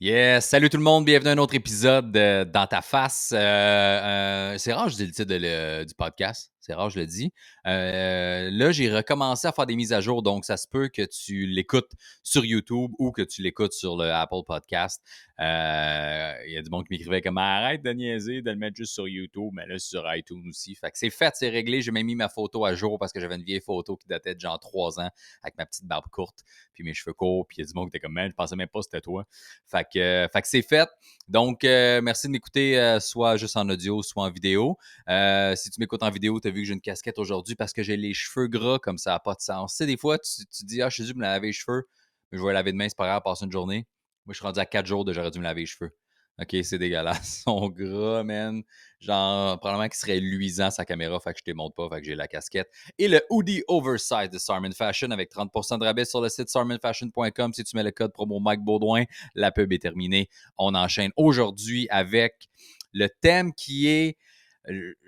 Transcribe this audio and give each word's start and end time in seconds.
Yes! 0.00 0.44
Salut 0.46 0.68
tout 0.68 0.76
le 0.76 0.82
monde, 0.82 1.06
bienvenue 1.06 1.30
à 1.30 1.32
un 1.32 1.38
autre 1.38 1.54
épisode 1.54 2.12
de 2.12 2.44
Dans 2.44 2.66
ta 2.66 2.82
face. 2.82 3.32
Euh, 3.34 3.38
euh, 3.38 4.58
c'est 4.58 4.72
rare, 4.74 4.90
je 4.90 4.96
dis 4.96 5.06
le 5.06 5.10
titre 5.12 5.24
de 5.30 5.36
le- 5.40 5.84
du 5.86 5.94
podcast. 5.94 6.50
C'est 6.66 6.74
rare, 6.74 6.90
je 6.90 6.98
le 6.98 7.06
dis. 7.06 7.32
Euh, 7.68 8.50
là, 8.50 8.72
j'ai 8.72 8.92
recommencé 8.92 9.46
à 9.46 9.52
faire 9.52 9.66
des 9.66 9.76
mises 9.76 9.92
à 9.92 10.00
jour, 10.00 10.24
donc 10.24 10.44
ça 10.44 10.56
se 10.56 10.66
peut 10.66 10.88
que 10.88 11.02
tu 11.02 11.46
l'écoutes 11.46 11.92
sur 12.24 12.44
YouTube 12.44 12.90
ou 12.98 13.12
que 13.12 13.22
tu 13.22 13.40
l'écoutes 13.40 13.72
sur 13.72 13.96
le 13.96 14.10
Apple 14.12 14.42
Podcast. 14.44 15.00
Euh, 15.38 16.32
Il 16.44 16.52
y 16.52 16.56
a 16.56 16.62
du 16.62 16.70
monde 16.70 16.84
qui 16.84 16.94
m'écrivait 16.94 17.22
comme 17.22 17.38
arrête 17.38 17.82
de 17.82 17.90
niaiser, 17.90 18.42
de 18.42 18.50
le 18.50 18.56
mettre 18.56 18.74
juste 18.74 18.94
sur 18.94 19.06
YouTube, 19.06 19.50
mais 19.52 19.64
là 19.66 19.78
sur 19.78 20.02
iTunes 20.12 20.42
aussi. 20.48 20.74
Fait 20.74 20.90
que 20.90 20.98
c'est 20.98 21.10
fait, 21.10 21.36
c'est 21.36 21.50
réglé. 21.50 21.82
J'ai 21.82 21.92
même 21.92 22.06
mis 22.06 22.16
ma 22.16 22.28
photo 22.28 22.64
à 22.64 22.74
jour 22.74 22.98
parce 22.98 23.12
que 23.12 23.20
j'avais 23.20 23.36
une 23.36 23.44
vieille 23.44 23.60
photo 23.60 23.96
qui 23.96 24.08
datait 24.08 24.34
de 24.34 24.40
genre 24.40 24.58
trois 24.58 24.98
ans 24.98 25.10
avec 25.44 25.56
ma 25.56 25.66
petite 25.66 25.84
barbe 25.84 26.06
courte, 26.10 26.42
puis 26.74 26.82
mes 26.82 26.94
cheveux 26.94 27.12
courts, 27.12 27.46
puis 27.46 27.58
il 27.58 27.60
y 27.60 27.64
a 27.64 27.66
du 27.68 27.74
monde 27.74 27.90
qui 27.92 27.96
était 27.96 28.04
comme 28.04 28.14
man, 28.14 28.28
je 28.28 28.34
pensais 28.34 28.56
même 28.56 28.66
pas 28.66 28.82
c'était 28.82 29.00
toi. 29.00 29.24
Fait 29.68 29.84
que, 29.84 30.00
euh, 30.00 30.28
fait 30.32 30.42
que 30.42 30.48
c'est 30.48 30.62
fait. 30.62 30.88
Donc, 31.28 31.62
merci 31.62 32.26
de 32.26 32.32
m'écouter 32.32 32.98
soit 33.00 33.36
juste 33.36 33.56
en 33.56 33.68
audio, 33.68 34.02
soit 34.02 34.24
en 34.24 34.30
vidéo. 34.30 34.78
Si 35.08 35.70
tu 35.70 35.78
m'écoutes 35.80 36.02
en 36.02 36.10
vidéo, 36.10 36.40
tu 36.40 36.48
vu 36.56 36.62
que 36.62 36.68
j'ai 36.68 36.74
une 36.74 36.80
casquette 36.80 37.18
aujourd'hui 37.18 37.54
parce 37.54 37.72
que 37.72 37.82
j'ai 37.82 37.96
les 37.96 38.14
cheveux 38.14 38.48
gras 38.48 38.78
comme 38.78 38.98
ça 38.98 39.10
n'a 39.12 39.20
pas 39.20 39.34
de 39.34 39.40
sens. 39.40 39.72
Tu 39.72 39.76
sais, 39.78 39.86
des 39.86 39.96
fois, 39.96 40.18
tu, 40.18 40.46
tu 40.46 40.64
dis, 40.64 40.82
ah, 40.82 40.90
suis 40.90 41.04
dû 41.04 41.14
me 41.14 41.22
laver 41.22 41.48
les 41.48 41.52
cheveux, 41.52 41.88
mais 42.30 42.38
je 42.38 42.44
vais 42.44 42.52
laver 42.52 42.72
demain, 42.72 42.88
c'est 42.88 42.96
pas 42.96 43.06
grave, 43.06 43.22
passer 43.24 43.44
une 43.44 43.52
journée. 43.52 43.86
Moi, 44.24 44.32
je 44.32 44.38
suis 44.38 44.46
rendu 44.46 44.58
à 44.58 44.66
quatre 44.66 44.86
jours 44.86 45.04
de 45.04 45.12
j'aurais 45.12 45.30
dû 45.30 45.38
me 45.38 45.44
laver 45.44 45.60
les 45.60 45.66
cheveux. 45.66 45.92
OK, 46.38 46.54
c'est 46.64 46.78
dégueulasse. 46.78 47.38
Ils 47.38 47.42
sont 47.42 47.68
gras, 47.70 48.22
man. 48.22 48.62
Genre, 49.00 49.58
probablement 49.58 49.88
qu'il 49.88 49.96
serait 49.96 50.20
luisant 50.20 50.70
sa 50.70 50.84
caméra, 50.84 51.18
fait 51.18 51.32
que 51.32 51.38
je 51.38 51.50
te 51.50 51.56
montre 51.56 51.74
pas, 51.74 51.88
fait 51.88 52.00
que 52.00 52.06
j'ai 52.06 52.14
la 52.14 52.28
casquette. 52.28 52.68
Et 52.98 53.08
le 53.08 53.22
hoodie 53.30 53.62
oversize 53.68 54.28
de 54.30 54.38
Sarman 54.38 54.72
Fashion 54.72 55.10
avec 55.10 55.32
30% 55.32 55.78
de 55.78 55.84
rabais 55.84 56.04
sur 56.04 56.20
le 56.20 56.28
site 56.28 56.48
sarmanfashion.com 56.48 57.52
si 57.54 57.64
tu 57.64 57.76
mets 57.76 57.82
le 57.82 57.90
code 57.90 58.12
promo 58.12 58.38
Mike 58.38 58.60
Baudouin. 58.60 59.04
La 59.34 59.50
pub 59.50 59.72
est 59.72 59.78
terminée. 59.78 60.28
On 60.58 60.74
enchaîne 60.74 61.10
aujourd'hui 61.16 61.88
avec 61.88 62.48
le 62.92 63.08
thème 63.20 63.54
qui 63.54 63.88
est, 63.88 64.18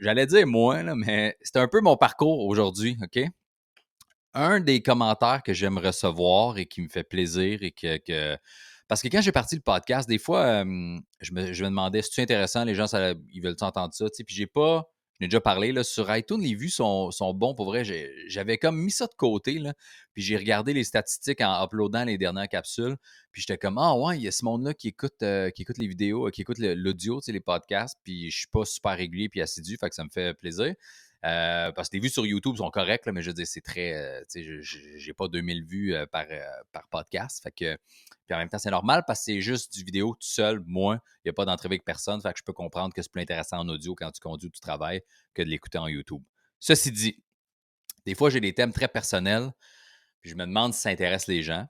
j'allais 0.00 0.26
dire 0.26 0.46
moi, 0.46 0.82
mais 0.94 1.36
c'est 1.42 1.56
un 1.56 1.68
peu 1.68 1.80
mon 1.80 1.96
parcours 1.96 2.46
aujourd'hui, 2.46 2.96
OK? 3.02 3.24
Un 4.34 4.60
des 4.60 4.82
commentaires 4.82 5.42
que 5.42 5.52
j'aime 5.52 5.78
recevoir 5.78 6.58
et 6.58 6.66
qui 6.66 6.82
me 6.82 6.88
fait 6.88 7.02
plaisir 7.02 7.62
et 7.62 7.72
que, 7.72 8.36
parce 8.86 9.02
que 9.02 9.08
quand 9.08 9.20
j'ai 9.22 9.32
parti 9.32 9.56
le 9.56 9.62
podcast, 9.62 10.08
des 10.08 10.18
fois, 10.18 10.64
je, 11.20 11.32
me, 11.32 11.52
je 11.52 11.64
me 11.64 11.70
demandais 11.70 12.02
si 12.02 12.10
c'est 12.12 12.22
intéressant, 12.22 12.64
les 12.64 12.74
gens, 12.74 12.86
ça- 12.86 13.14
ils 13.32 13.40
veulent 13.42 13.56
entendre 13.60 13.94
ça, 13.94 14.04
tu 14.08 14.16
sais, 14.16 14.24
puis 14.24 14.34
j'ai 14.36 14.46
pas, 14.46 14.84
je 15.18 15.24
n'ai 15.24 15.28
déjà 15.28 15.40
parlé, 15.40 15.72
là, 15.72 15.82
sur 15.82 16.14
iTunes, 16.14 16.40
les 16.40 16.54
vues 16.54 16.70
sont, 16.70 17.10
sont 17.10 17.34
bons, 17.34 17.54
pour 17.54 17.66
vrai, 17.66 17.82
j'avais 18.28 18.56
comme 18.56 18.78
mis 18.78 18.92
ça 18.92 19.06
de 19.06 19.14
côté, 19.16 19.60
puis 20.14 20.22
j'ai 20.22 20.36
regardé 20.36 20.72
les 20.72 20.84
statistiques 20.84 21.40
en 21.40 21.64
uploadant 21.64 22.04
les 22.04 22.18
dernières 22.18 22.48
capsules, 22.48 22.96
puis 23.32 23.42
j'étais 23.42 23.58
comme, 23.58 23.78
ah 23.78 23.96
ouais, 23.96 24.16
il 24.16 24.22
y 24.22 24.28
a 24.28 24.32
ce 24.32 24.44
monde-là 24.44 24.74
qui 24.74 24.88
écoute, 24.88 25.22
euh, 25.22 25.50
qui 25.50 25.62
écoute 25.62 25.78
les 25.78 25.88
vidéos, 25.88 26.28
euh, 26.28 26.30
qui 26.30 26.42
écoute 26.42 26.58
l'audio, 26.58 27.20
les 27.26 27.40
podcasts, 27.40 27.98
puis 28.04 28.30
je 28.30 28.38
suis 28.38 28.46
pas 28.52 28.64
super 28.64 28.96
régulier 28.96 29.28
puis 29.28 29.40
assidu, 29.40 29.76
fait 29.76 29.88
que 29.88 29.94
ça 29.94 30.04
me 30.04 30.10
fait 30.10 30.34
plaisir. 30.34 30.74
Euh, 31.24 31.72
parce 31.72 31.88
que 31.88 31.96
les 31.96 32.00
vues 32.00 32.10
sur 32.10 32.24
YouTube 32.24 32.56
sont 32.56 32.70
correctes, 32.70 33.08
mais 33.08 33.22
je 33.22 33.30
veux 33.30 33.34
dire, 33.34 33.46
c'est 33.46 33.60
très. 33.60 33.94
euh, 33.94 34.20
tu 34.30 34.62
sais, 34.62 34.98
j'ai 34.98 35.12
pas 35.12 35.26
2000 35.26 35.64
vues 35.64 35.94
euh, 35.94 36.06
par, 36.06 36.26
par 36.70 36.86
podcast. 36.88 37.42
Fait 37.42 37.50
que, 37.50 37.76
puis 38.26 38.34
en 38.34 38.38
même 38.38 38.48
temps, 38.48 38.58
c'est 38.58 38.70
normal 38.70 39.02
parce 39.06 39.20
que 39.20 39.24
c'est 39.24 39.40
juste 39.40 39.72
du 39.74 39.82
vidéo 39.82 40.12
tout 40.12 40.28
seul, 40.28 40.60
moi. 40.64 41.00
Il 41.18 41.28
n'y 41.28 41.30
a 41.30 41.32
pas 41.32 41.44
d'entrée 41.44 41.66
avec 41.66 41.84
personne. 41.84 42.20
Fait 42.20 42.32
que 42.32 42.38
je 42.38 42.44
peux 42.44 42.52
comprendre 42.52 42.94
que 42.94 43.02
c'est 43.02 43.10
plus 43.10 43.22
intéressant 43.22 43.58
en 43.58 43.68
audio 43.68 43.94
quand 43.94 44.10
tu 44.12 44.20
conduis 44.20 44.48
ou 44.48 44.50
tu 44.50 44.60
travailles 44.60 45.02
que 45.34 45.42
de 45.42 45.48
l'écouter 45.48 45.78
en 45.78 45.88
YouTube. 45.88 46.22
Ceci 46.60 46.92
dit, 46.92 47.22
des 48.06 48.14
fois, 48.14 48.30
j'ai 48.30 48.40
des 48.40 48.54
thèmes 48.54 48.72
très 48.72 48.88
personnels. 48.88 49.50
Puis 50.20 50.30
je 50.30 50.36
me 50.36 50.46
demande 50.46 50.72
si 50.72 50.80
ça 50.80 50.90
intéresse 50.90 51.26
les 51.26 51.42
gens. 51.42 51.66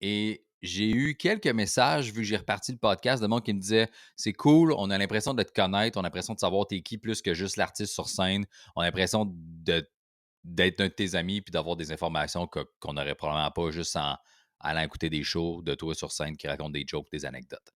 Et 0.00 0.44
j'ai 0.62 0.90
eu 0.90 1.16
quelques 1.16 1.46
messages, 1.46 2.12
vu 2.12 2.20
que 2.20 2.22
j'ai 2.22 2.36
reparti 2.36 2.72
le 2.72 2.78
podcast, 2.78 3.22
de 3.22 3.26
monde 3.26 3.42
qui 3.42 3.54
me 3.54 3.60
disait 3.60 3.88
C'est 4.16 4.32
cool, 4.32 4.72
on 4.76 4.90
a 4.90 4.98
l'impression 4.98 5.34
de 5.34 5.42
te 5.42 5.52
connaître, 5.52 5.98
on 5.98 6.00
a 6.00 6.04
l'impression 6.04 6.34
de 6.34 6.38
savoir 6.38 6.66
t'es 6.66 6.82
qui 6.82 6.98
plus 6.98 7.22
que 7.22 7.34
juste 7.34 7.56
l'artiste 7.56 7.92
sur 7.92 8.08
scène. 8.08 8.44
On 8.76 8.82
a 8.82 8.84
l'impression 8.84 9.32
d'être 9.32 10.80
un 10.80 10.88
de 10.88 10.92
tes 10.92 11.14
amis 11.14 11.40
puis 11.40 11.50
d'avoir 11.50 11.76
des 11.76 11.92
informations 11.92 12.46
qu'on 12.46 12.92
n'aurait 12.92 13.14
probablement 13.14 13.50
pas 13.50 13.70
juste 13.70 13.96
en 13.96 14.16
allant 14.60 14.82
écouter 14.82 15.08
des 15.08 15.22
shows 15.22 15.62
de 15.62 15.74
toi 15.74 15.94
sur 15.94 16.12
scène 16.12 16.36
qui 16.36 16.46
racontent 16.46 16.70
des 16.70 16.84
jokes, 16.86 17.10
des 17.10 17.24
anecdotes. 17.24 17.72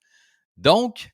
Donc, 0.57 1.14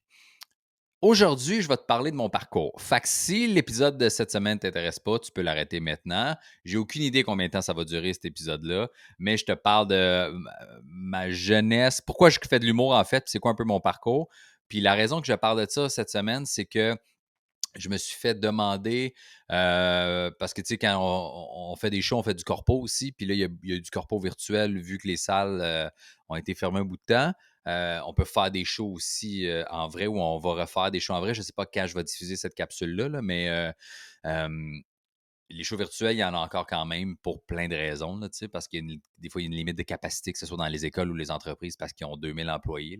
Aujourd'hui, 1.02 1.62
je 1.62 1.68
vais 1.68 1.78
te 1.78 1.84
parler 1.84 2.10
de 2.10 2.16
mon 2.16 2.28
parcours. 2.28 2.78
Fait 2.78 3.00
que 3.00 3.08
si 3.08 3.46
l'épisode 3.46 3.96
de 3.96 4.10
cette 4.10 4.30
semaine 4.30 4.56
ne 4.56 4.58
t'intéresse 4.58 4.98
pas, 4.98 5.18
tu 5.18 5.32
peux 5.32 5.40
l'arrêter 5.40 5.80
maintenant. 5.80 6.36
J'ai 6.66 6.76
aucune 6.76 7.00
idée 7.00 7.22
combien 7.22 7.46
de 7.46 7.52
temps 7.52 7.62
ça 7.62 7.72
va 7.72 7.86
durer 7.86 8.12
cet 8.12 8.26
épisode-là, 8.26 8.90
mais 9.18 9.38
je 9.38 9.46
te 9.46 9.52
parle 9.52 9.88
de 9.88 10.30
ma- 10.84 11.30
jeunesse. 11.30 12.02
Pourquoi 12.02 12.28
je 12.28 12.38
fais 12.46 12.58
de 12.58 12.66
l'humour 12.66 12.92
en 12.92 13.04
fait, 13.04 13.24
c'est 13.28 13.38
quoi 13.38 13.50
un 13.50 13.54
peu 13.54 13.64
mon 13.64 13.80
parcours. 13.80 14.28
Puis 14.68 14.82
la 14.82 14.92
raison 14.92 15.22
que 15.22 15.26
je 15.26 15.32
parle 15.32 15.64
de 15.64 15.70
ça 15.70 15.88
cette 15.88 16.10
semaine, 16.10 16.44
c'est 16.44 16.66
que 16.66 16.94
je 17.76 17.88
me 17.88 17.96
suis 17.96 18.18
fait 18.18 18.34
demander, 18.38 19.14
euh, 19.52 20.30
parce 20.38 20.52
que 20.52 20.60
tu 20.60 20.66
sais, 20.66 20.76
quand 20.76 20.98
on, 21.00 21.76
fait 21.76 21.88
des 21.88 22.02
shows, 22.02 22.18
on 22.18 22.22
fait 22.22 22.34
du 22.34 22.44
corpo 22.44 22.78
aussi, 22.78 23.12
puis 23.12 23.24
là, 23.24 23.32
il 23.32 23.40
y 23.40 23.44
a, 23.44 23.48
il 23.62 23.70
y 23.70 23.72
a 23.72 23.76
eu 23.76 23.80
du 23.80 23.90
corpo 23.90 24.18
virtuel 24.20 24.78
vu 24.78 24.98
que 24.98 25.08
les 25.08 25.16
salles 25.16 25.60
euh, 25.62 25.88
ont 26.28 26.36
été 26.36 26.54
fermées 26.54 26.80
un 26.80 26.84
bout 26.84 26.98
de 26.98 27.02
temps. 27.06 27.32
Euh, 27.66 28.00
on 28.06 28.14
peut 28.14 28.24
faire 28.24 28.50
des 28.50 28.64
shows 28.64 28.92
aussi 28.92 29.46
euh, 29.46 29.64
en 29.70 29.88
vrai 29.88 30.06
ou 30.06 30.18
on 30.18 30.38
va 30.38 30.62
refaire 30.62 30.90
des 30.90 31.00
shows 31.00 31.14
en 31.14 31.20
vrai. 31.20 31.34
Je 31.34 31.40
ne 31.40 31.44
sais 31.44 31.52
pas 31.52 31.66
quand 31.66 31.86
je 31.86 31.94
vais 31.94 32.04
diffuser 32.04 32.36
cette 32.36 32.54
capsule-là, 32.54 33.08
là, 33.08 33.22
mais 33.22 33.48
euh, 33.48 33.72
les 35.50 35.64
shows 35.64 35.76
virtuels, 35.76 36.14
il 36.14 36.20
y 36.20 36.24
en 36.24 36.32
a 36.32 36.38
encore 36.38 36.66
quand 36.66 36.86
même 36.86 37.16
pour 37.18 37.42
plein 37.42 37.66
de 37.66 37.74
raisons, 37.74 38.20
parce 38.52 38.68
qu'il 38.68 38.78
y 38.78 38.82
a 38.82 38.92
une- 38.92 39.00
des 39.18 39.28
fois, 39.28 39.42
une 39.42 39.54
limite 39.54 39.76
de 39.76 39.82
capacité, 39.82 40.32
que 40.32 40.38
ce 40.38 40.46
soit 40.46 40.56
dans 40.56 40.68
les 40.68 40.86
écoles 40.86 41.10
ou 41.10 41.14
les 41.14 41.30
entreprises, 41.30 41.76
parce 41.76 41.92
qu'ils 41.92 42.06
ont 42.06 42.16
2000 42.16 42.48
employés. 42.48 42.98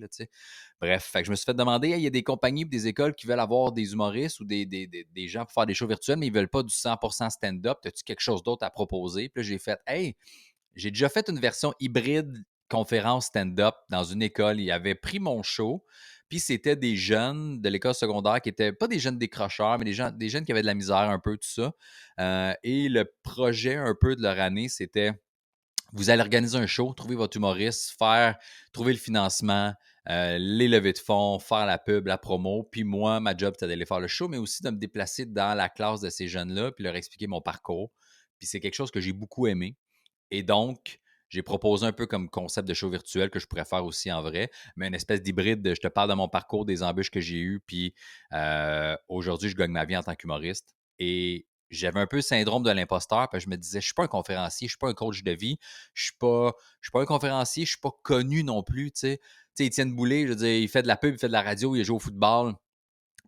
Bref, 0.81 1.13
je 1.25 1.31
me 1.31 1.37
suis 1.37 1.45
fait 1.45 1.55
demander, 1.55 1.91
il 1.91 2.01
y 2.01 2.07
a 2.07 2.11
des 2.11 2.25
compagnies 2.25 2.65
ou 2.65 2.69
des 2.69 2.89
écoles 2.89 3.15
qui 3.15 3.29
veulent 3.29 3.41
avoir 3.41 3.71
des 3.71 3.93
humoristes 3.93 4.41
ou 4.41 4.45
des, 4.45 4.67
gens 5.29 5.45
pour 5.45 5.53
faire 5.53 5.67
des 5.67 5.75
shows 5.75 5.87
virtuels, 5.87 6.19
mais 6.19 6.27
ils 6.27 6.33
veulent 6.33 6.49
pas 6.49 6.65
du 6.65 6.75
100% 6.75 7.31
stand-up. 7.31 7.79
As-tu 7.85 8.03
quelque 8.03 8.21
chose 8.21 8.43
d'autre 8.43 8.65
à 8.65 8.71
proposer? 8.71 9.29
Puis 9.29 9.45
j'ai 9.45 9.59
fait, 9.59 9.79
hey, 9.87 10.17
j'ai 10.75 10.91
déjà 10.91 11.09
fait 11.09 11.29
une 11.29 11.39
version 11.39 11.73
hybride 11.79 12.45
conférence 12.71 13.27
stand-up 13.27 13.75
dans 13.91 14.05
une 14.05 14.23
école. 14.23 14.61
Ils 14.61 14.71
avaient 14.71 14.95
pris 14.95 15.19
mon 15.19 15.43
show, 15.43 15.85
puis 16.29 16.41
c'était 16.41 16.77
des 16.77 16.97
jeunes 16.97 17.61
de 17.61 17.69
l'école 17.69 17.95
secondaire 17.95 18.41
qui 18.41 18.49
étaient 18.49 18.73
pas 18.73 18.87
des 18.87 18.99
jeunes 18.99 19.19
décrocheurs, 19.19 19.79
mais 19.79 19.85
des 19.85 20.29
jeunes 20.29 20.45
qui 20.45 20.53
avaient 20.53 20.63
de 20.63 20.67
la 20.67 20.75
misère 20.75 20.97
un 21.11 21.19
peu, 21.19 21.37
tout 21.37 21.49
ça. 21.49 21.73
Euh, 22.21 22.55
et 22.63 22.89
le 22.89 23.13
projet 23.23 23.75
un 23.75 23.95
peu 24.01 24.17
de 24.17 24.23
leur 24.23 24.39
année, 24.39 24.69
c'était 24.69 25.13
vous 25.93 26.11
allez 26.11 26.23
organiser 26.23 26.57
un 26.57 26.67
show, 26.67 26.93
trouver 26.95 27.17
votre 27.17 27.37
humoriste, 27.37 27.97
faire, 27.99 28.39
trouver 28.73 28.93
le 28.93 28.99
financement, 28.99 29.75
euh, 30.09 30.39
les 30.39 30.69
levées 30.69 30.93
de 30.93 30.99
fonds, 30.99 31.41
faire 31.41 31.67
la 31.67 31.79
pub, 31.79 32.07
la 32.07 32.17
promo. 32.17 32.63
Puis 32.71 32.85
moi, 32.85 33.19
ma 33.19 33.37
job, 33.37 33.55
c'était 33.55 33.67
d'aller 33.67 33.87
faire 33.87 33.99
le 34.01 34.07
show, 34.07 34.29
mais 34.29 34.39
aussi 34.39 34.63
de 34.63 34.71
me 34.71 34.79
déplacer 34.79 35.27
dans 35.27 35.57
la 35.57 35.69
classe 35.69 36.01
de 36.01 36.11
ces 36.11 36.29
jeunes-là, 36.29 36.73
puis 36.73 36.85
leur 36.85 36.95
expliquer 36.95 37.27
mon 37.27 37.41
parcours. 37.41 37.91
Puis 38.39 38.47
c'est 38.47 38.61
quelque 38.61 38.75
chose 38.75 38.91
que 38.91 39.01
j'ai 39.01 39.13
beaucoup 39.13 39.47
aimé. 39.49 39.77
Et 40.31 40.45
donc, 40.45 41.00
j'ai 41.31 41.43
proposé 41.43 41.87
un 41.87 41.93
peu 41.93 42.07
comme 42.07 42.29
concept 42.29 42.69
de 42.69 42.75
show 42.75 42.91
virtuel 42.91 43.31
que 43.31 43.39
je 43.39 43.47
pourrais 43.47 43.65
faire 43.65 43.85
aussi 43.85 44.13
en 44.13 44.21
vrai, 44.21 44.51
mais 44.77 44.89
une 44.89 44.95
espèce 44.95 45.23
d'hybride. 45.23 45.63
de 45.63 45.75
Je 45.75 45.81
te 45.81 45.89
parle 45.89 46.11
de 46.11 46.15
mon 46.15 46.29
parcours, 46.29 46.67
des 46.67 46.83
embûches 46.83 47.11
que 47.11 47.21
j'ai 47.21 47.39
eues, 47.39 47.61
puis 47.65 47.95
euh, 48.33 48.97
aujourd'hui, 49.09 49.49
je 49.49 49.57
gagne 49.57 49.71
ma 49.71 49.85
vie 49.85 49.97
en 49.97 50.03
tant 50.03 50.15
qu'humoriste. 50.15 50.75
Et 50.99 51.47
j'avais 51.71 52.01
un 52.01 52.07
peu 52.07 52.17
le 52.17 52.23
syndrome 52.23 52.65
de 52.65 52.71
l'imposteur, 52.71 53.29
puis 53.31 53.41
je 53.41 53.49
me 53.49 53.57
disais, 53.57 53.81
je 53.81 53.87
suis 53.87 53.95
pas 53.95 54.03
un 54.03 54.09
conférencier, 54.09 54.67
je 54.67 54.73
suis 54.73 54.79
pas 54.79 54.89
un 54.89 54.95
coach 54.95 55.23
de 55.23 55.31
vie, 55.31 55.59
je 55.95 56.03
suis 56.03 56.15
suis 56.83 56.91
pas 56.93 57.01
un 57.01 57.05
conférencier, 57.07 57.65
je 57.65 57.71
suis 57.71 57.81
pas 57.81 57.93
connu 58.03 58.43
non 58.43 58.63
plus, 58.63 58.91
tu 58.91 59.01
sais. 59.01 59.19
Tu 59.57 59.65
sais, 59.65 59.67
Étienne 59.67 59.95
Boulay, 59.95 60.25
je 60.25 60.29
veux 60.29 60.37
dire, 60.37 60.49
il 60.49 60.69
fait 60.69 60.83
de 60.83 60.89
la 60.89 60.97
pub, 60.97 61.15
il 61.15 61.19
fait 61.19 61.29
de 61.29 61.33
la 61.33 61.43
radio, 61.43 61.75
il 61.77 61.85
joue 61.85 61.97
au 61.97 61.99
football. 62.01 62.55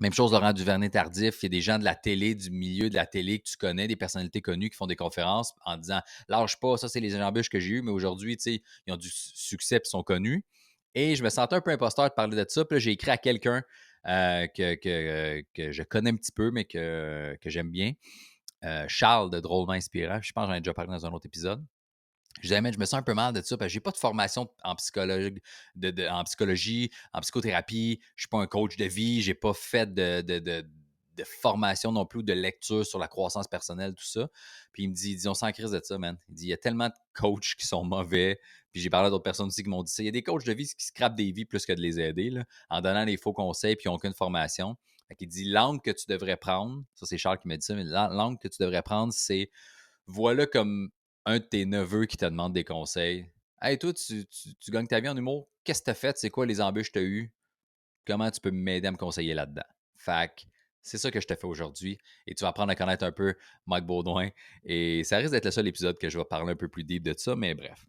Même 0.03 0.13
chose, 0.13 0.33
Laurent 0.33 0.53
Duvernay-Tardif. 0.53 1.43
Il 1.43 1.45
y 1.45 1.47
a 1.47 1.49
des 1.49 1.61
gens 1.61 1.79
de 1.79 1.85
la 1.85 1.95
télé, 1.95 2.35
du 2.35 2.51
milieu 2.51 2.91
de 2.91 2.97
la 2.97 3.07
télé 3.07 3.39
que 3.39 3.45
tu 3.45 3.57
connais, 3.57 3.87
des 3.87 3.95
personnalités 3.95 4.41
connues 4.41 4.69
qui 4.69 4.77
font 4.77 4.89
des 4.89 4.97
conférences 4.97 5.55
en 5.65 5.77
disant 5.77 6.01
Lâche 6.29 6.59
pas, 6.59 6.77
ça, 6.77 6.89
c'est 6.89 6.99
les 6.99 7.15
embûches 7.15 7.49
que 7.49 7.61
j'ai 7.61 7.75
eues, 7.75 7.83
mais 7.83 7.93
aujourd'hui, 7.93 8.37
ils 8.45 8.93
ont 8.93 8.97
du 8.97 9.09
succès 9.13 9.77
et 9.77 9.81
sont 9.85 10.03
connus. 10.03 10.45
Et 10.97 11.15
je 11.15 11.23
me 11.23 11.29
sentais 11.29 11.55
un 11.55 11.61
peu 11.61 11.71
imposteur 11.71 12.09
de 12.09 12.15
parler 12.15 12.37
de 12.37 12.45
ça. 12.49 12.65
Puis 12.65 12.81
j'ai 12.81 12.91
écrit 12.91 13.13
à 13.13 13.17
quelqu'un 13.17 13.63
euh, 14.09 14.49
que, 14.49 15.71
je 15.71 15.83
connais 15.85 16.11
un 16.11 16.17
petit 16.17 16.33
peu, 16.33 16.51
mais 16.51 16.65
que, 16.65 17.39
que 17.41 17.49
j'aime 17.49 17.71
bien. 17.71 17.93
Euh, 18.65 18.85
Charles 18.89 19.31
de 19.31 19.39
Drôlement 19.39 19.75
Inspirant. 19.75 20.19
Je 20.21 20.33
pense 20.33 20.47
que 20.47 20.51
j'en 20.51 20.57
ai 20.57 20.61
déjà 20.61 20.75
parlé 20.75 20.91
dans 20.91 21.07
un 21.07 21.13
autre 21.13 21.27
épisode. 21.27 21.65
Je 22.37 22.49
disais, 22.49 22.61
mais 22.61 22.73
je 22.73 22.79
me 22.79 22.85
sens 22.85 22.99
un 22.99 23.03
peu 23.03 23.15
mal 23.15 23.33
de 23.33 23.43
ça 23.43 23.57
parce 23.57 23.69
que 23.69 23.73
j'ai 23.73 23.81
pas 23.81 23.91
de 23.91 23.97
formation 23.97 24.49
en 24.65 24.75
psychologie, 24.77 25.41
en 26.11 26.25
psychologie, 26.25 26.91
en 27.13 27.21
psychothérapie. 27.21 28.01
Je 28.17 28.23
suis 28.23 28.29
pas 28.29 28.39
un 28.39 28.47
coach 28.47 28.77
de 28.77 28.85
vie. 28.85 29.23
J'ai 29.23 29.35
pas 29.35 29.53
fait 29.55 29.93
de, 29.93 30.65
formation 31.25 31.93
non 31.93 32.05
plus, 32.05 32.25
de 32.25 32.33
lecture 32.33 32.85
sur 32.85 32.99
la 32.99 33.07
croissance 33.07 33.47
personnelle, 33.47 33.95
tout 33.95 34.05
ça. 34.05 34.29
Puis 34.73 34.85
il 34.85 34.89
me 34.89 34.95
dit, 34.95 35.13
il 35.13 35.17
dit 35.17 35.29
on 35.29 35.35
crise 35.35 35.71
de 35.71 35.81
ça, 35.83 35.99
man. 35.99 36.17
Il 36.29 36.35
dit, 36.35 36.47
il 36.47 36.49
y 36.49 36.53
a 36.53 36.57
tellement 36.57 36.89
de 36.89 36.95
coachs 37.15 37.55
qui 37.57 37.67
sont 37.67 37.85
mauvais. 37.85 38.41
Puis 38.73 38.83
j'ai 38.83 38.91
parlé 38.91 39.09
à 39.09 39.11
d'autres 39.11 39.23
personnes 39.23 39.47
aussi 39.47 39.63
qui 39.63 39.69
m'ont 39.69 39.83
dit 39.83 39.93
ça. 39.93 40.03
Il 40.03 40.07
y 40.07 40.09
a 40.09 40.13
des 40.13 40.23
coachs 40.23 40.45
de 40.45 40.53
vie 40.53 40.67
qui 40.67 40.87
scrapent 40.87 41.15
des 41.15 41.31
vies 41.31 41.45
plus 41.45 41.65
que 41.67 41.73
de 41.73 41.81
les 41.81 42.01
aider, 42.01 42.33
en 42.71 42.81
donnant 42.81 43.05
des 43.05 43.17
faux 43.17 43.33
conseils 43.33 43.77
puis 43.77 43.85
ils 43.87 43.89
n'ont 43.89 43.97
aucune 43.97 44.15
formation. 44.15 44.77
Qu'il 45.19 45.29
dit, 45.29 45.45
l'angle 45.45 45.83
que 45.83 45.91
tu 45.91 46.07
devrais 46.09 46.39
prendre, 46.39 46.83
ça 46.95 47.05
c'est 47.05 47.19
Charles 47.19 47.39
qui 47.39 47.47
m'a 47.47 47.57
dit 47.59 47.67
ça, 47.67 47.75
mais 47.75 47.85
l'angle 47.85 48.39
que 48.39 48.49
tu 48.49 48.57
devrais 48.61 48.83
prendre, 48.83 49.13
c'est 49.13 49.51
voilà 50.07 50.47
comme 50.47 50.91
un 51.25 51.39
de 51.39 51.45
tes 51.45 51.65
neveux 51.65 52.07
qui 52.07 52.17
te 52.17 52.25
demande 52.25 52.53
des 52.53 52.65
conseils 52.65 53.27
Hey, 53.65 53.79
toi, 53.79 53.93
tu, 53.95 54.27
gagnes 54.71 54.89
ta 54.89 54.99
vie 54.99 55.09
en 55.09 55.17
humour. 55.17 55.49
Qu'est-ce 55.63 55.83
que 55.83 55.85
tu 55.85 55.91
as 55.91 55.95
fait? 55.95 56.19
C'est 56.19 56.31
quoi 56.31 56.47
les 56.47 56.61
embûches 56.61 56.91
que 56.91 56.99
tu 56.99 57.05
as 57.05 57.09
eues? 57.09 57.33
Comment 58.05 58.29
tu 58.29 58.41
peux 58.41 58.51
m'aider 58.51 58.89
à 58.89 58.91
me 58.91 58.97
conseiller 58.97 59.35
là-dedans? 59.35 59.63
Fait 59.97 60.33
c'est 60.83 60.99
ça 60.99 61.13
que 61.13 61.21
je 61.21 61.29
te 61.29 61.37
fais 61.37 61.47
aujourd'hui. 61.47 61.97
Et 62.27 62.35
tu 62.35 62.43
vas 62.43 62.49
apprendre 62.49 62.73
à 62.73 62.75
connaître 62.75 63.05
un 63.05 63.13
peu 63.13 63.37
Mike 63.67 63.87
Baudouin. 63.87 64.31
Et 64.65 65.05
ça 65.05 65.19
risque 65.19 65.31
d'être 65.31 65.45
le 65.45 65.53
seul 65.53 65.69
épisode 65.69 65.97
que 65.97 66.09
je 66.09 66.19
vais 66.19 66.25
parler 66.25 66.55
un 66.55 66.57
peu 66.57 66.67
plus 66.67 66.83
deep 66.83 67.05
de 67.05 67.15
ça, 67.17 67.37
mais 67.37 67.55
bref. 67.55 67.87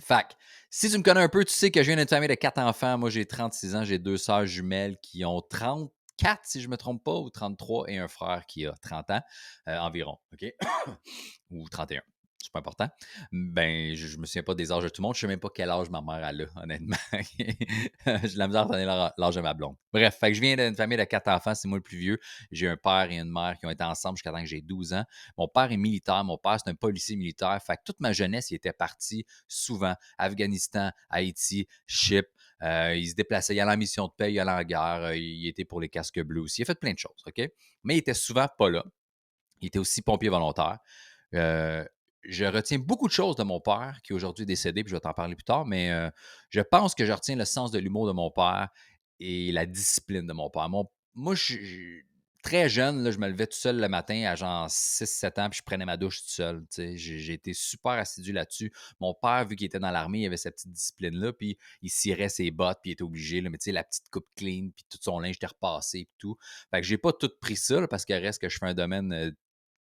Fac, 0.00 0.34
si 0.70 0.90
tu 0.90 0.96
me 0.96 1.02
connais 1.02 1.20
un 1.20 1.28
peu, 1.28 1.44
tu 1.44 1.52
sais 1.52 1.70
que 1.70 1.82
j'ai 1.82 1.92
une 1.92 2.08
famille 2.08 2.28
de 2.28 2.34
quatre 2.34 2.58
enfants. 2.58 2.96
Moi, 2.96 3.10
j'ai 3.10 3.26
36 3.26 3.76
ans, 3.76 3.84
j'ai 3.84 3.98
deux 3.98 4.16
sœurs 4.16 4.46
jumelles 4.46 4.96
qui 5.02 5.22
ont 5.26 5.42
34, 5.42 6.46
si 6.46 6.62
je 6.62 6.66
ne 6.66 6.70
me 6.70 6.76
trompe 6.78 7.04
pas, 7.04 7.16
ou 7.16 7.28
33, 7.28 7.90
et 7.90 7.98
un 7.98 8.08
frère 8.08 8.46
qui 8.46 8.64
a 8.64 8.72
30 8.72 9.10
ans 9.10 9.20
euh, 9.68 9.78
environ, 9.78 10.16
OK? 10.32 10.50
ou 11.50 11.68
31 11.68 12.00
c'est 12.40 12.52
pas 12.52 12.60
important. 12.60 12.88
Ben, 13.32 13.94
je, 13.94 14.16
me 14.16 14.26
souviens 14.26 14.42
pas 14.42 14.54
des 14.54 14.72
âges 14.72 14.84
de 14.84 14.88
tout 14.88 15.02
le 15.02 15.06
monde. 15.06 15.14
Je 15.14 15.20
sais 15.20 15.26
même 15.26 15.40
pas 15.40 15.50
quel 15.54 15.70
âge 15.70 15.90
ma 15.90 16.00
mère 16.00 16.24
a 16.24 16.32
là, 16.32 16.44
honnêtement. 16.56 16.96
J'ai 17.42 18.36
la 18.36 18.46
misère 18.46 18.70
à 18.70 19.14
l'âge 19.18 19.34
de 19.34 19.40
ma 19.40 19.54
blonde. 19.54 19.76
Bref, 19.92 20.18
je 20.22 20.40
viens 20.40 20.56
d'une 20.56 20.74
famille 20.74 20.98
de 20.98 21.04
quatre 21.04 21.28
enfants, 21.28 21.54
c'est 21.54 21.68
moi 21.68 21.78
le 21.78 21.82
plus 21.82 21.98
vieux. 21.98 22.18
J'ai 22.50 22.68
un 22.68 22.76
père 22.76 23.10
et 23.10 23.18
une 23.18 23.30
mère 23.30 23.56
qui 23.58 23.66
ont 23.66 23.70
été 23.70 23.84
ensemble 23.84 24.16
jusqu'à 24.16 24.32
temps 24.32 24.40
que 24.40 24.46
j'ai 24.46 24.60
12 24.60 24.92
ans. 24.94 25.04
Mon 25.36 25.48
père 25.48 25.70
est 25.72 25.76
militaire, 25.76 26.24
mon 26.24 26.38
père 26.38 26.58
c'est 26.62 26.70
un 26.70 26.74
policier 26.74 27.16
militaire. 27.16 27.58
Fait 27.64 27.76
que 27.76 27.82
toute 27.84 28.00
ma 28.00 28.12
jeunesse, 28.12 28.50
il 28.50 28.54
était 28.54 28.72
parti 28.72 29.24
souvent. 29.46 29.94
Afghanistan, 30.16 30.90
Haïti, 31.10 31.66
Chypre. 31.86 32.30
Euh, 32.62 32.96
il 32.96 33.08
se 33.08 33.14
déplaçait, 33.14 33.54
il 33.54 33.60
allait 33.60 33.72
en 33.72 33.76
mission 33.76 34.06
de 34.08 34.12
paix, 34.16 34.32
il 34.32 34.40
allait 34.40 34.50
en 34.50 34.64
guerre, 34.64 35.02
euh, 35.04 35.16
il 35.16 35.46
était 35.46 35.64
pour 35.64 35.80
les 35.80 35.88
casques 35.88 36.20
bleus 36.20 36.40
aussi. 36.40 36.60
Il 36.60 36.64
a 36.64 36.66
fait 36.66 36.78
plein 36.78 36.92
de 36.92 36.98
choses, 36.98 37.22
OK? 37.24 37.48
Mais 37.84 37.94
il 37.94 37.98
était 37.98 38.14
souvent 38.14 38.48
pas 38.58 38.68
là. 38.68 38.84
Il 39.60 39.68
était 39.68 39.78
aussi 39.78 40.02
pompier 40.02 40.28
volontaire. 40.28 40.78
Euh, 41.34 41.84
je 42.22 42.44
retiens 42.44 42.78
beaucoup 42.78 43.06
de 43.06 43.12
choses 43.12 43.36
de 43.36 43.42
mon 43.42 43.60
père, 43.60 44.00
qui 44.02 44.12
est 44.12 44.16
aujourd'hui 44.16 44.46
décédé, 44.46 44.82
puis 44.84 44.90
je 44.90 44.96
vais 44.96 45.00
t'en 45.00 45.14
parler 45.14 45.34
plus 45.34 45.44
tard, 45.44 45.66
mais 45.66 46.10
je 46.50 46.60
pense 46.60 46.94
que 46.94 47.04
je 47.04 47.12
retiens 47.12 47.36
le 47.36 47.44
sens 47.44 47.70
de 47.70 47.78
l'humour 47.78 48.06
de 48.06 48.12
mon 48.12 48.30
père 48.30 48.68
et 49.20 49.52
la 49.52 49.66
discipline 49.66 50.26
de 50.26 50.32
mon 50.32 50.50
père. 50.50 50.68
moi, 50.68 51.34
je, 51.34 51.56
très 52.42 52.68
jeune, 52.68 53.02
là, 53.02 53.10
je 53.10 53.18
me 53.18 53.28
levais 53.28 53.46
tout 53.46 53.56
seul 53.58 53.80
le 53.80 53.88
matin 53.88 54.24
à 54.24 54.34
genre 54.34 54.68
6-7 54.68 55.40
ans, 55.40 55.50
puis 55.50 55.58
je 55.58 55.62
prenais 55.62 55.84
ma 55.84 55.96
douche 55.96 56.22
tout 56.22 56.30
seul. 56.30 56.64
J'ai 56.94 57.32
été 57.32 57.52
super 57.52 57.92
assidu 57.92 58.32
là-dessus. 58.32 58.72
Mon 59.00 59.14
père, 59.14 59.46
vu 59.46 59.56
qu'il 59.56 59.66
était 59.66 59.78
dans 59.78 59.90
l'armée, 59.90 60.20
il 60.20 60.26
avait 60.26 60.36
cette 60.36 60.54
petite 60.54 60.72
discipline-là, 60.72 61.32
puis 61.32 61.58
il 61.82 61.90
cirait 61.90 62.28
ses 62.28 62.50
bottes, 62.50 62.78
puis 62.82 62.90
il 62.90 62.92
était 62.92 63.02
obligé, 63.02 63.40
là, 63.40 63.50
mais 63.50 63.58
tu 63.58 63.64
sais, 63.64 63.72
la 63.72 63.84
petite 63.84 64.08
coupe 64.10 64.28
clean, 64.36 64.70
puis 64.74 64.84
tout 64.88 64.98
son 65.00 65.18
linge 65.18 65.36
était 65.36 65.46
repassé, 65.46 66.06
puis 66.06 66.16
tout. 66.18 66.36
Fait 66.70 66.80
que 66.80 66.86
j'ai 66.86 66.98
pas 66.98 67.12
tout 67.12 67.30
pris 67.40 67.56
ça, 67.56 67.86
parce 67.88 68.04
qu'il 68.04 68.16
reste 68.16 68.40
que 68.40 68.48
je 68.48 68.58
fais 68.58 68.66
un 68.66 68.74
domaine 68.74 69.34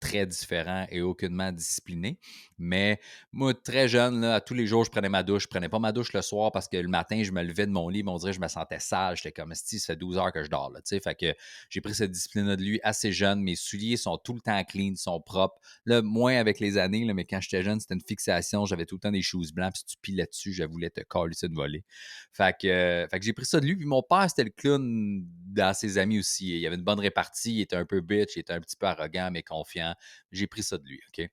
très 0.05 0.25
différent 0.25 0.85
et 0.89 1.01
aucunement 1.01 1.51
discipliné. 1.51 2.19
Mais 2.57 2.99
moi, 3.33 3.53
très 3.53 3.87
jeune, 3.87 4.23
à 4.23 4.39
tous 4.39 4.53
les 4.53 4.67
jours, 4.67 4.85
je 4.85 4.91
prenais 4.91 5.09
ma 5.09 5.23
douche. 5.23 5.43
Je 5.43 5.47
prenais 5.47 5.67
pas 5.67 5.79
ma 5.79 5.91
douche 5.91 6.13
le 6.13 6.21
soir 6.21 6.51
parce 6.51 6.67
que 6.67 6.77
le 6.77 6.87
matin, 6.87 7.23
je 7.23 7.31
me 7.31 7.41
levais 7.41 7.65
de 7.65 7.71
mon 7.71 7.89
lit, 7.89 8.03
on 8.05 8.17
dirait 8.17 8.31
que 8.31 8.35
je 8.35 8.41
me 8.41 8.47
sentais 8.47 8.79
sale. 8.79 9.17
J'étais 9.17 9.31
comme, 9.31 9.53
si 9.55 9.79
ça 9.79 9.93
fait 9.93 9.95
12 9.97 10.17
heures 10.17 10.31
que 10.31 10.43
je 10.43 10.49
dors. 10.49 10.71
Fait 10.87 11.15
que 11.15 11.33
j'ai 11.69 11.81
pris 11.81 11.95
cette 11.95 12.11
discipline-là 12.11 12.55
de 12.55 12.63
lui 12.63 12.79
assez 12.83 13.11
jeune. 13.11 13.41
Mes 13.41 13.55
souliers 13.55 13.97
sont 13.97 14.17
tout 14.17 14.33
le 14.33 14.41
temps 14.41 14.63
clean, 14.63 14.95
sont 14.95 15.19
propres. 15.19 15.59
Là, 15.85 16.01
moins 16.01 16.37
avec 16.37 16.59
les 16.59 16.77
années, 16.77 17.11
mais 17.13 17.25
quand 17.25 17.41
j'étais 17.41 17.63
jeune, 17.63 17.79
c'était 17.79 17.95
une 17.95 18.05
fixation. 18.05 18.65
J'avais 18.65 18.85
tout 18.85 18.95
le 18.95 19.01
temps 19.01 19.11
des 19.11 19.21
shoes 19.21 19.51
blancs. 19.53 19.73
Puis 19.73 19.79
si 19.79 19.85
tu 19.85 19.97
pilais 20.01 20.25
dessus, 20.25 20.53
je 20.53 20.63
voulais 20.63 20.89
te 20.89 21.01
coller 21.01 21.33
ça 21.33 21.47
de 21.47 21.55
voler. 21.55 21.83
Que, 22.37 23.07
fait 23.09 23.19
que 23.19 23.25
j'ai 23.25 23.33
pris 23.33 23.45
ça 23.45 23.59
de 23.59 23.65
lui. 23.65 23.75
Puis 23.75 23.85
mon 23.85 24.03
père, 24.03 24.29
c'était 24.29 24.43
le 24.43 24.51
clown 24.51 25.25
dans 25.47 25.73
ses 25.73 25.97
amis 25.97 26.19
aussi. 26.19 26.59
Il 26.59 26.67
avait 26.67 26.75
une 26.75 26.83
bonne 26.83 26.99
répartie. 26.99 27.55
Il 27.55 27.61
était 27.61 27.75
un 27.75 27.85
peu 27.85 28.01
bitch. 28.01 28.35
Il 28.35 28.39
était 28.39 28.53
un 28.53 28.61
petit 28.61 28.75
peu 28.77 28.85
arrogant, 28.85 29.29
mais 29.31 29.41
confiant. 29.41 29.94
J'ai 30.31 30.47
pris 30.47 30.63
ça 30.63 30.77
de 30.77 30.85
lui, 30.85 30.99
OK? 31.09 31.29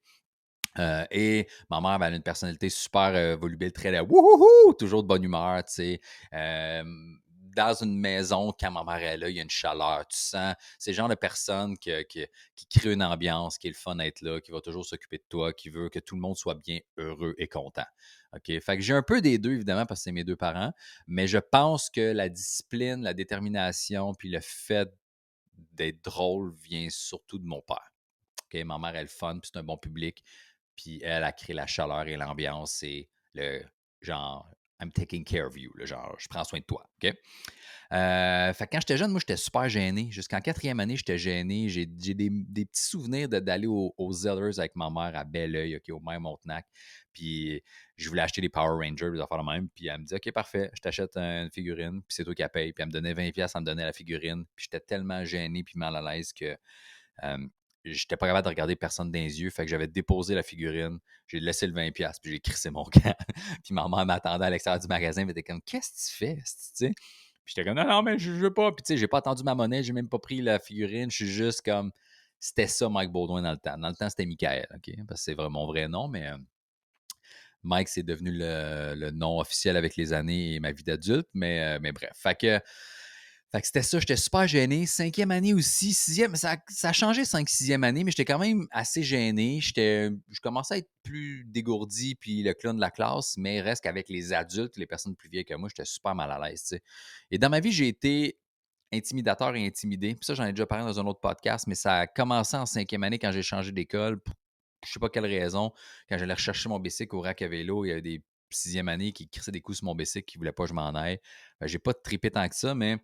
Euh, 0.79 1.05
et 1.11 1.49
ma 1.69 1.81
mère 1.81 1.91
avait 1.91 2.17
une 2.17 2.23
personnalité 2.23 2.71
super 2.71 3.15
euh, 3.15 3.37
volubile, 3.37 3.73
très 3.73 3.99
wouhou, 4.01 4.73
toujours 4.75 5.03
de 5.03 5.09
bonne 5.09 5.23
humeur, 5.23 5.63
tu 5.65 5.73
sais. 5.73 6.01
dans 7.55 7.75
une 7.83 7.99
maison, 7.99 8.55
quand 8.59 8.71
ma 8.71 8.83
mère 8.83 9.03
est 9.03 9.19
là, 9.19 9.29
il 9.29 9.37
y 9.37 9.41
a 9.41 9.43
une 9.43 9.51
chaleur. 9.51 10.07
Tu 10.09 10.17
sens, 10.17 10.55
c'est 10.79 10.93
le 10.93 10.97
genre 10.97 11.09
de 11.11 11.15
personne 11.15 11.77
qui, 11.77 11.93
qui, 12.09 12.27
crée 12.71 12.95
une 12.95 13.03
ambiance, 13.03 13.59
qui 13.59 13.67
est 13.67 13.71
le 13.71 13.77
fun 13.77 13.97
d'être 13.97 14.23
là, 14.23 14.41
qui 14.41 14.51
va 14.51 14.63
toujours 14.63 14.87
s'occuper 14.87 15.19
de 15.19 15.25
toi, 15.29 15.53
qui 15.53 15.69
veut 15.69 15.91
que 15.91 15.99
tout 15.99 16.15
le 16.15 16.23
monde 16.23 16.37
soit 16.37 16.55
bien 16.55 16.79
heureux 16.97 17.35
et 17.37 17.49
content. 17.49 17.85
OK? 18.35 18.59
Fait 18.61 18.77
que 18.77 18.83
j'ai 18.83 18.95
un 18.95 19.03
peu 19.03 19.21
des 19.21 19.39
deux, 19.39 19.53
évidemment, 19.53 19.85
parce 19.85 20.01
que 20.01 20.05
c'est 20.05 20.13
mes 20.13 20.25
deux 20.25 20.37
parents, 20.37 20.73
mais 21.07 21.27
je 21.27 21.39
pense 21.39 21.91
que 21.91 22.01
la 22.01 22.31
discipline, 22.31 23.03
la 23.03 23.13
détermination, 23.13 24.15
puis 24.15 24.31
le 24.31 24.41
fait 24.41 24.89
d'être 25.73 26.03
drôle 26.03 26.55
vient 26.63 26.89
surtout 26.89 27.39
de 27.39 27.45
mon 27.45 27.61
père 27.61 27.92
ma 28.55 28.79
mère, 28.79 28.97
elle 28.97 29.09
fun, 29.09 29.39
puis 29.39 29.51
c'est 29.53 29.59
un 29.59 29.65
bon 29.65 29.79
public. 29.79 30.23
Puis 30.77 31.01
elle 31.03 31.25
a 31.25 31.33
créé 31.33 31.55
la 31.55 31.67
chaleur 31.67 32.07
et 32.07 32.17
l'ambiance. 32.17 32.75
C'est 32.75 33.09
le 33.35 33.63
genre, 34.01 34.51
I'm 34.81 34.91
taking 34.91 35.25
care 35.25 35.47
of 35.47 35.57
you. 35.57 35.71
Le 35.77 35.87
genre, 35.87 36.17
je 36.19 36.27
prends 36.29 36.45
soin 36.45 36.59
de 36.59 36.65
toi. 36.65 36.85
OK? 37.03 37.15
Euh, 37.93 38.53
fait 38.55 38.67
quand 38.67 38.81
j'étais 38.81 38.97
jeune, 38.97 39.11
moi, 39.11 39.21
j'étais 39.21 39.37
super 39.37 39.69
gêné. 39.69 40.11
Jusqu'en 40.11 40.41
quatrième 40.41 40.81
année, 40.81 40.97
j'étais 40.97 41.19
gêné. 41.19 41.69
J'ai 41.69 41.87
des, 41.87 42.31
petits 42.31 42.87
souvenirs 42.87 43.29
d'aller 43.29 43.67
aux, 43.69 44.13
Zellers 44.13 44.59
avec 44.59 44.75
ma 44.75 44.91
mère 44.91 45.13
à 45.15 45.25
Belleuil, 45.25 45.77
OK, 45.77 45.91
au 45.91 46.01
même 46.01 46.23
Montenac. 46.23 46.67
Puis 47.13 47.63
je 47.97 48.09
voulais 48.09 48.23
acheter 48.23 48.41
des 48.41 48.49
Power 48.49 48.85
Rangers, 48.85 49.11
des 49.13 49.21
affaires 49.21 49.39
de 49.39 49.51
même. 49.51 49.69
Puis 49.69 49.89
elle 49.89 50.01
me 50.01 50.05
dit, 50.05 50.15
OK, 50.15 50.33
parfait, 50.33 50.71
je 50.75 50.81
t'achète 50.81 51.17
une 51.17 51.51
figurine. 51.53 52.01
Puis 52.03 52.17
c'est 52.17 52.25
toi 52.25 52.35
qui 52.35 52.43
la. 52.43 52.73
Puis 52.73 52.75
elle 52.79 52.87
me 52.87 52.93
donnait 52.93 53.15
20$, 53.15 53.33
elle 53.37 53.61
me 53.61 53.67
donnait 53.67 53.85
la 53.85 53.93
figurine. 53.93 54.45
Puis 54.57 54.67
j'étais 54.71 54.85
tellement 54.85 55.25
gêné 55.25 55.63
puis 55.63 55.75
mal 55.79 55.95
à 55.95 56.01
l'aise 56.13 56.33
que 56.33 56.57
euh, 57.25 57.47
j'étais 57.85 58.17
pas 58.17 58.27
capable 58.27 58.45
de 58.45 58.49
regarder 58.49 58.77
personne 58.77 59.11
dans 59.11 59.19
les 59.19 59.41
yeux. 59.41 59.51
Fait 59.51 59.65
que 59.65 59.71
j'avais 59.71 59.87
déposé 59.87 60.35
la 60.35 60.43
figurine, 60.43 60.99
j'ai 61.27 61.41
laissé 61.41 61.67
le 61.67 61.73
20$, 61.73 61.93
puis 61.93 62.33
j'ai 62.33 62.41
crissé 62.41 62.71
mon 62.71 62.85
camp. 62.85 63.15
puis 63.65 63.75
ma 63.75 63.89
mère 63.89 64.07
m'attendait 64.07 64.47
à 64.47 64.51
l'extérieur 64.51 64.81
du 64.81 64.87
magasin, 64.89 65.23
elle 65.23 65.31
était 65.31 65.43
comme 65.43 65.63
Qu'est-ce 65.63 65.91
que 65.91 66.11
tu 66.11 66.17
fais? 66.17 66.95
Puis 67.45 67.55
j'étais 67.55 67.65
comme 67.65 67.77
Non, 67.77 67.87
non, 67.87 68.03
mais 68.03 68.19
je 68.19 68.31
veux 68.31 68.55
pas. 68.55 68.73
Puis 68.73 68.83
tu 68.85 68.95
sais, 68.95 68.97
j'ai 68.97 69.09
pas 69.09 69.19
attendu 69.19 69.43
ma 69.43 69.55
monnaie, 69.55 69.83
j'ai 69.83 69.93
même 69.93 70.09
pas 70.09 70.19
pris 70.19 70.43
la 70.43 70.59
figurine. 70.59 71.11
Je 71.11 71.17
suis 71.17 71.33
juste 71.33 71.63
comme 71.63 71.93
C'était 72.39 72.69
ça, 72.69 72.89
Mike 72.89 73.11
Baudouin, 73.11 73.43
dans 73.43 73.53
le 73.53 73.59
temps. 73.59 73.79
Dans 73.79 73.89
le 73.89 73.95
temps, 73.95 74.09
c'était 74.09 74.27
Michael, 74.27 74.67
OK? 74.75 74.95
Parce 75.09 75.21
que 75.21 75.25
c'est 75.25 75.35
vraiment 75.35 75.61
mon 75.61 75.67
vrai 75.67 75.89
nom, 75.89 76.09
mais. 76.09 76.29
Euh, 76.29 76.39
Mike, 77.65 77.89
c'est 77.89 78.03
devenu 78.03 78.33
le, 78.33 79.11
nom 79.13 79.39
officiel 79.39 79.77
avec 79.77 79.97
les 79.97 80.13
années 80.13 80.55
et 80.55 80.61
ma 80.61 80.73
vie 80.73 80.83
d'adulte, 80.83 81.29
mais, 81.33 81.63
euh, 81.63 81.79
mais 81.81 81.93
bref. 81.93 82.11
Fait 82.15 82.35
que 82.35 82.61
fait 83.53 83.61
que 83.61 83.67
c'était 83.67 83.83
ça, 83.83 84.01
j'étais 84.01 84.17
super 84.17 84.49
gêné. 84.49 84.87
Cinquième 84.87 85.31
année 85.31 85.53
aussi, 85.53 85.93
sixième, 85.93 86.35
ça, 86.37 86.57
ça 86.71 86.89
a 86.89 86.93
changé 86.95 87.27
cinq, 87.27 87.51
sixième 87.51 87.85
année, 87.85 88.03
mais 88.03 88.11
j'étais 88.11 88.25
quand 88.25 88.39
même 88.39 88.67
assez 88.71 89.03
gêné. 89.03 89.61
J'étais, 89.61 90.09
je 90.31 90.41
commençais 90.41 90.75
à 90.75 90.77
être 90.79 90.91
plus 91.03 91.45
dégourdi, 91.45 92.15
puis 92.15 92.43
le 92.43 92.55
clown 92.55 92.75
de 92.75 92.81
la 92.81 92.91
classe, 92.91 93.37
mais 93.37 93.61
reste 93.61 93.83
qu'avec 93.83 94.09
les 94.09 94.33
adultes, 94.33 94.79
les 94.79 94.87
personnes 94.87 95.15
plus 95.15 95.29
vieilles 95.29 95.45
que 95.45 95.53
moi, 95.55 95.69
j'étais 95.69 95.85
super 95.85 96.15
mal 96.15 96.31
à 96.31 96.39
l'aise. 96.39 96.79
Et 97.31 97.37
dans 97.37 97.51
ma 97.51 97.61
vie, 97.61 97.73
j'ai 97.73 97.89
été 97.89 98.39
intimidateur 98.91 99.55
et 99.55 99.67
intimidé. 99.67 100.15
Puis 100.15 100.25
ça, 100.25 100.33
j'en 100.33 100.47
ai 100.47 100.53
déjà 100.53 100.65
parlé 100.65 100.87
dans 100.87 100.99
un 100.99 101.05
autre 101.05 101.21
podcast, 101.21 101.67
mais 101.67 101.75
ça 101.75 101.99
a 101.99 102.07
commencé 102.07 102.57
en 102.57 102.65
cinquième 102.65 103.03
année 103.03 103.19
quand 103.19 103.33
j'ai 103.33 103.43
changé 103.43 103.71
d'école. 103.71 104.19
Pour, 104.19 104.35
je 104.83 104.93
sais 104.93 104.99
pas 104.99 105.11
quelle 105.11 105.27
raison. 105.27 105.73
Quand 106.09 106.17
j'allais 106.17 106.33
rechercher 106.33 106.71
mon 106.71 106.81
bicycle 106.81 107.15
au 107.17 107.21
rack 107.21 107.43
à 107.43 107.49
vélo, 107.49 107.85
il 107.85 107.89
y 107.89 107.93
avait 107.93 108.01
des 108.01 108.23
sixième 108.55 108.89
année 108.89 109.13
qui 109.13 109.29
crissaient 109.29 109.51
des 109.51 109.61
coups 109.61 109.79
sur 109.79 109.87
mon 109.87 109.95
bicycle, 109.95 110.25
qui 110.25 110.39
voulaient 110.39 110.53
pas 110.53 110.65
que 110.65 110.69
je 110.71 110.75
m'en 110.75 110.95
aille. 110.95 111.19
j'ai 111.63 111.79
pas 111.79 111.95
trippé 111.95 112.31
tant 112.31 112.49
que 112.49 112.55
ça, 112.55 112.75
mais 112.75 112.99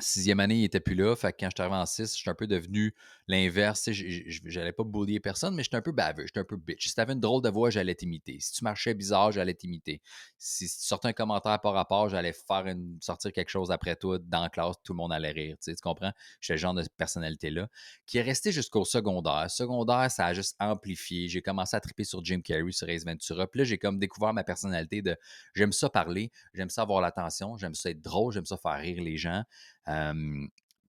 Sixième 0.00 0.40
année, 0.40 0.56
il 0.56 0.62
n'était 0.62 0.80
plus 0.80 0.96
là. 0.96 1.14
Fait 1.14 1.30
que 1.32 1.36
quand 1.38 1.50
je 1.50 1.54
suis 1.54 1.62
arrivé 1.62 1.76
en 1.76 1.86
six, 1.86 2.16
je 2.16 2.20
suis 2.20 2.28
un 2.28 2.34
peu 2.34 2.48
devenu 2.48 2.92
l'inverse. 3.28 3.88
J'allais 3.92 4.72
pas 4.72 4.82
boulier 4.82 5.20
personne, 5.20 5.54
mais 5.54 5.62
j'étais 5.62 5.76
un 5.76 5.82
peu 5.82 5.92
baveux, 5.92 6.26
j'étais 6.26 6.40
un 6.40 6.44
peu 6.44 6.56
bitch. 6.56 6.88
Si 6.88 6.94
tu 6.94 7.00
avais 7.00 7.12
une 7.12 7.20
drôle 7.20 7.42
de 7.42 7.48
voix, 7.48 7.70
j'allais 7.70 7.94
t'imiter. 7.94 8.38
Si 8.40 8.52
tu 8.54 8.64
marchais 8.64 8.92
bizarre, 8.92 9.30
j'allais 9.30 9.54
t'imiter. 9.54 10.02
Si, 10.36 10.66
tu 10.66 10.74
sortais 10.84 11.06
un 11.08 11.12
commentaire 11.12 11.60
par 11.60 11.74
rapport, 11.74 12.08
j'allais 12.08 12.32
faire 12.32 12.66
une, 12.66 12.98
sortir 13.00 13.32
quelque 13.32 13.50
chose 13.50 13.70
après 13.70 13.94
toi 13.94 14.18
dans 14.18 14.42
la 14.42 14.48
classe, 14.48 14.74
tout 14.82 14.94
le 14.94 14.96
monde 14.96 15.12
allait 15.12 15.30
rire. 15.30 15.56
Tu, 15.62 15.72
comprends? 15.76 16.12
J'étais 16.40 16.54
le 16.54 16.58
genre 16.58 16.74
de 16.74 16.82
personnalité-là 16.96 17.68
qui 18.04 18.18
est 18.18 18.22
resté 18.22 18.50
jusqu'au 18.50 18.84
secondaire. 18.84 19.48
Secondaire, 19.48 20.10
ça 20.10 20.26
a 20.26 20.34
juste 20.34 20.56
amplifié. 20.58 21.28
J'ai 21.28 21.40
commencé 21.40 21.76
à 21.76 21.80
triper 21.80 22.02
sur 22.02 22.24
Jim 22.24 22.40
Carrey, 22.40 22.72
sur 22.72 22.88
Ace 22.88 23.04
Ventura. 23.04 23.46
Puis 23.46 23.58
là, 23.58 23.64
j'ai 23.64 23.78
comme 23.78 24.00
découvert 24.00 24.34
ma 24.34 24.42
personnalité 24.42 25.02
de 25.02 25.16
j'aime 25.54 25.72
ça 25.72 25.88
parler, 25.88 26.32
j'aime 26.52 26.68
ça 26.68 26.82
avoir 26.82 27.00
l'attention, 27.00 27.56
j'aime 27.56 27.74
ça 27.74 27.90
être 27.90 28.02
drôle, 28.02 28.32
j'aime 28.32 28.46
ça 28.46 28.56
faire 28.56 28.80
rire 28.80 29.00
les 29.00 29.16
gens. 29.16 29.44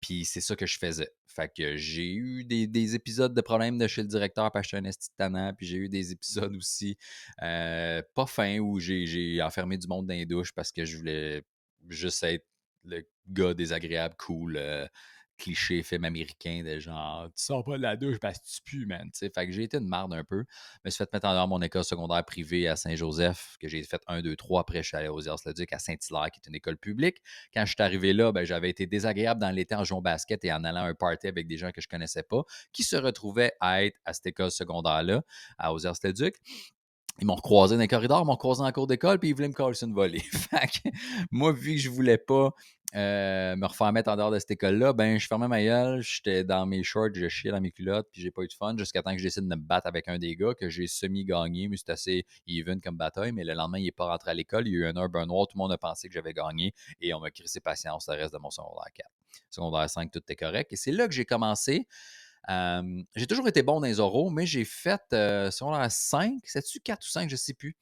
Puis 0.00 0.24
c'est 0.24 0.40
ça 0.40 0.56
que 0.56 0.66
je 0.66 0.78
faisais. 0.78 1.10
Fait 1.26 1.52
que 1.54 1.76
j'ai 1.76 2.12
eu 2.12 2.44
des, 2.44 2.94
épisodes 2.94 3.34
de 3.34 3.40
problèmes 3.40 3.78
de 3.78 3.86
chez 3.86 4.02
le 4.02 4.08
directeur 4.08 4.50
parce 4.50 4.68
que 4.68 4.76
un 4.76 4.84
esti 4.84 5.10
puis 5.56 5.66
j'ai 5.66 5.76
eu 5.76 5.88
des 5.88 6.12
épisodes 6.12 6.54
aussi 6.56 6.96
pas 7.38 8.26
fins 8.26 8.58
où 8.58 8.80
j'ai 8.80 9.40
enfermé 9.42 9.78
du 9.78 9.86
monde 9.86 10.06
dans 10.06 10.14
les 10.14 10.26
douches 10.26 10.52
parce 10.52 10.72
que 10.72 10.84
je 10.84 10.96
voulais 10.96 11.42
juste 11.88 12.22
être 12.24 12.46
le 12.84 13.06
gars 13.28 13.54
désagréable, 13.54 14.14
cool, 14.18 14.58
cliché 15.40 15.82
film 15.82 16.04
américain 16.04 16.62
de 16.64 16.78
genre 16.78 17.26
tu 17.36 17.42
sors 17.42 17.64
pas 17.64 17.76
de 17.78 17.82
la 17.82 17.96
douche 17.96 18.18
parce 18.20 18.38
que 18.38 18.44
tu 18.44 18.60
pues, 18.64 18.86
man. 18.86 19.10
Fait 19.12 19.30
que 19.46 19.52
j'ai 19.52 19.64
été 19.64 19.78
une 19.78 19.88
marde 19.88 20.12
un 20.12 20.22
peu. 20.22 20.44
Je 20.48 20.80
me 20.84 20.90
suis 20.90 20.98
fait 20.98 21.12
mettre 21.12 21.26
en 21.26 21.32
dehors 21.32 21.48
mon 21.48 21.62
école 21.62 21.84
secondaire 21.84 22.24
privée 22.24 22.68
à 22.68 22.76
Saint-Joseph, 22.76 23.56
que 23.60 23.68
j'ai 23.68 23.82
fait 23.82 24.00
1, 24.06 24.22
2, 24.22 24.36
3. 24.36 24.60
Après, 24.60 24.82
je 24.82 24.88
suis 24.88 24.96
allé 24.96 25.08
aux 25.08 25.20
Duc 25.20 25.72
à 25.72 25.78
Saint-Hilaire, 25.78 26.30
qui 26.30 26.40
est 26.44 26.48
une 26.48 26.54
école 26.54 26.76
publique. 26.76 27.18
Quand 27.54 27.64
je 27.64 27.72
suis 27.72 27.82
arrivé 27.82 28.12
là, 28.12 28.32
ben, 28.32 28.44
j'avais 28.44 28.70
été 28.70 28.86
désagréable 28.86 29.40
dans 29.40 29.50
l'été 29.50 29.74
en 29.74 29.84
jouant 29.84 30.02
basket 30.02 30.44
et 30.44 30.52
en 30.52 30.62
allant 30.64 30.84
à 30.84 30.88
un 30.88 30.94
party 30.94 31.26
avec 31.26 31.46
des 31.46 31.56
gens 31.56 31.70
que 31.70 31.80
je 31.80 31.88
connaissais 31.88 32.22
pas, 32.22 32.42
qui 32.72 32.82
se 32.82 32.96
retrouvaient 32.96 33.52
à 33.60 33.84
être 33.84 33.98
à 34.04 34.12
cette 34.12 34.26
école 34.26 34.50
secondaire-là, 34.50 35.22
à 35.58 35.72
aux 35.72 35.78
Duc. 35.78 36.36
ils 37.20 37.26
m'ont 37.26 37.34
recroisé 37.34 37.76
dans 37.76 37.80
les 37.80 37.88
corridors, 37.88 38.24
m'ont 38.24 38.36
croisé 38.36 38.60
dans 38.60 38.66
la 38.66 38.72
cour 38.72 38.86
d'école, 38.86 39.18
puis 39.18 39.30
ils 39.30 39.34
voulaient 39.34 39.48
me 39.48 39.54
coller 39.54 39.76
une 39.82 39.94
volée. 39.94 40.22
moi, 41.30 41.52
vu 41.52 41.74
que 41.74 41.80
je 41.80 41.90
voulais 41.90 42.18
pas 42.18 42.52
euh, 42.96 43.54
me 43.54 43.66
refaire 43.66 43.92
mettre 43.92 44.10
en 44.10 44.16
dehors 44.16 44.32
de 44.32 44.38
cette 44.38 44.50
école-là, 44.50 44.92
ben, 44.92 45.18
je 45.18 45.26
fermais 45.26 45.46
ma 45.46 45.62
gueule, 45.62 46.02
j'étais 46.02 46.42
dans 46.42 46.66
mes 46.66 46.82
shorts, 46.82 47.10
je 47.14 47.28
chiais 47.28 47.52
dans 47.52 47.60
mes 47.60 47.70
culottes, 47.70 48.08
puis 48.10 48.20
j'ai 48.20 48.32
pas 48.32 48.42
eu 48.42 48.48
de 48.48 48.52
fun 48.52 48.76
jusqu'à 48.76 49.02
temps 49.02 49.12
que 49.12 49.18
je 49.18 49.22
décide 49.22 49.44
de 49.44 49.54
me 49.54 49.60
battre 49.60 49.86
avec 49.86 50.08
un 50.08 50.18
des 50.18 50.34
gars 50.34 50.54
que 50.54 50.68
j'ai 50.68 50.88
semi-gagné, 50.88 51.68
mais 51.68 51.76
c'était 51.76 51.92
assez 51.92 52.26
even 52.48 52.80
comme 52.80 52.96
bataille. 52.96 53.32
Mais 53.32 53.44
le 53.44 53.54
lendemain, 53.54 53.78
il 53.78 53.86
est 53.86 53.92
pas 53.92 54.06
rentré 54.06 54.32
à 54.32 54.34
l'école, 54.34 54.66
il 54.66 54.72
y 54.72 54.76
a 54.76 54.78
eu 54.80 54.86
un 54.86 54.96
heure 54.96 55.26
noir, 55.26 55.46
tout 55.46 55.56
le 55.56 55.62
monde 55.62 55.72
a 55.72 55.78
pensé 55.78 56.08
que 56.08 56.14
j'avais 56.14 56.32
gagné 56.32 56.74
et 57.00 57.14
on 57.14 57.20
m'a 57.20 57.30
crissé 57.30 57.60
patience 57.60 58.08
le 58.08 58.14
reste 58.14 58.32
de 58.32 58.38
mon 58.38 58.50
secondaire 58.50 58.92
4. 58.94 59.08
Secondaire 59.50 59.88
5, 59.88 60.10
tout 60.10 60.18
était 60.18 60.36
correct. 60.36 60.72
Et 60.72 60.76
c'est 60.76 60.92
là 60.92 61.06
que 61.06 61.14
j'ai 61.14 61.24
commencé. 61.24 61.86
j'ai 62.48 63.26
toujours 63.28 63.46
été 63.46 63.62
bon 63.62 63.80
dans 63.80 63.86
les 63.86 64.00
oraux, 64.00 64.30
mais 64.30 64.46
j'ai 64.46 64.64
fait 64.64 65.02
euh, 65.12 65.50
secondaire 65.52 65.90
5, 65.90 66.40
c'est-tu 66.44 66.80
4 66.80 67.06
ou 67.06 67.08
5, 67.08 67.30
je 67.30 67.36
sais 67.36 67.54
plus. 67.54 67.76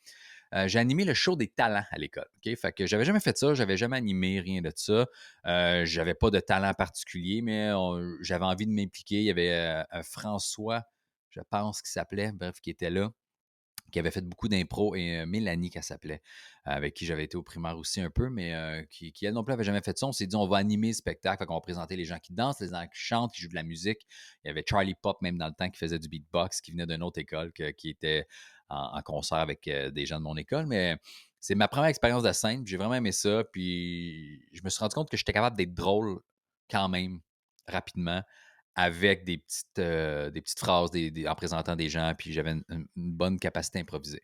Euh, 0.55 0.67
j'ai 0.67 0.79
animé 0.79 1.05
le 1.05 1.15
show 1.15 1.37
des 1.37 1.49
talents 1.49 1.85
à 1.91 1.99
l'école. 1.99 2.29
OK? 2.37 2.57
Fait 2.57 2.73
que 2.73 2.87
j'avais 2.87 3.05
jamais 3.05 3.21
fait 3.21 3.37
ça, 3.37 3.55
j'avais 3.55 3.77
jamais 3.77 3.97
animé 3.97 4.41
rien 4.41 4.63
de 4.63 4.73
ça. 4.75 5.07
Euh, 5.47 5.85
j'avais 5.85 6.15
pas 6.15 6.31
de 6.31 6.41
talent 6.41 6.73
particulier, 6.75 7.43
mais 7.43 7.71
j'avais 8.23 8.45
envie 8.45 8.67
de 8.67 8.73
m'impliquer. 8.73 9.17
Il 9.17 9.25
y 9.25 9.31
avait 9.31 9.53
euh, 9.53 9.83
un 9.91 10.03
François, 10.03 10.85
je 11.31 11.41
pense, 11.51 11.83
qui 11.83 11.91
s'appelait, 11.91 12.33
bref, 12.33 12.61
qui 12.61 12.71
était 12.71 12.91
là 12.91 13.11
qui 13.91 13.99
avait 13.99 14.11
fait 14.11 14.21
beaucoup 14.21 14.49
d'impro, 14.49 14.95
et 14.95 15.25
Mélanie, 15.25 15.71
qui 15.71 15.83
s'appelait, 15.83 16.21
avec 16.67 16.93
qui 16.93 17.07
j'avais 17.07 17.25
été 17.25 17.39
au 17.39 17.43
primaire 17.43 17.79
aussi 17.79 18.03
un 18.03 18.11
peu, 18.11 18.29
mais 18.29 18.87
qui, 18.91 19.15
elle 19.23 19.33
non 19.33 19.45
plus 19.45 19.53
n'avait 19.53 19.65
jamais 19.65 19.81
fait 19.81 19.97
ça. 19.97 20.07
On 20.07 20.13
s'est 20.13 20.27
dit, 20.27 20.37
on 20.37 20.47
va 20.47 20.59
animer 20.59 20.89
le 20.89 20.93
spectacle, 20.93 21.43
on 21.49 21.55
va 21.55 21.61
présenter 21.63 21.97
les 21.97 22.05
gens 22.05 22.19
qui 22.19 22.35
dansent, 22.35 22.61
les 22.61 22.69
gens 22.69 22.83
qui 22.83 23.01
chantent, 23.01 23.33
qui 23.33 23.41
jouent 23.41 23.49
de 23.49 23.55
la 23.55 23.63
musique. 23.63 24.07
Il 24.45 24.49
y 24.49 24.51
avait 24.51 24.63
Charlie 24.69 24.95
Pop, 24.95 25.17
même 25.23 25.39
dans 25.39 25.47
le 25.47 25.55
temps, 25.55 25.71
qui 25.71 25.79
faisait 25.79 25.99
du 25.99 26.07
beatbox, 26.07 26.61
qui 26.61 26.73
venait 26.73 26.85
d'une 26.85 27.03
autre 27.03 27.19
école, 27.19 27.51
qui 27.55 27.89
était 27.89 28.27
en, 28.69 29.01
concert 29.03 29.39
avec 29.39 29.67
euh, 29.69 29.91
des 29.91 30.07
gens 30.07 30.19
de 30.19 30.25
mon 30.25 30.37
école, 30.37 30.67
mais 30.67 30.97
c'est 31.41 31.55
ma 31.55 31.69
première 31.69 31.89
expérience 31.89 32.23
de 32.23 32.33
scène. 32.33 32.67
J'ai 32.67 32.77
vraiment 32.77 32.95
aimé 32.95 33.13
ça. 33.13 33.45
Puis 33.53 34.41
je 34.53 34.61
me 34.63 34.69
suis 34.69 34.81
rendu 34.81 34.95
compte 34.95 35.11
que 35.11 35.17
j'étais 35.17 35.33
capable 35.33 35.57
d'être 35.57 35.75
drôle 35.75 36.21
quand 36.71 36.89
même 36.89 37.21
rapidement 37.67 38.23
avec 38.75 39.25
des 39.25 39.39
petites, 39.39 39.79
euh, 39.79 40.31
des 40.31 40.41
petites 40.41 40.59
phrases 40.59 40.91
en 41.27 41.35
présentant 41.35 41.77
des 41.77 41.89
gens. 41.89 42.13
Puis 42.17 42.33
j'avais 42.33 42.53
une, 42.69 42.87
bonne 42.97 43.39
capacité 43.39 43.79
à 43.79 43.83
improviser. 43.83 44.23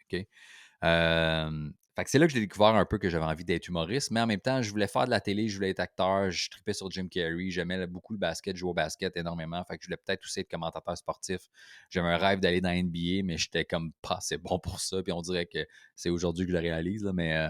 Euh, 0.85 1.71
fait 1.97 2.05
que 2.05 2.11
c'est 2.11 2.19
là 2.19 2.27
que 2.27 2.33
j'ai 2.33 2.41
découvert 2.41 2.75
un 2.75 2.85
peu 2.85 2.99
que 2.99 3.09
j'avais 3.09 3.25
envie 3.25 3.45
d'être 3.45 3.69
humoriste, 3.69 4.11
mais 4.11 4.21
en 4.21 4.27
même 4.27 4.41
temps, 4.41 4.61
je 4.63 4.71
voulais 4.71 4.89
faire 4.89 5.05
de 5.05 5.11
la 5.11 5.21
télé, 5.21 5.49
je 5.49 5.57
voulais 5.57 5.71
être 5.71 5.81
acteur, 5.81 6.29
je 6.29 6.51
tripais 6.51 6.73
sur 6.73 6.91
Jim 6.91 7.07
Carrey, 7.09 7.51
j'aimais 7.51 7.87
beaucoup 7.87 8.13
le 8.15 8.19
basket, 8.19 8.57
jouer 8.57 8.71
au 8.71 8.75
basket 8.75 9.17
énormément, 9.17 9.63
fait 9.65 9.79
que 9.79 9.85
je 9.85 9.89
voulais 9.89 9.97
peut-être 9.97 10.25
aussi 10.25 10.41
être 10.41 10.51
commentateur 10.51 10.97
sportif. 10.99 11.43
J'avais 11.91 12.09
un 12.09 12.17
rêve 12.17 12.41
d'aller 12.41 12.61
dans 12.61 12.73
NBA, 12.73 13.23
mais 13.25 13.37
j'étais 13.37 13.65
comme 13.65 13.93
pas 14.03 14.17
assez 14.17 14.39
bon 14.39 14.59
pour 14.59 14.81
ça, 14.81 15.03
puis 15.05 15.13
on 15.13 15.23
dirait 15.23 15.47
que 15.47 15.65
c'est 15.95 16.11
aujourd'hui 16.11 16.47
que 16.47 16.51
je 16.51 16.57
le 16.57 16.63
réalise, 16.63 17.05
mais, 17.15 17.37
euh, 17.37 17.49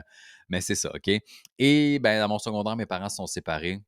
mais 0.51 0.61
c'est 0.61 0.75
ça, 0.75 0.91
OK? 0.95 1.11
Et 1.59 1.99
ben, 2.01 2.21
dans 2.21 2.29
mon 2.29 2.39
secondaire, 2.39 2.77
mes 2.77 2.87
parents 2.87 3.09
se 3.09 3.17
sont 3.17 3.27
séparés. 3.27 3.81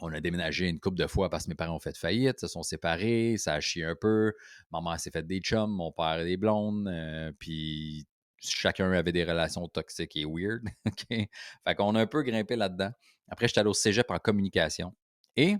On 0.00 0.12
a 0.12 0.20
déménagé 0.20 0.68
une 0.68 0.80
couple 0.80 0.96
de 0.96 1.06
fois 1.06 1.30
parce 1.30 1.44
que 1.44 1.50
mes 1.50 1.54
parents 1.54 1.76
ont 1.76 1.80
fait 1.80 1.96
faillite, 1.96 2.40
se 2.40 2.48
sont 2.48 2.62
séparés, 2.62 3.36
ça 3.36 3.54
a 3.54 3.60
chié 3.60 3.84
un 3.84 3.94
peu. 3.94 4.32
Maman 4.72 4.96
s'est 4.98 5.10
fait 5.10 5.24
des 5.24 5.38
chums, 5.40 5.70
mon 5.70 5.92
père 5.92 6.24
des 6.24 6.36
blondes, 6.36 6.88
euh, 6.88 7.30
puis 7.38 8.06
chacun 8.42 8.90
avait 8.92 9.12
des 9.12 9.24
relations 9.24 9.66
toxiques 9.68 10.16
et 10.16 10.24
weird. 10.24 10.62
Fait 11.08 11.74
qu'on 11.76 11.94
a 11.94 12.00
un 12.00 12.06
peu 12.06 12.22
grimpé 12.22 12.56
là-dedans. 12.56 12.90
Après, 13.28 13.48
j'étais 13.48 13.60
allé 13.60 13.70
au 13.70 13.74
cégep 13.74 14.10
en 14.10 14.18
communication. 14.18 14.94
Et 15.36 15.56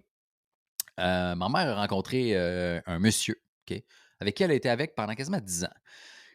euh, 1.00 1.34
ma 1.34 1.48
mère 1.48 1.68
a 1.68 1.80
rencontré 1.80 2.36
euh, 2.36 2.80
un 2.86 2.98
monsieur 2.98 3.40
avec 4.20 4.36
qui 4.36 4.42
elle 4.42 4.52
été 4.52 4.68
avec 4.68 4.94
pendant 4.94 5.14
quasiment 5.14 5.40
10 5.40 5.64
ans, 5.64 5.74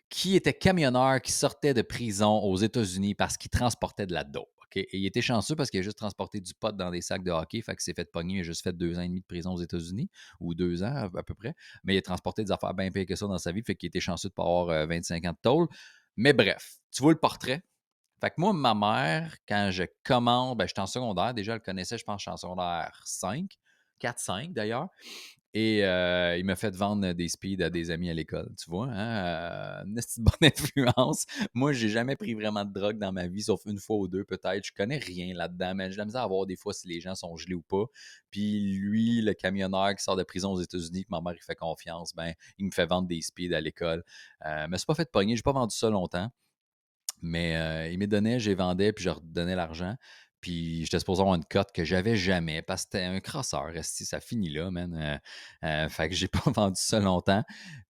qui 0.09 0.35
était 0.35 0.53
camionneur, 0.53 1.21
qui 1.21 1.31
sortait 1.31 1.73
de 1.73 1.81
prison 1.81 2.39
aux 2.39 2.57
États-Unis 2.57 3.15
parce 3.15 3.37
qu'il 3.37 3.49
transportait 3.49 4.05
de 4.05 4.13
la 4.13 4.23
dope. 4.23 4.49
Et 4.75 4.97
il 4.97 5.05
était 5.07 5.21
chanceux 5.21 5.55
parce 5.55 5.71
qu'il 5.71 5.79
a 5.79 5.83
juste 5.83 5.97
transporté 5.97 6.39
du 6.39 6.53
pot 6.53 6.75
dans 6.75 6.91
des 6.91 7.01
sacs 7.01 7.23
de 7.23 7.31
hockey. 7.31 7.61
Fait 7.61 7.71
qu'il 7.71 7.81
s'est 7.81 7.93
fait 7.93 8.11
pogner. 8.11 8.35
Il 8.35 8.39
a 8.41 8.43
juste 8.43 8.63
fait 8.63 8.73
deux 8.73 8.99
ans 8.99 9.01
et 9.01 9.07
demi 9.07 9.21
de 9.21 9.25
prison 9.25 9.53
aux 9.53 9.61
États-Unis, 9.61 10.09
ou 10.39 10.53
deux 10.53 10.83
ans 10.83 11.09
à, 11.15 11.23
peu 11.23 11.33
près. 11.33 11.55
Mais 11.83 11.95
il 11.95 11.97
a 11.97 12.01
transporté 12.01 12.43
des 12.43 12.51
affaires 12.51 12.75
bien 12.75 12.91
pires 12.91 13.07
que 13.07 13.15
ça 13.15 13.25
dans 13.25 13.39
sa 13.39 13.51
vie. 13.51 13.63
Fait 13.63 13.75
qu'il 13.75 13.87
était 13.87 13.99
chanceux 13.99 14.29
de 14.29 14.33
pas 14.33 14.43
avoir 14.43 14.87
25 14.87 15.25
euh, 15.25 15.29
ans 15.29 15.31
de 15.31 15.37
tôle. 15.41 15.67
Mais 16.17 16.33
bref, 16.33 16.77
tu 16.91 17.03
vois 17.03 17.13
le 17.13 17.19
portrait. 17.19 17.61
Fait 18.19 18.31
que 18.31 18.35
moi, 18.37 18.51
ma 18.51 18.73
mère, 18.73 19.35
quand 19.47 19.69
je 19.71 19.83
commande, 20.03 20.57
ben, 20.57 20.67
j'étais 20.67 20.81
en 20.81 20.87
secondaire, 20.87 21.35
déjà, 21.35 21.53
elle 21.53 21.61
connaissait, 21.61 21.99
je 21.99 22.03
pense, 22.03 22.21
je 22.21 22.23
suis 22.23 22.31
en 22.31 22.37
secondaire 22.37 22.99
5, 23.05 23.51
4-5 23.99 24.53
d'ailleurs. 24.53 24.87
Et 25.53 25.79
il 25.79 26.43
m'a 26.45 26.55
fait 26.55 26.75
vendre 26.75 27.13
des 27.13 27.27
speeds 27.27 27.63
à 27.63 27.69
des 27.69 27.89
amis 27.91 28.09
à 28.09 28.13
l'école, 28.13 28.49
tu 28.57 28.69
vois. 28.69 28.87
Hein? 28.91 29.83
une 29.85 29.95
bonne 30.17 30.33
influence. 30.41 31.25
Moi, 31.53 31.73
j'ai 31.73 31.89
jamais 31.89 32.15
pris 32.15 32.33
vraiment 32.33 32.65
de 32.65 32.71
drogue 32.71 32.97
dans 32.97 33.11
ma 33.11 33.27
vie, 33.27 33.43
sauf 33.43 33.61
une 33.65 33.79
fois 33.79 33.97
ou 33.97 34.07
deux 34.07 34.23
peut-être. 34.23 34.65
Je 34.65 34.71
connais 34.71 34.97
rien 34.97 35.33
là-dedans, 35.33 35.75
mais 35.75 35.91
j'ai 35.91 35.97
la 35.97 36.05
misère 36.05 36.21
à 36.21 36.27
voir 36.27 36.45
des 36.45 36.55
fois 36.55 36.73
si 36.73 36.87
les 36.87 36.99
gens 36.99 37.15
sont 37.15 37.35
gelés 37.37 37.55
ou 37.55 37.61
pas. 37.61 37.85
Puis 38.29 38.73
lui, 38.73 39.21
le 39.21 39.33
camionneur 39.33 39.95
qui 39.95 40.03
sort 40.03 40.15
de 40.15 40.23
prison 40.23 40.51
aux 40.51 40.61
États-Unis, 40.61 41.03
que 41.03 41.09
ma 41.09 41.21
mère 41.21 41.35
fait 41.41 41.55
confiance, 41.55 42.13
ben, 42.15 42.33
il 42.57 42.65
me 42.65 42.71
fait 42.71 42.85
vendre 42.85 43.07
des 43.07 43.21
speeds 43.21 43.53
à 43.53 43.61
l'école. 43.61 44.03
Euh, 44.45 44.67
mais 44.69 44.77
c'est 44.77 44.87
pas 44.87 44.95
fait 44.95 45.05
de 45.05 45.09
pogner, 45.09 45.35
j'ai 45.35 45.41
pas 45.41 45.53
vendu 45.53 45.75
ça 45.75 45.89
longtemps. 45.89 46.29
Mais 47.23 47.91
il 47.91 47.97
me 47.97 48.05
donnait, 48.05 48.39
j'ai 48.39 48.53
vendais, 48.53 48.93
puis 48.93 49.03
je 49.03 49.09
redonnais 49.09 49.55
l'argent. 49.55 49.95
Puis 50.41 50.83
j'étais 50.83 50.99
supposé 50.99 51.21
avoir 51.21 51.35
une 51.35 51.45
cote 51.45 51.71
que 51.71 51.83
j'avais 51.83 52.15
jamais 52.15 52.61
parce 52.61 52.83
que 52.83 52.89
c'était 52.93 53.05
un 53.05 53.19
crosseur. 53.19 53.71
Ça 53.81 54.19
finit 54.19 54.49
là, 54.49 54.69
man. 54.69 54.93
Euh, 54.95 55.17
euh, 55.67 55.89
fait 55.89 56.09
que 56.09 56.15
j'ai 56.15 56.27
pas 56.27 56.51
vendu 56.51 56.79
ça 56.79 56.99
longtemps. 56.99 57.43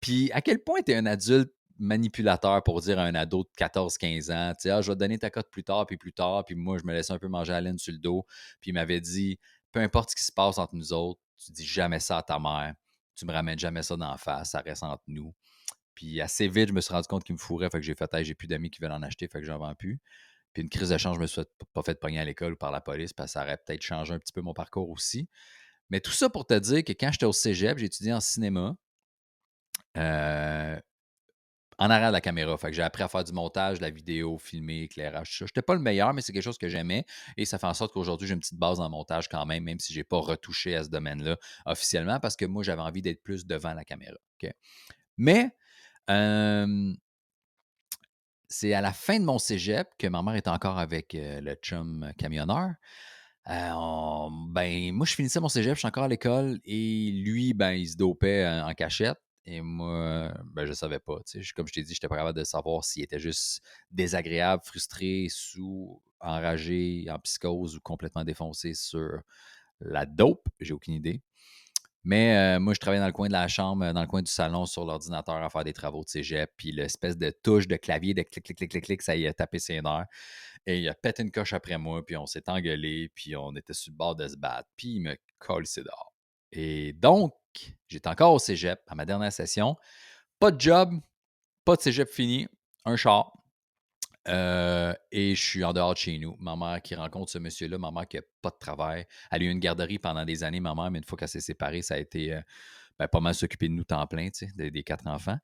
Puis 0.01 0.31
à 0.31 0.41
quel 0.41 0.59
point 0.63 0.81
tu 0.81 0.91
es 0.91 0.95
un 0.95 1.05
adulte 1.05 1.51
manipulateur 1.79 2.61
pour 2.63 2.81
dire 2.81 2.99
à 2.99 3.03
un 3.03 3.15
ado 3.15 3.43
de 3.43 3.49
14-15 3.57 4.31
ans, 4.31 4.53
tu 4.53 4.63
sais, 4.63 4.69
ah, 4.69 4.81
je 4.81 4.91
vais 4.91 4.95
te 4.95 4.99
donner 4.99 5.17
ta 5.17 5.29
cote 5.29 5.49
plus 5.49 5.63
tard, 5.63 5.85
puis 5.85 5.97
plus 5.97 6.13
tard. 6.13 6.45
Puis 6.45 6.55
moi, 6.55 6.77
je 6.77 6.85
me 6.85 6.93
laissais 6.93 7.13
un 7.13 7.19
peu 7.19 7.27
manger 7.27 7.53
à 7.53 7.61
laine 7.61 7.77
sur 7.77 7.93
le 7.93 7.99
dos. 7.99 8.25
Puis 8.61 8.71
il 8.71 8.73
m'avait 8.73 9.01
dit, 9.01 9.39
peu 9.71 9.79
importe 9.79 10.11
ce 10.11 10.15
qui 10.15 10.23
se 10.23 10.31
passe 10.31 10.57
entre 10.57 10.75
nous 10.75 10.93
autres, 10.93 11.19
tu 11.37 11.51
dis 11.51 11.65
jamais 11.65 11.99
ça 11.99 12.19
à 12.19 12.23
ta 12.23 12.39
mère. 12.39 12.73
Tu 13.15 13.25
me 13.25 13.31
ramènes 13.31 13.59
jamais 13.59 13.83
ça 13.83 13.95
d'en 13.95 14.17
face, 14.17 14.51
ça 14.51 14.59
reste 14.59 14.83
entre 14.83 15.03
nous. 15.07 15.33
Puis 15.95 16.21
assez 16.21 16.47
vite, 16.47 16.69
je 16.69 16.73
me 16.73 16.81
suis 16.81 16.93
rendu 16.93 17.07
compte 17.07 17.23
qu'il 17.23 17.33
me 17.33 17.39
fourrait, 17.39 17.69
fait 17.69 17.79
que 17.79 17.85
j'ai 17.85 17.95
fait, 17.95 18.09
j'ai 18.23 18.33
plus 18.33 18.47
d'amis 18.47 18.71
qui 18.71 18.81
veulent 18.81 18.91
en 18.91 19.03
acheter, 19.03 19.27
fait 19.27 19.39
que 19.39 19.45
j'en 19.45 19.59
vends 19.59 19.75
plus. 19.75 19.99
Puis 20.53 20.63
une 20.63 20.69
crise 20.69 20.89
de 20.89 20.97
change, 20.97 21.15
je 21.17 21.21
me 21.21 21.27
suis 21.27 21.41
pas 21.73 21.83
fait 21.83 21.99
pogner 21.99 22.19
à 22.19 22.25
l'école 22.25 22.53
ou 22.53 22.57
par 22.57 22.71
la 22.71 22.81
police, 22.81 23.13
parce 23.13 23.29
que 23.29 23.33
ça 23.33 23.43
aurait 23.43 23.57
peut-être 23.57 23.81
changé 23.81 24.13
un 24.13 24.19
petit 24.19 24.33
peu 24.33 24.41
mon 24.41 24.53
parcours 24.53 24.89
aussi. 24.89 25.27
Mais 25.89 25.99
tout 25.99 26.11
ça 26.11 26.29
pour 26.29 26.45
te 26.45 26.57
dire 26.57 26.83
que 26.83 26.93
quand 26.93 27.11
j'étais 27.11 27.25
au 27.25 27.33
cégep, 27.33 27.77
j'ai 27.77 27.85
étudié 27.85 28.13
en 28.13 28.19
cinéma. 28.19 28.75
Euh, 29.97 30.79
en 31.77 31.89
arrière 31.89 32.09
de 32.09 32.13
la 32.13 32.21
caméra. 32.21 32.57
Fait 32.57 32.67
que 32.67 32.73
j'ai 32.73 32.81
appris 32.81 33.03
à 33.03 33.07
faire 33.07 33.23
du 33.23 33.33
montage, 33.33 33.77
de 33.79 33.83
la 33.83 33.89
vidéo, 33.89 34.37
filmer, 34.37 34.83
éclairage, 34.83 35.29
tout 35.29 35.37
ça. 35.37 35.45
J'étais 35.47 35.61
pas 35.61 35.73
le 35.73 35.81
meilleur, 35.81 36.13
mais 36.13 36.21
c'est 36.21 36.31
quelque 36.31 36.43
chose 36.43 36.57
que 36.57 36.69
j'aimais. 36.69 37.05
Et 37.37 37.45
ça 37.45 37.57
fait 37.57 37.67
en 37.67 37.73
sorte 37.73 37.93
qu'aujourd'hui, 37.93 38.27
j'ai 38.27 38.33
une 38.33 38.39
petite 38.39 38.57
base 38.57 38.79
en 38.79 38.89
montage 38.89 39.27
quand 39.27 39.45
même, 39.45 39.63
même 39.63 39.79
si 39.79 39.93
j'ai 39.93 40.03
pas 40.03 40.19
retouché 40.19 40.75
à 40.75 40.83
ce 40.83 40.89
domaine-là 40.89 41.37
officiellement, 41.65 42.19
parce 42.19 42.35
que 42.35 42.45
moi, 42.45 42.63
j'avais 42.63 42.81
envie 42.81 43.01
d'être 43.01 43.21
plus 43.23 43.45
devant 43.45 43.73
la 43.73 43.83
caméra. 43.83 44.17
Mais 45.17 45.51
c'est 48.53 48.73
à 48.73 48.81
la 48.81 48.93
fin 48.93 49.19
de 49.19 49.25
mon 49.25 49.39
cégep 49.39 49.89
que 49.97 50.05
ma 50.05 50.21
mère 50.21 50.35
était 50.35 50.49
encore 50.49 50.77
avec 50.77 51.17
le 51.19 51.55
chum 51.55 52.11
camionneur. 52.19 52.75
ben, 53.47 54.91
moi, 54.93 55.05
je 55.07 55.15
finissais 55.15 55.39
mon 55.39 55.49
cégep, 55.49 55.73
je 55.73 55.79
suis 55.79 55.87
encore 55.87 56.03
à 56.03 56.07
l'école 56.07 56.59
et 56.63 57.11
lui, 57.13 57.55
ben, 57.55 57.71
il 57.71 57.89
se 57.89 57.97
dopait 57.97 58.47
en 58.47 58.71
cachette. 58.73 59.17
Et 59.45 59.59
moi, 59.61 60.31
ben, 60.53 60.65
je 60.65 60.73
savais 60.73 60.99
pas. 60.99 61.19
Comme 61.55 61.67
je 61.67 61.73
t'ai 61.73 61.81
dit, 61.81 61.89
je 61.89 61.97
n'étais 61.97 62.07
pas 62.07 62.15
capable 62.15 62.37
de 62.37 62.43
savoir 62.43 62.83
s'il 62.83 63.03
était 63.03 63.19
juste 63.19 63.63
désagréable, 63.89 64.61
frustré, 64.63 65.27
sous, 65.29 65.99
enragé, 66.19 67.07
en 67.09 67.17
psychose 67.19 67.75
ou 67.75 67.81
complètement 67.81 68.23
défoncé 68.23 68.75
sur 68.75 69.19
la 69.79 70.05
dope. 70.05 70.47
J'ai 70.59 70.73
aucune 70.73 70.93
idée. 70.93 71.21
Mais 72.05 72.35
euh, 72.35 72.59
moi, 72.59 72.73
je 72.73 72.79
travaillais 72.79 72.99
dans 72.99 73.07
le 73.07 73.13
coin 73.13 73.27
de 73.27 73.33
la 73.33 73.47
chambre, 73.47 73.91
dans 73.93 74.01
le 74.01 74.07
coin 74.07 74.21
du 74.21 74.31
salon, 74.31 74.65
sur 74.65 74.83
l'ordinateur 74.83 75.35
à 75.35 75.49
faire 75.49 75.63
des 75.63 75.71
travaux 75.71 76.03
de 76.03 76.09
cégep. 76.09 76.51
Puis 76.57 76.73
l'espèce 76.73 77.17
de 77.17 77.29
touche 77.29 77.67
de 77.67 77.77
clavier 77.77 78.13
de 78.13 78.23
clic, 78.23 78.43
clic, 78.43 78.57
clic, 78.57 78.71
clic, 78.71 78.83
clic, 78.83 79.01
ça 79.01 79.15
y 79.15 79.25
a 79.25 79.33
tapé 79.33 79.59
ses 79.59 79.81
nerfs. 79.81 80.07
Et 80.65 80.79
il 80.79 80.89
a 80.89 80.93
pété 80.93 81.23
une 81.23 81.31
coche 81.31 81.53
après 81.53 81.77
moi, 81.77 82.05
puis 82.05 82.17
on 82.17 82.25
s'est 82.25 82.49
engueulé, 82.49 83.09
puis 83.15 83.35
on 83.35 83.55
était 83.55 83.73
sur 83.73 83.91
le 83.91 83.97
bord 83.97 84.15
de 84.15 84.27
se 84.27 84.35
battre. 84.35 84.69
Puis 84.75 84.95
il 84.95 85.01
me 85.01 85.17
colle 85.39 85.63
dehors. 85.77 86.13
Et 86.51 86.93
donc, 86.93 87.33
j'étais 87.87 88.09
encore 88.09 88.33
au 88.33 88.39
cégep 88.39 88.79
à 88.87 88.95
ma 88.95 89.05
dernière 89.05 89.31
session. 89.31 89.77
Pas 90.39 90.51
de 90.51 90.59
job, 90.59 90.93
pas 91.63 91.77
de 91.77 91.81
cégep 91.81 92.09
fini, 92.09 92.47
un 92.85 92.97
char. 92.97 93.31
Euh, 94.29 94.93
et 95.11 95.35
je 95.35 95.43
suis 95.43 95.63
en 95.63 95.73
dehors 95.73 95.93
de 95.93 95.97
chez 95.97 96.17
nous. 96.17 96.35
Ma 96.39 96.55
mère 96.55 96.81
qui 96.81 96.95
rencontre 96.95 97.31
ce 97.31 97.39
monsieur-là, 97.39 97.77
ma 97.77 97.91
mère 97.91 98.07
qui 98.07 98.17
n'a 98.17 98.23
pas 98.41 98.49
de 98.49 98.57
travail. 98.59 99.05
Elle 99.31 99.41
a 99.41 99.45
eu 99.45 99.49
une 99.49 99.59
garderie 99.59 99.99
pendant 99.99 100.25
des 100.25 100.43
années, 100.43 100.59
ma 100.59 100.75
mère, 100.75 100.91
mais 100.91 100.99
une 100.99 101.03
fois 101.03 101.17
qu'elle 101.17 101.29
s'est 101.29 101.41
séparée, 101.41 101.81
ça 101.81 101.95
a 101.95 101.97
été 101.97 102.33
euh, 102.33 102.41
ben, 102.99 103.07
pas 103.07 103.19
mal 103.19 103.35
s'occuper 103.35 103.67
de 103.67 103.73
nous 103.73 103.83
temps 103.83 104.05
plein, 104.07 104.29
des, 104.55 104.83
quatre 104.83 105.07
enfants. 105.07 105.37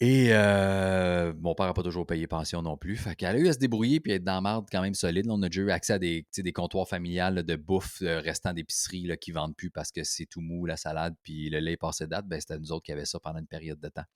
Et 0.00 0.28
euh, 0.30 1.34
mon 1.40 1.56
père 1.56 1.66
n'a 1.66 1.74
pas 1.74 1.82
toujours 1.82 2.06
payé 2.06 2.28
pension 2.28 2.62
non 2.62 2.76
plus. 2.76 2.96
Fait 2.96 3.16
qu'elle 3.16 3.34
a 3.34 3.38
eu 3.38 3.48
à 3.48 3.52
se 3.52 3.58
débrouiller 3.58 3.98
puis 3.98 4.12
être 4.12 4.22
dans 4.22 4.34
la 4.34 4.40
marde 4.40 4.68
quand 4.70 4.80
même 4.80 4.94
solide. 4.94 5.26
on 5.28 5.42
a 5.42 5.48
déjà 5.48 5.62
eu 5.62 5.70
accès 5.72 5.94
à 5.94 5.98
des, 5.98 6.24
des 6.36 6.52
comptoirs 6.52 6.88
familiales 6.88 7.42
de 7.42 7.56
bouffe 7.56 7.98
restant 8.00 8.52
d'épicerie 8.52 9.10
qui 9.20 9.32
ne 9.32 9.34
vendent 9.34 9.56
plus 9.56 9.70
parce 9.70 9.90
que 9.90 10.04
c'est 10.04 10.26
tout 10.26 10.40
mou, 10.40 10.66
la 10.66 10.76
salade, 10.76 11.16
puis 11.24 11.50
le 11.50 11.58
lait 11.58 11.76
passé 11.76 12.06
date. 12.06 12.26
Ben, 12.28 12.40
c'était 12.40 12.58
nous 12.58 12.70
autres 12.70 12.84
qui 12.84 12.92
avions 12.92 13.04
ça 13.04 13.18
pendant 13.18 13.40
une 13.40 13.48
période 13.48 13.80
de 13.80 13.88
temps. 13.88 14.06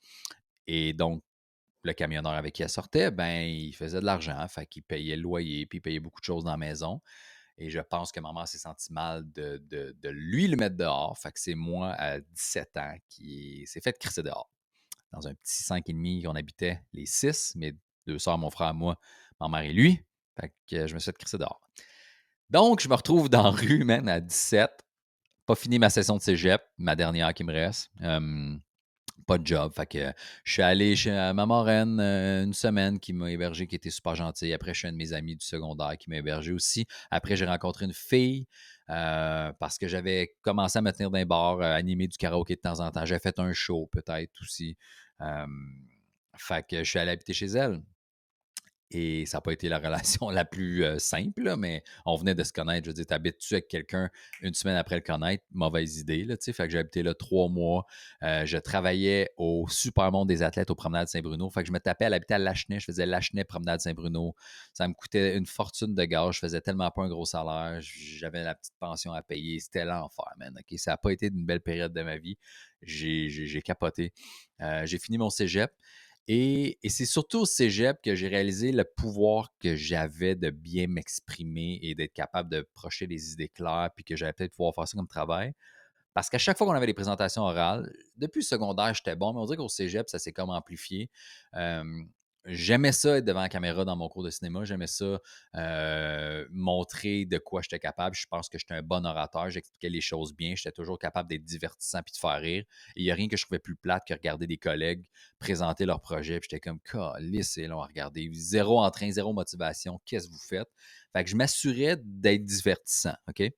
Et 0.68 0.92
donc, 0.92 1.24
le 1.82 1.92
camionneur 1.92 2.32
avec 2.32 2.54
qui 2.54 2.62
elle 2.62 2.68
sortait, 2.68 3.10
ben, 3.10 3.42
il 3.48 3.74
faisait 3.74 4.00
de 4.00 4.06
l'argent, 4.06 4.46
fait 4.48 4.66
qu'il 4.66 4.82
payait 4.82 5.16
le 5.16 5.22
loyer, 5.22 5.66
puis 5.66 5.78
il 5.78 5.80
payait 5.80 6.00
beaucoup 6.00 6.20
de 6.20 6.24
choses 6.24 6.44
dans 6.44 6.50
la 6.50 6.56
maison. 6.56 7.00
Et 7.58 7.70
je 7.70 7.80
pense 7.80 8.12
que 8.12 8.20
maman 8.20 8.46
s'est 8.46 8.58
senti 8.58 8.92
mal 8.92 9.30
de, 9.32 9.60
lui 10.08 10.48
le 10.48 10.56
mettre 10.56 10.76
dehors. 10.76 11.16
Fait 11.18 11.30
que 11.32 11.38
c'est 11.38 11.54
moi, 11.54 11.92
à 11.92 12.20
17 12.20 12.76
ans, 12.76 12.94
qui 13.08 13.64
s'est 13.66 13.80
fait 13.80 13.96
crisser 13.98 14.22
dehors. 14.22 14.50
Dans 15.12 15.28
un 15.28 15.34
petit 15.34 15.62
5,5 15.62 16.24
qu'on 16.24 16.34
habitait 16.34 16.82
les 16.92 17.04
six, 17.04 17.54
mes 17.56 17.74
deux 18.06 18.18
soeurs, 18.18 18.38
mon 18.38 18.50
frère, 18.50 18.72
moi, 18.72 18.98
ma 19.38 19.48
mère 19.48 19.62
et 19.62 19.72
lui. 19.72 20.02
Fait 20.40 20.52
que 20.68 20.86
je 20.86 20.94
me 20.94 20.98
suis 20.98 21.10
fait 21.10 21.18
crisser 21.18 21.38
dehors. 21.38 21.60
Donc, 22.48 22.80
je 22.80 22.88
me 22.88 22.94
retrouve 22.94 23.28
dans 23.28 23.42
la 23.42 23.50
rue, 23.50 23.84
même 23.84 24.08
à 24.08 24.20
17. 24.20 24.70
Pas 25.44 25.54
fini 25.54 25.78
ma 25.78 25.90
session 25.90 26.16
de 26.16 26.22
cégep, 26.22 26.62
ma 26.78 26.96
dernière 26.96 27.34
qui 27.34 27.44
me 27.44 27.52
reste 27.52 27.90
pas 29.26 29.38
de 29.38 29.46
job. 29.46 29.72
Fait 29.74 29.86
que 29.86 30.12
je 30.44 30.52
suis 30.52 30.62
allé 30.62 30.96
chez 30.96 31.10
ma 31.10 31.46
marraine 31.46 31.98
euh, 32.00 32.44
une 32.44 32.52
semaine 32.54 32.98
qui 32.98 33.12
m'a 33.12 33.30
hébergé, 33.30 33.66
qui 33.66 33.76
était 33.76 33.90
super 33.90 34.14
gentille. 34.14 34.52
Après, 34.52 34.74
je 34.74 34.80
suis 34.80 34.88
un 34.88 34.92
de 34.92 34.96
mes 34.96 35.12
amis 35.12 35.36
du 35.36 35.44
secondaire 35.44 35.96
qui 35.98 36.10
m'a 36.10 36.16
hébergé 36.16 36.52
aussi. 36.52 36.86
Après, 37.10 37.36
j'ai 37.36 37.46
rencontré 37.46 37.84
une 37.84 37.92
fille 37.92 38.46
euh, 38.90 39.52
parce 39.58 39.78
que 39.78 39.88
j'avais 39.88 40.34
commencé 40.42 40.78
à 40.78 40.82
me 40.82 40.90
tenir 40.92 41.10
d'un 41.10 41.24
bar, 41.24 41.60
euh, 41.60 41.74
animer 41.74 42.08
du 42.08 42.16
karaoké 42.16 42.56
de 42.56 42.60
temps 42.60 42.80
en 42.80 42.90
temps. 42.90 43.04
J'ai 43.04 43.18
fait 43.18 43.38
un 43.38 43.52
show 43.52 43.88
peut-être 43.92 44.32
aussi. 44.42 44.76
que 45.20 46.78
je 46.78 46.84
suis 46.84 46.98
allé 46.98 47.12
habiter 47.12 47.32
chez 47.32 47.46
elle. 47.46 47.80
Et 48.94 49.24
ça 49.24 49.38
n'a 49.38 49.40
pas 49.40 49.52
été 49.52 49.68
la 49.68 49.78
relation 49.80 50.28
la 50.28 50.44
plus 50.44 50.84
simple, 50.98 51.56
mais 51.56 51.82
on 52.04 52.16
venait 52.16 52.34
de 52.34 52.44
se 52.44 52.52
connaître. 52.52 52.84
Je 52.84 52.90
veux 52.90 52.94
dire, 52.94 53.06
t'habites-tu 53.06 53.54
avec 53.54 53.68
quelqu'un 53.68 54.10
une 54.42 54.52
semaine 54.52 54.76
après 54.76 54.96
le 54.96 55.00
connaître? 55.00 55.42
Mauvaise 55.52 55.98
idée, 55.98 56.24
là, 56.24 56.36
tu 56.36 56.44
sais. 56.44 56.52
Fait 56.52 56.64
que 56.66 56.72
j'ai 56.72 56.78
habité 56.78 57.02
là 57.02 57.14
trois 57.14 57.48
mois. 57.48 57.86
je 58.20 58.58
travaillais 58.58 59.30
au 59.38 59.66
Super 59.68 60.12
Monde 60.12 60.28
des 60.28 60.42
athlètes 60.42 60.70
au 60.70 60.74
Promenade 60.74 61.08
Saint-Bruno. 61.08 61.48
Fait 61.50 61.62
que 61.62 61.68
je 61.68 61.72
me 61.72 61.80
tapais 61.80 62.04
à 62.04 62.10
l'habitat 62.10 62.36
à 62.36 62.38
Lachenay. 62.38 62.80
Je 62.80 62.84
faisais 62.84 63.06
Lachenay, 63.06 63.44
Promenade 63.44 63.80
Saint-Bruno. 63.80 64.34
Ça 64.74 64.86
me 64.86 64.92
coûtait 64.92 65.36
une 65.38 65.46
fortune 65.46 65.94
de 65.94 66.04
gaz. 66.04 66.34
Je 66.34 66.40
faisais 66.40 66.60
tellement 66.60 66.90
pas 66.90 67.02
un 67.02 67.08
gros 67.08 67.24
salaire. 67.24 67.78
J'avais 67.80 68.44
la 68.44 68.54
petite 68.54 68.74
pension 68.78 69.12
à 69.12 69.22
payer. 69.22 69.58
C'était 69.58 69.86
l'enfer, 69.86 70.26
man. 70.38 70.54
Ça 70.76 70.92
n'a 70.92 70.96
pas 70.98 71.12
été 71.12 71.28
une 71.28 71.46
belle 71.46 71.60
période 71.60 71.94
de 71.94 72.02
ma 72.02 72.18
vie. 72.18 72.36
J'ai 72.82 73.62
capoté. 73.64 74.12
j'ai 74.84 74.98
fini 74.98 75.16
mon 75.16 75.30
cégep. 75.30 75.72
Et, 76.28 76.78
c'est 76.88 77.06
surtout 77.06 77.40
au 77.40 77.46
cégep 77.46 78.00
que 78.02 78.14
j'ai 78.14 78.28
réalisé 78.28 78.72
le 78.72 78.84
pouvoir 78.84 79.52
que 79.60 79.76
j'avais 79.76 80.34
de 80.36 80.50
bien 80.50 80.86
m'exprimer 80.86 81.78
et 81.82 81.94
d'être 81.94 82.12
capable 82.12 82.48
de 82.48 82.66
projeter 82.74 83.06
des 83.06 83.32
idées 83.32 83.48
claires, 83.48 83.90
puis 83.94 84.04
que 84.04 84.16
j'allais 84.16 84.32
peut-être 84.32 84.54
pouvoir 84.54 84.74
faire 84.74 84.86
ça 84.86 84.96
comme 84.96 85.08
travail. 85.08 85.52
Parce 86.14 86.28
qu'à 86.28 86.38
chaque 86.38 86.58
fois 86.58 86.66
qu'on 86.66 86.74
avait 86.74 86.86
des 86.86 86.94
présentations 86.94 87.42
orales, 87.42 87.90
depuis 88.16 88.40
le 88.40 88.44
secondaire, 88.44 88.94
j'étais 88.94 89.16
bon, 89.16 89.32
mais 89.32 89.40
on 89.40 89.46
dirait 89.46 89.56
qu'au 89.56 89.68
cégep, 89.68 90.08
ça 90.08 90.18
s'est 90.18 90.32
comme 90.32 90.50
amplifié. 90.50 91.10
J'aimais 92.44 92.90
ça 92.90 93.18
être 93.18 93.24
devant 93.24 93.40
la 93.40 93.48
caméra 93.48 93.84
dans 93.84 93.94
mon 93.94 94.08
cours 94.08 94.24
de 94.24 94.30
cinéma. 94.30 94.64
J'aimais 94.64 94.88
ça 94.88 95.20
euh, 95.54 96.44
montrer 96.50 97.24
de 97.24 97.38
quoi 97.38 97.62
j'étais 97.62 97.78
capable. 97.78 98.16
Je 98.16 98.26
pense 98.26 98.48
que 98.48 98.58
j'étais 98.58 98.74
un 98.74 98.82
bon 98.82 99.06
orateur. 99.06 99.48
J'expliquais 99.48 99.88
les 99.88 100.00
choses 100.00 100.34
bien. 100.34 100.54
J'étais 100.56 100.72
toujours 100.72 100.98
capable 100.98 101.28
d'être 101.28 101.44
divertissant 101.44 102.02
puis 102.02 102.12
de 102.12 102.18
faire 102.18 102.40
rire. 102.40 102.64
il 102.96 103.04
n'y 103.04 103.12
a 103.12 103.14
rien 103.14 103.28
que 103.28 103.36
je 103.36 103.44
trouvais 103.44 103.60
plus 103.60 103.76
plate 103.76 104.02
que 104.06 104.14
regarder 104.14 104.48
des 104.48 104.58
collègues 104.58 105.04
présenter 105.38 105.86
leur 105.86 106.00
projet. 106.00 106.40
Puis 106.40 106.48
j'étais 106.50 106.60
comme, 106.60 106.80
c'est 107.42 107.66
long 107.68 107.80
à 107.80 107.86
regarder. 107.86 108.28
Zéro 108.32 108.80
entrain, 108.80 109.10
zéro 109.10 109.32
motivation. 109.32 110.00
Qu'est-ce 110.04 110.26
que 110.26 110.32
vous 110.32 110.38
faites? 110.38 110.68
Fait 111.12 111.22
que 111.22 111.30
je 111.30 111.36
m'assurais 111.36 111.96
d'être 112.02 112.44
divertissant. 112.44 113.14
OK? 113.28 113.52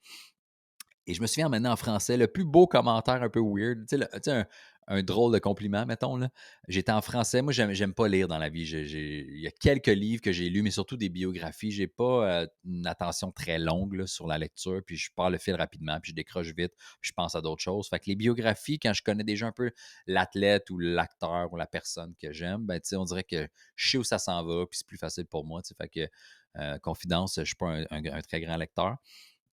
Et 1.07 1.13
je 1.13 1.21
me 1.21 1.27
souviens 1.27 1.49
maintenant 1.49 1.73
en 1.73 1.77
français, 1.77 2.17
le 2.17 2.29
plus 2.29 2.45
beau 2.45 2.67
commentaire 2.67 3.23
un 3.23 3.29
peu 3.29 3.41
weird, 3.41 3.87
tu 3.87 3.99
sais, 3.99 4.31
un, 4.31 4.47
un 4.87 5.03
drôle 5.03 5.33
de 5.33 5.39
compliment, 5.39 5.87
mettons. 5.87 6.21
J'étais 6.69 6.93
en 6.93 7.01
français. 7.01 7.43
Moi, 7.43 7.53
j'aime, 7.53 7.95
pas 7.95 8.09
lire 8.09 8.29
dans 8.29 8.39
la 8.39 8.49
vie. 8.49 8.63
il 8.63 9.41
y 9.41 9.47
a 9.47 9.51
quelques 9.51 9.87
livres 9.87 10.21
que 10.21 10.33
j'ai 10.33 10.49
lus, 10.49 10.63
mais 10.63 10.71
surtout 10.71 10.97
des 10.97 11.09
biographies. 11.09 11.71
J'ai 11.71 11.87
pas 11.87 12.43
euh, 12.43 12.47
une 12.65 12.87
attention 12.87 13.33
très 13.33 13.59
longue 13.59 14.07
sur 14.07 14.27
la 14.27 14.39
lecture, 14.39 14.81
puis 14.87 14.97
je 14.97 15.11
pars 15.15 15.31
le 15.31 15.39
fil 15.39 15.55
rapidement, 15.55 15.99
puis 16.01 16.11
je 16.11 16.17
décroche 16.17 16.55
vite, 16.55 16.73
puis 17.01 17.09
je 17.09 17.13
pense 17.13 17.35
à 17.35 17.41
d'autres 17.41 17.63
choses. 17.63 17.89
Fait 17.89 18.05
les 18.07 18.17
biographies, 18.17 18.79
quand 18.79 18.93
je 18.93 19.03
connais 19.03 19.25
déjà 19.25 19.47
un 19.47 19.53
peu 19.53 19.71
l'athlète 20.07 20.71
ou 20.71 20.79
l'acteur 20.79 21.53
ou 21.53 21.57
la 21.57 21.67
personne 21.67 22.15
que 22.21 22.33
j'aime, 22.33 22.67
ben, 22.67 22.81
on 22.93 23.05
dirait 23.05 23.25
que 23.25 23.49
je 23.77 23.91
sais 23.91 23.99
où 23.99 24.05
ça 24.05 24.19
s'en 24.19 24.45
va, 24.45 24.67
puis 24.67 24.79
c'est 24.79 24.87
plus 24.87 24.99
facile 24.99 25.27
pour 25.27 25.45
moi. 25.45 25.61
Fait 25.77 25.89
que, 25.89 26.09
euh, 26.57 26.79
confidence, 26.79 27.37
je 27.39 27.45
suis 27.45 27.57
pas 27.57 27.79
un 27.91 28.23
très 28.23 28.41
grand 28.41 28.57
lecteur. 28.57 28.99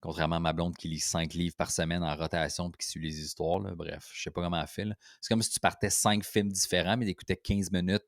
Contrairement 0.02 0.36
à 0.36 0.40
ma 0.40 0.52
blonde 0.52 0.76
qui 0.76 0.88
lit 0.88 0.98
cinq 0.98 1.32
livres 1.32 1.54
par 1.56 1.70
semaine 1.70 2.02
en 2.02 2.16
rotation 2.16 2.68
et 2.68 2.76
qui 2.76 2.88
suit 2.88 3.00
les 3.00 3.20
histoires. 3.20 3.60
Bref, 3.60 4.10
je 4.12 4.20
sais 4.20 4.32
pas 4.32 4.42
comment 4.42 4.60
elle 4.60 4.66
fait. 4.66 4.88
C'est 5.20 5.28
comme 5.28 5.42
si 5.42 5.50
tu 5.50 5.60
partais 5.60 5.90
cinq 5.90 6.24
films 6.24 6.50
différents, 6.50 6.96
mais 6.96 7.06
t'écoutais 7.06 7.36
15 7.36 7.70
minutes 7.70 8.04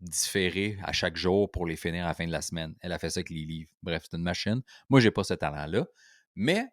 différées 0.00 0.76
à 0.82 0.90
chaque 0.90 1.16
jour 1.16 1.48
pour 1.48 1.66
les 1.66 1.76
finir 1.76 2.04
à 2.04 2.08
la 2.08 2.14
fin 2.14 2.26
de 2.26 2.32
la 2.32 2.42
semaine. 2.42 2.74
Elle 2.80 2.90
a 2.90 2.98
fait 2.98 3.10
ça 3.10 3.20
avec 3.20 3.30
les 3.30 3.44
livres. 3.44 3.70
Bref, 3.80 4.08
c'est 4.10 4.16
une 4.16 4.24
machine. 4.24 4.60
Moi, 4.88 4.98
j'ai 4.98 5.12
pas 5.12 5.22
ce 5.22 5.34
talent-là. 5.34 5.86
Mais 6.34 6.66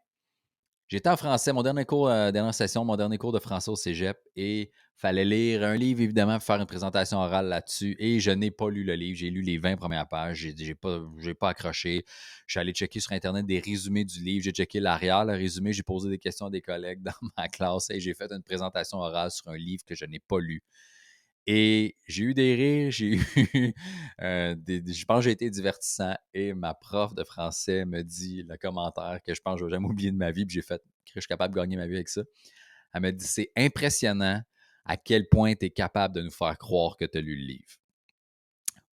J'étais 0.90 1.10
en 1.10 1.18
français, 1.18 1.52
mon 1.52 1.64
dernier 1.64 1.84
cours, 1.84 2.08
euh, 2.08 2.32
dernière 2.32 2.54
session, 2.54 2.86
mon 2.86 2.96
dernier 2.96 3.18
cours 3.18 3.34
de 3.34 3.40
français 3.40 3.70
au 3.70 3.76
cégep, 3.76 4.18
et 4.38 4.72
fallait 4.96 5.26
lire 5.26 5.64
un 5.64 5.76
livre, 5.76 6.00
évidemment, 6.00 6.36
pour 6.36 6.44
faire 6.44 6.62
une 6.62 6.66
présentation 6.66 7.18
orale 7.18 7.48
là-dessus. 7.48 7.98
Et 8.00 8.22
je 8.22 8.32
n'ai 8.32 8.52
pas 8.52 8.70
lu 8.70 8.86
le 8.86 8.94
livre. 8.94 9.18
J'ai 9.18 9.30
lu 9.30 9.42
les 9.42 9.58
20 9.58 9.76
premières 9.76 10.08
pages. 10.08 10.38
J'ai, 10.38 10.56
j'ai 10.58 10.76
pas, 10.76 11.02
pas 11.38 11.50
accroché. 11.50 12.06
Je 12.46 12.54
suis 12.54 12.60
allé 12.62 12.72
checker 12.72 13.02
sur 13.02 13.12
Internet 13.12 13.46
des 13.46 13.60
résumés 13.60 14.06
du 14.06 14.22
livre. 14.22 14.46
J'ai 14.46 14.52
checké 14.52 14.80
l'arrière, 14.80 15.26
le 15.26 15.34
résumé. 15.34 15.74
J'ai 15.74 15.84
posé 15.84 16.10
des 16.10 16.20
questions 16.20 16.46
à 16.46 16.50
des 16.50 16.62
collègues 16.62 17.02
dans 17.04 17.12
ma 17.38 17.50
classe 17.50 17.90
et 17.90 18.00
j'ai 18.00 18.14
fait 18.14 18.32
une 18.32 18.44
présentation 18.44 19.00
orale 19.00 19.30
sur 19.30 19.50
un 19.50 19.58
livre 19.58 19.84
que 19.86 19.94
je 19.94 20.06
n'ai 20.06 20.20
pas 20.20 20.40
lu. 20.40 20.64
Et 21.50 21.96
j'ai 22.06 22.26
eu 22.26 22.34
des 22.34 22.56
rires, 22.56 22.92
j'ai 22.92 23.16
eu 23.16 23.22
euh, 24.22 24.54
des, 24.56 24.84
je 24.86 25.06
pense 25.06 25.20
que 25.20 25.24
j'ai 25.24 25.32
été 25.32 25.50
divertissant. 25.50 26.14
Et 26.34 26.54
ma 26.54 26.74
prof 26.74 27.16
de 27.16 27.24
français 27.24 27.86
me 27.86 28.04
dit 28.04 28.44
le 28.44 28.58
commentaire 28.58 29.20
que 29.26 29.34
je 29.34 29.42
pense 29.42 29.56
que 29.56 29.62
je 29.62 29.66
vais 29.66 29.72
jamais 29.72 29.88
oublier 29.88 30.12
de 30.12 30.18
ma 30.18 30.32
vie, 30.32 30.46
puis 30.46 30.56
j'ai 30.56 30.62
fait 30.62 30.82
que 31.06 31.14
je 31.16 31.22
suis 31.22 31.28
capable 31.28 31.56
de 31.56 31.60
gagner 31.60 31.78
ma 31.78 31.88
vie 31.88 31.96
avec 31.96 32.10
ça. 32.10 32.22
Elle 32.94 33.02
m'a 33.02 33.12
dit 33.14 33.26
c'est 33.26 33.52
impressionnant 33.56 34.42
à 34.84 34.98
quel 34.98 35.30
point 35.30 35.54
tu 35.56 35.68
es 35.68 35.70
capable 35.70 36.16
de 36.16 36.22
nous 36.22 36.32
faire 36.32 36.58
croire 36.58 36.98
que 36.98 37.06
tu 37.06 37.18
as 37.18 37.22
lu 37.22 37.38
le 37.38 37.46
livre. 37.46 37.78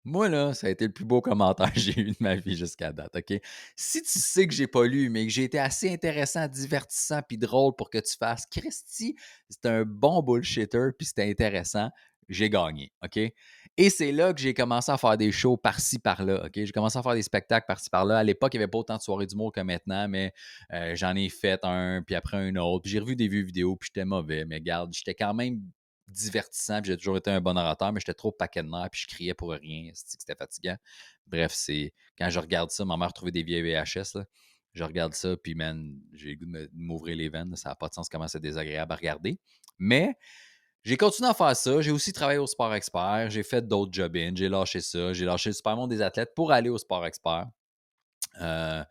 Moi, 0.04 0.30
là, 0.30 0.54
ça 0.54 0.68
a 0.68 0.70
été 0.70 0.86
le 0.86 0.92
plus 0.92 1.04
beau 1.04 1.20
commentaire 1.20 1.70
que 1.74 1.80
j'ai 1.80 2.00
eu 2.00 2.12
de 2.12 2.16
ma 2.20 2.34
vie 2.34 2.56
jusqu'à 2.56 2.92
date, 2.92 3.14
OK? 3.14 3.38
Si 3.76 4.00
tu 4.00 4.18
sais 4.18 4.46
que 4.46 4.54
j'ai 4.54 4.66
pas 4.66 4.86
lu, 4.86 5.10
mais 5.10 5.26
que 5.26 5.32
j'ai 5.32 5.44
été 5.44 5.58
assez 5.58 5.92
intéressant, 5.92 6.48
divertissant 6.48 7.20
puis 7.20 7.36
drôle 7.36 7.74
pour 7.76 7.90
que 7.90 7.98
tu 7.98 8.16
fasses 8.16 8.46
Christy, 8.46 9.16
c'est 9.50 9.66
un 9.66 9.84
bon 9.84 10.22
bullshitter 10.22 10.90
puis 10.96 11.06
c'était 11.06 11.28
intéressant, 11.28 11.90
j'ai 12.28 12.50
gagné, 12.50 12.92
OK? 13.02 13.18
Et 13.80 13.90
c'est 13.90 14.10
là 14.12 14.32
que 14.32 14.40
j'ai 14.40 14.54
commencé 14.54 14.90
à 14.90 14.98
faire 14.98 15.16
des 15.16 15.30
shows 15.30 15.56
par-ci, 15.56 15.98
par-là, 15.98 16.46
OK? 16.46 16.52
J'ai 16.54 16.72
commencé 16.72 16.98
à 16.98 17.02
faire 17.02 17.14
des 17.14 17.22
spectacles 17.22 17.66
par-ci, 17.66 17.88
par-là. 17.90 18.18
À 18.18 18.24
l'époque, 18.24 18.52
il 18.54 18.58
n'y 18.58 18.64
avait 18.64 18.70
pas 18.70 18.78
autant 18.78 18.96
de 18.96 19.02
soirées 19.02 19.26
d'humour 19.26 19.52
que 19.52 19.60
maintenant, 19.60 20.08
mais 20.08 20.32
euh, 20.72 20.94
j'en 20.96 21.14
ai 21.14 21.28
fait 21.28 21.60
un, 21.64 22.02
puis 22.04 22.14
après 22.14 22.36
un 22.36 22.56
autre. 22.56 22.82
Puis 22.82 22.92
j'ai 22.92 22.98
revu 22.98 23.16
des 23.16 23.28
vues 23.28 23.44
vidéo, 23.44 23.76
puis 23.76 23.88
j'étais 23.92 24.04
mauvais. 24.04 24.44
Mais 24.44 24.60
garde, 24.60 24.92
j'étais 24.92 25.14
quand 25.14 25.32
même 25.32 25.60
divertissant, 26.08 26.80
puis 26.82 26.90
j'ai 26.90 26.96
toujours 26.96 27.18
été 27.18 27.30
un 27.30 27.40
bon 27.40 27.56
orateur, 27.56 27.92
mais 27.92 28.00
j'étais 28.00 28.14
trop 28.14 28.32
paquet 28.32 28.62
de 28.62 28.68
nerfs, 28.68 28.90
puis 28.90 29.02
je 29.02 29.06
criais 29.06 29.34
pour 29.34 29.52
rien. 29.52 29.90
C'était 29.94 30.34
fatigant. 30.34 30.76
Bref, 31.26 31.52
c'est 31.54 31.92
quand 32.18 32.30
je 32.30 32.40
regarde 32.40 32.70
ça, 32.70 32.84
ma 32.84 32.96
mère 32.96 33.12
trouvait 33.12 33.30
des 33.30 33.42
vieilles 33.42 33.62
VHS, 33.62 34.16
là. 34.16 34.24
Je 34.74 34.84
regarde 34.84 35.14
ça, 35.14 35.36
puis 35.36 35.54
man, 35.54 35.98
j'ai 36.12 36.30
le 36.30 36.36
goût 36.36 36.46
de 36.46 36.70
m'ouvrir 36.74 37.16
les 37.16 37.28
veines. 37.28 37.54
Ça 37.56 37.70
n'a 37.70 37.74
pas 37.74 37.88
de 37.88 37.94
sens 37.94 38.08
comment 38.08 38.28
c'est 38.28 38.40
désagréable 38.40 38.92
à 38.92 38.96
regarder. 38.96 39.40
Mais 39.78 40.14
j'ai 40.84 40.96
continué 40.96 41.28
à 41.28 41.34
faire 41.34 41.56
ça. 41.56 41.80
J'ai 41.80 41.90
aussi 41.90 42.12
travaillé 42.12 42.38
au 42.38 42.46
Sport 42.46 42.74
Expert. 42.74 43.30
J'ai 43.30 43.42
fait 43.42 43.66
d'autres 43.66 43.92
job 43.92 44.16
J'ai 44.34 44.48
lâché 44.48 44.80
ça. 44.80 45.12
J'ai 45.12 45.24
lâché 45.24 45.50
le 45.50 45.54
Supermonde 45.54 45.90
des 45.90 46.02
athlètes 46.02 46.34
pour 46.34 46.52
aller 46.52 46.70
au 46.70 46.78
Sport 46.78 47.04
Expert. 47.06 47.46
Euh, 48.40 48.82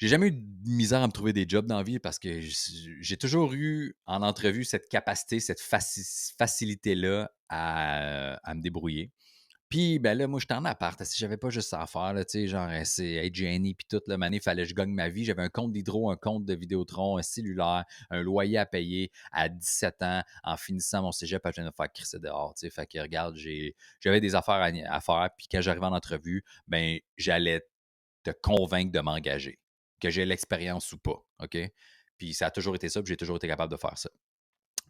j'ai 0.00 0.08
jamais 0.08 0.28
eu 0.28 0.32
de 0.32 0.70
misère 0.70 1.02
à 1.02 1.06
me 1.06 1.12
trouver 1.12 1.34
des 1.34 1.44
jobs 1.46 1.66
dans 1.66 1.76
la 1.76 1.82
vie 1.82 1.98
parce 1.98 2.18
que 2.18 2.40
j'ai 2.40 3.16
toujours 3.18 3.52
eu 3.52 3.94
en 4.06 4.22
entrevue 4.22 4.64
cette 4.64 4.88
capacité, 4.88 5.40
cette 5.40 5.60
facilité-là 5.60 7.30
à, 7.50 8.54
me 8.54 8.62
débrouiller. 8.62 9.12
Puis, 9.70 10.00
ben 10.00 10.18
là, 10.18 10.26
moi, 10.26 10.40
j'étais 10.40 10.54
en 10.54 10.64
appart. 10.64 11.00
Si 11.04 11.16
j'avais 11.16 11.36
pas 11.36 11.48
juste 11.48 11.68
ça 11.70 11.80
à 11.80 11.86
faire, 11.86 12.12
tu 12.16 12.24
sais, 12.26 12.48
genre, 12.48 12.68
c'est 12.84 13.12
être 13.12 13.32
puis 13.32 13.86
toute 13.88 14.08
la 14.08 14.18
manée, 14.18 14.38
il 14.38 14.42
fallait 14.42 14.64
que 14.64 14.68
je 14.68 14.74
gagne 14.74 14.90
ma 14.90 15.08
vie. 15.08 15.24
J'avais 15.24 15.42
un 15.42 15.48
compte 15.48 15.72
d'hydro, 15.72 16.10
un 16.10 16.16
compte 16.16 16.44
de 16.44 16.54
Vidéotron, 16.54 17.18
un 17.18 17.22
cellulaire, 17.22 17.84
un 18.10 18.20
loyer 18.20 18.58
à 18.58 18.66
payer 18.66 19.12
à 19.30 19.48
17 19.48 20.02
ans 20.02 20.22
en 20.42 20.56
finissant 20.56 21.02
mon 21.02 21.12
cégep, 21.12 21.40
viens 21.54 21.64
de 21.64 21.70
faire 21.70 21.92
crisser 21.92 22.18
dehors, 22.18 22.52
tu 22.54 22.66
sais. 22.66 22.70
Fait 22.70 22.86
que, 22.86 22.98
regarde, 22.98 23.36
j'avais 24.00 24.20
des 24.20 24.34
affaires 24.34 24.60
à, 24.90 25.00
faire. 25.00 25.30
Puis, 25.38 25.46
quand 25.48 25.60
j'arrivais 25.60 25.86
en 25.86 25.94
entrevue, 25.94 26.44
ben, 26.66 26.98
j'allais 27.16 27.64
te 28.24 28.32
convaincre 28.42 28.90
de 28.90 29.00
m'engager, 29.00 29.60
que 30.00 30.10
j'ai 30.10 30.24
l'expérience 30.24 30.90
ou 30.92 30.98
pas, 30.98 31.24
OK? 31.38 31.56
Puis, 32.18 32.34
ça 32.34 32.46
a 32.46 32.50
toujours 32.50 32.74
été 32.74 32.88
ça, 32.88 33.02
puis 33.02 33.12
j'ai 33.12 33.16
toujours 33.16 33.36
été 33.36 33.46
capable 33.46 33.70
de 33.70 33.78
faire 33.78 33.96
ça. 33.96 34.10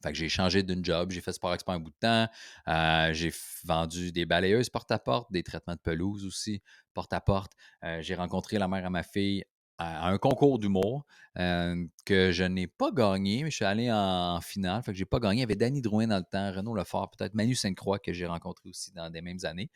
Fait 0.02 0.12
que 0.12 0.18
j'ai 0.18 0.28
changé 0.28 0.62
d'une 0.62 0.84
job, 0.84 1.10
j'ai 1.10 1.20
fait 1.20 1.32
Sport 1.32 1.54
Expert 1.54 1.74
un 1.74 1.78
bout 1.78 1.90
de 1.90 1.96
temps. 2.00 2.28
Euh, 2.68 3.12
j'ai 3.12 3.32
vendu 3.64 4.12
des 4.12 4.24
balayeuses 4.24 4.70
porte-à-porte, 4.70 5.30
des 5.30 5.42
traitements 5.42 5.74
de 5.74 5.80
pelouse 5.80 6.24
aussi 6.24 6.62
porte-à-porte. 6.94 7.52
Euh, 7.84 8.00
j'ai 8.00 8.14
rencontré 8.14 8.58
la 8.58 8.68
mère 8.68 8.86
à 8.86 8.90
ma 8.90 9.02
fille 9.02 9.44
à 9.78 10.08
un 10.08 10.18
concours 10.18 10.58
d'humour 10.58 11.06
euh, 11.38 11.86
que 12.04 12.32
je 12.32 12.44
n'ai 12.44 12.66
pas 12.66 12.90
gagné, 12.92 13.44
mais 13.44 13.50
je 13.50 13.56
suis 13.56 13.64
allé 13.64 13.90
en, 13.90 14.38
finale. 14.42 14.82
Fait 14.82 14.92
que 14.92 14.98
j'ai 14.98 15.06
pas 15.06 15.20
gagné. 15.20 15.36
Il 15.36 15.40
y 15.40 15.44
avait 15.44 15.56
Danny 15.56 15.80
Drouin 15.80 16.06
dans 16.06 16.18
le 16.18 16.24
temps, 16.24 16.52
Renaud 16.52 16.74
Lefort, 16.74 17.10
peut-être 17.10 17.34
Manu 17.34 17.54
Sainte-Croix 17.54 17.98
que 17.98 18.12
j'ai 18.12 18.26
rencontré 18.26 18.68
aussi 18.68 18.92
dans 18.92 19.08
des 19.08 19.22
mêmes 19.22 19.38
années. 19.44 19.70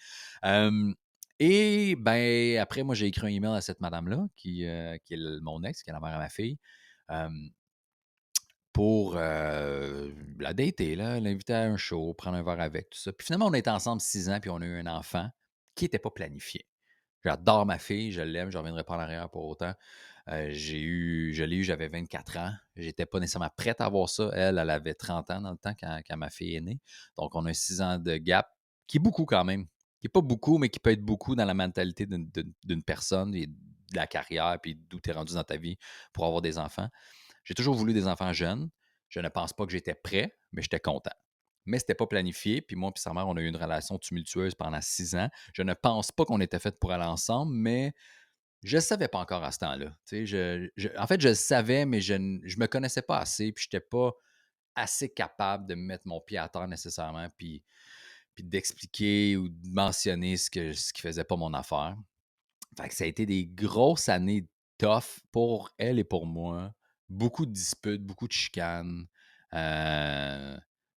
et 1.39 1.97
ben 1.97 2.59
après, 2.59 2.83
moi, 2.83 2.95
j'ai 2.95 3.07
écrit 3.07 3.27
un 3.27 3.31
email 3.31 3.57
à 3.57 3.61
cette 3.61 3.81
madame-là, 3.81 4.27
qui, 4.37 4.67
qui 5.05 5.15
est 5.15 5.41
mon 5.41 5.63
ex, 5.65 5.83
qui 5.83 5.91
est 5.91 5.93
la 5.93 6.01
mère 6.01 6.15
à 6.15 6.19
ma 6.19 6.29
fille 6.29 6.59
pour 8.75 9.15
la 9.15 10.53
dater, 10.53 10.97
l'inviter 10.97 11.55
à 11.55 11.63
un 11.63 11.79
show, 11.79 12.13
prendre 12.13 12.37
un 12.37 12.43
verre 12.43 12.61
avec, 12.61 12.91
tout 12.91 12.99
ça. 12.99 13.13
Puis 13.13 13.25
finalement, 13.25 13.47
on 13.47 13.55
été 13.55 13.71
ensemble 13.71 14.03
six 14.03 14.29
ans, 14.29 14.39
puis 14.41 14.51
on 14.51 14.61
a 14.61 14.67
eu 14.67 14.81
un 14.81 14.87
enfant 14.87 15.31
qui 15.75 15.85
n'était 15.87 16.01
pas 16.01 16.11
planifié. 16.11 16.67
J'adore 17.25 17.65
ma 17.65 17.79
fille, 17.79 18.13
je 18.13 18.21
l'aime, 18.21 18.51
je 18.51 18.57
ne 18.57 18.59
reviendrai 18.59 18.85
pas 18.85 18.97
en 18.97 18.99
arrière 18.99 19.31
pour 19.31 19.47
autant. 19.47 19.73
j'ai 20.29 20.83
eu, 20.83 21.33
je 21.33 21.45
l'ai 21.45 21.57
eu, 21.57 21.65
j'avais 21.65 21.89
24 21.89 22.37
ans. 22.37 22.53
J'étais 22.77 23.07
pas 23.07 23.21
nécessairement 23.21 23.51
prête 23.57 23.81
à 23.81 23.87
avoir 23.87 24.09
ça. 24.09 24.31
Elle, 24.35 24.59
elle 24.59 24.71
avait 24.71 24.95
30 24.95 25.31
ans 25.31 25.41
dans 25.41 25.53
le 25.53 25.57
temps 25.57 25.75
quand, 25.79 26.17
ma 26.17 26.29
fille 26.29 26.57
est 26.57 26.61
née. 26.61 26.81
Donc, 27.17 27.35
on 27.35 27.47
a 27.47 27.55
six 27.55 27.81
ans 27.81 27.99
de 27.99 28.17
gap, 28.17 28.51
qui 28.87 28.99
est 28.99 29.01
beaucoup 29.01 29.25
quand 29.25 29.45
même. 29.45 29.67
Qui 30.01 30.07
n'est 30.07 30.11
pas 30.11 30.21
beaucoup, 30.21 30.59
mais 30.59 30.69
qui 30.69 30.81
peut 30.81 30.91
être 30.91 31.05
beaucoup 31.05 31.35
dans 31.35 31.47
la 31.47 31.55
mentalité 31.55 32.07
d'une 32.07 32.83
personne 32.83 33.35
et 33.35 33.47
de 33.47 33.97
la 33.97 34.07
carrière, 34.07 34.59
puis 34.61 34.75
d'où 34.75 35.01
tu 35.01 35.11
es 35.11 35.13
rendu 35.13 35.33
dans 35.35 35.45
ta 35.45 35.57
vie 35.57 35.79
pour 36.13 36.27
avoir 36.27 36.43
des 36.43 36.59
enfants. 36.59 36.89
J'ai 37.45 37.55
toujours 37.55 37.75
voulu 37.75 37.93
des 37.93 38.07
enfants 38.07 38.33
jeunes. 38.33 38.71
Je 39.09 39.21
ne 39.21 39.29
pense 39.29 39.53
pas 39.53 39.67
que 39.67 39.73
j'étais 39.73 39.95
prêt, 39.95 40.35
mais 40.53 40.63
j'étais 40.63 40.81
content. 40.81 41.15
Mais 41.67 41.79
ce 41.79 41.85
n'était 41.85 41.95
pas 41.95 42.07
planifié. 42.07 42.61
Puis 42.61 42.77
moi 42.77 42.93
et 42.95 42.99
sa 42.99 43.13
mère, 43.13 43.29
on 43.29 43.37
a 43.37 43.41
eu 43.41 43.47
une 43.47 43.57
relation 43.57 43.99
tumultueuse 43.99 44.55
pendant 44.55 44.81
six 44.81 45.15
ans. 45.15 45.29
Je 45.53 45.63
ne 45.63 45.75
pense 45.75 46.13
pas 46.13 46.25
qu'on 46.25 46.41
était 46.41 46.59
fait 46.59 46.79
pour 46.79 46.93
aller 46.93 47.05
ensemble, 47.05 47.55
mais 47.55 47.95
je 48.63 48.77
ne 48.77 48.81
savais 48.81 49.09
pas 49.09 49.19
encore 49.19 49.45
à 49.45 49.53
ce 49.53 49.59
temps-là. 49.59 49.91
en 50.99 51.07
fait, 51.07 51.21
je 51.21 51.29
le 51.29 51.35
savais, 51.35 51.87
mais 51.87 52.01
je 52.01 52.15
ne 52.15 52.39
me 52.59 52.67
connaissais 52.67 53.03
pas 53.03 53.19
assez. 53.19 53.53
Puis 53.53 53.69
je 53.71 53.77
n'étais 53.77 53.87
pas 53.87 54.13
assez 54.75 55.09
capable 55.09 55.67
de 55.67 55.75
mettre 55.75 56.07
mon 56.07 56.21
pied 56.21 56.39
à 56.39 56.49
terre 56.49 56.67
nécessairement, 56.67 57.29
puis, 57.39 57.63
puis 58.35 58.43
d'expliquer 58.45 59.37
ou 59.37 59.49
de 59.49 59.69
mentionner 59.71 60.37
ce, 60.37 60.51
que, 60.51 60.73
ce 60.73 60.93
qui 60.93 61.07
ne 61.07 61.11
faisait 61.11 61.25
pas 61.25 61.37
mon 61.37 61.55
affaire. 61.55 61.97
Fait 62.77 62.89
que 62.89 62.95
ça 62.95 63.05
a 63.05 63.07
été 63.07 63.25
des 63.27 63.47
grosses 63.47 64.09
années 64.09 64.49
tough 64.79 65.21
pour 65.31 65.71
elle 65.79 65.99
et 65.99 66.05
pour 66.05 66.27
moi 66.27 66.75
beaucoup 67.09 67.47
de 67.47 67.53
disputes, 67.53 68.03
beaucoup 68.03 68.29
de 68.29 68.33
chicanes. 68.33 69.07
Euh, 69.55 70.57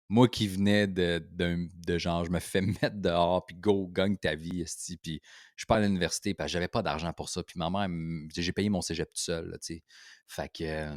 moi 0.10 0.28
qui 0.28 0.48
venais 0.48 0.88
de, 0.88 1.26
de, 1.32 1.98
genre, 1.98 2.26
je 2.26 2.32
me 2.32 2.40
fais 2.40 2.62
mettre 2.62 2.98
dehors, 2.98 3.46
puis 3.46 3.56
go, 3.56 3.88
gagne 3.88 4.18
ta 4.18 4.36
vie, 4.36 4.64
puis 5.02 5.22
je 5.56 5.62
suis 5.62 5.66
pas 5.68 5.78
à 5.78 5.82
l'université, 5.82 6.34
parce 6.34 6.50
que 6.50 6.54
j'avais 6.54 6.68
pas 6.68 6.82
d'argent 6.82 7.12
pour 7.14 7.30
ça, 7.30 7.44
puis 7.44 7.58
ma 7.58 7.70
mère, 7.70 7.90
j'ai 8.36 8.52
payé 8.52 8.70
mon 8.70 8.82
cégep 8.82 9.12
tout 9.12 9.22
seul, 9.22 9.58
tu 9.62 9.76
sais. 9.76 9.84
Fait 10.28 10.50
que, 10.50 10.90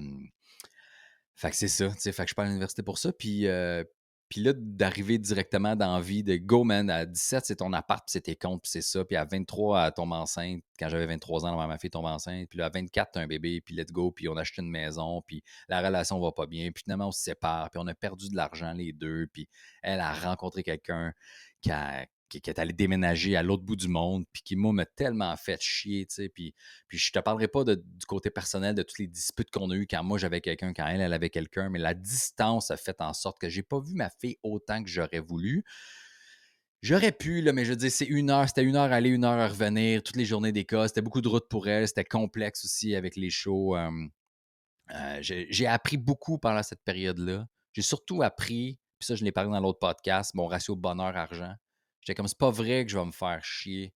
fait 1.37 1.51
que 1.51 1.57
c'est 1.57 1.69
ça, 1.69 1.89
tu 1.91 2.01
sais, 2.01 2.13
fait 2.13 2.25
que 2.25 2.31
je 2.31 2.35
pas 2.35 2.43
à 2.43 2.47
l'université 2.47 2.83
pour 2.83 2.99
ça, 2.99 3.13
puis, 3.13 3.47
euh, 3.47 3.85
puis 4.29 4.43
là, 4.43 4.53
d'arriver 4.55 5.17
directement 5.19 5.75
dans 5.75 5.95
la 5.97 6.01
vie 6.03 6.23
de 6.23 6.37
go, 6.37 6.63
man, 6.63 6.91
à 6.91 7.07
17, 7.07 7.47
c'est 7.47 7.57
ton 7.57 7.73
appart, 7.73 8.05
puis 8.05 8.13
c'est 8.13 8.21
tes 8.21 8.37
comptes, 8.37 8.63
puis 8.63 8.71
c'est 8.71 8.83
ça. 8.83 9.05
Puis 9.05 9.17
à 9.17 9.25
23, 9.25 9.87
elle 9.87 9.93
tombe 9.93 10.13
enceinte. 10.13 10.63
Quand 10.79 10.89
j'avais 10.91 11.07
23 11.07 11.47
ans, 11.47 11.67
ma 11.67 11.79
fille 11.79 11.91
tombe 11.91 12.05
enceinte. 12.05 12.49
Puis 12.51 12.59
là, 12.59 12.67
à 12.67 12.69
24, 12.69 13.13
t'as 13.13 13.21
un 13.21 13.27
bébé, 13.27 13.63
puis 13.63 13.75
let's 13.75 13.91
go. 13.91 14.11
Puis 14.11 14.29
on 14.29 14.37
a 14.37 14.43
acheté 14.43 14.61
une 14.61 14.71
maison, 14.71 15.23
puis 15.27 15.43
la 15.69 15.81
relation 15.81 16.21
va 16.21 16.31
pas 16.33 16.47
bien. 16.47 16.71
Puis 16.73 16.83
finalement, 16.85 17.09
on 17.09 17.13
se 17.13 17.23
sépare, 17.23 17.71
puis 17.71 17.81
on 17.83 17.87
a 17.87 17.95
perdu 17.95 18.29
de 18.29 18.37
l'argent 18.37 18.73
les 18.75 18.93
deux. 18.93 19.27
Puis 19.33 19.49
elle 19.83 20.01
a 20.01 20.13
rencontré 20.13 20.63
quelqu'un 20.63 21.15
qui 21.63 21.71
a, 21.71 22.07
qui, 22.29 22.39
est 22.39 22.59
allé 22.59 22.73
déménager 22.73 23.37
à 23.37 23.43
l'autre 23.43 23.63
bout 23.63 23.77
du 23.77 23.89
monde, 23.89 24.25
puis 24.33 24.43
qui, 24.43 24.57
m'a 24.57 24.85
tellement 24.87 25.37
fait 25.37 25.61
chier, 25.61 26.07
tu 26.07 26.15
sais. 26.15 26.29
Puis, 26.29 26.55
puis 26.89 26.99
je 26.99 27.13
te 27.13 27.19
parlerai 27.19 27.49
pas 27.49 27.65
du 27.65 28.07
côté 28.07 28.31
personnel 28.31 28.75
de 28.75 28.83
toutes 28.83 28.99
les 28.99 29.09
disputes 29.09 29.51
qu'on 29.51 29.71
a 29.71 29.75
eues 29.75 29.87
quand 29.87 30.03
moi 30.05 30.19
j'avais 30.19 30.41
quelqu'un, 30.41 30.73
quand 30.73 30.87
elle, 30.87 31.01
elle 31.01 31.13
avait 31.13 31.31
quelqu'un, 31.31 31.69
mais 31.69 31.79
la 31.79 31.95
distance 31.95 32.71
a 32.71 32.77
fait 32.77 33.01
en 33.01 33.13
sorte 33.13 33.39
que 33.39 33.49
j'ai 33.49 33.63
pas 33.63 33.81
vu 33.81 33.95
ma 33.95 34.11
fille 34.11 34.37
autant 34.43 34.83
que 34.83 34.89
j'aurais 34.89 35.21
voulu. 35.21 35.65
J'aurais 36.81 37.13
pu, 37.13 37.41
là, 37.41 37.53
mais 37.53 37.65
je 37.65 37.75
dis, 37.75 37.91
c'est 37.91 38.05
une 38.05 38.31
heure, 38.31 38.47
c'était 38.47 38.63
une 38.63 38.77
heure 38.77 38.93
aller, 38.93 39.11
une 39.11 39.25
heure 39.25 39.39
à 39.39 39.49
revenir, 39.49 40.03
toutes 40.03 40.17
les 40.17 40.25
journées 40.25 40.53
d'école, 40.53 40.87
c'était 40.87 41.03
beaucoup 41.03 41.21
de 41.21 41.29
route 41.29 41.49
pour 41.49 41.67
elle, 41.67 41.89
c'était 41.89 42.05
complexe 42.05 42.65
aussi 42.65 42.95
avec 42.95 43.17
les 43.17 43.31
shows. 43.31 43.77
Euh, 43.77 45.19
j'ai 45.21 45.67
appris 45.67 45.97
beaucoup 45.97 46.39
pendant 46.39 46.63
cette 46.63 46.83
période-là. 46.85 47.47
J'ai 47.73 47.83
surtout 47.83 48.23
appris, 48.23 48.79
puis 48.99 49.07
ça, 49.07 49.17
je 49.17 49.25
l'ai 49.25 49.33
parlé 49.33 49.51
dans 49.51 49.61
l'autre 49.61 49.81
podcast, 49.81 50.35
mon 50.35 50.47
ratio 50.47 50.77
bonheur-argent. 50.77 51.55
J'étais 52.09 52.17
comme, 52.17 52.27
c'est 52.27 52.39
pas 52.39 52.51
vrai 52.51 52.87
que 52.87 52.91
je 52.91 52.97
vais 52.97 53.05
me 53.05 53.13
faire 53.13 53.45
chier 53.45 53.93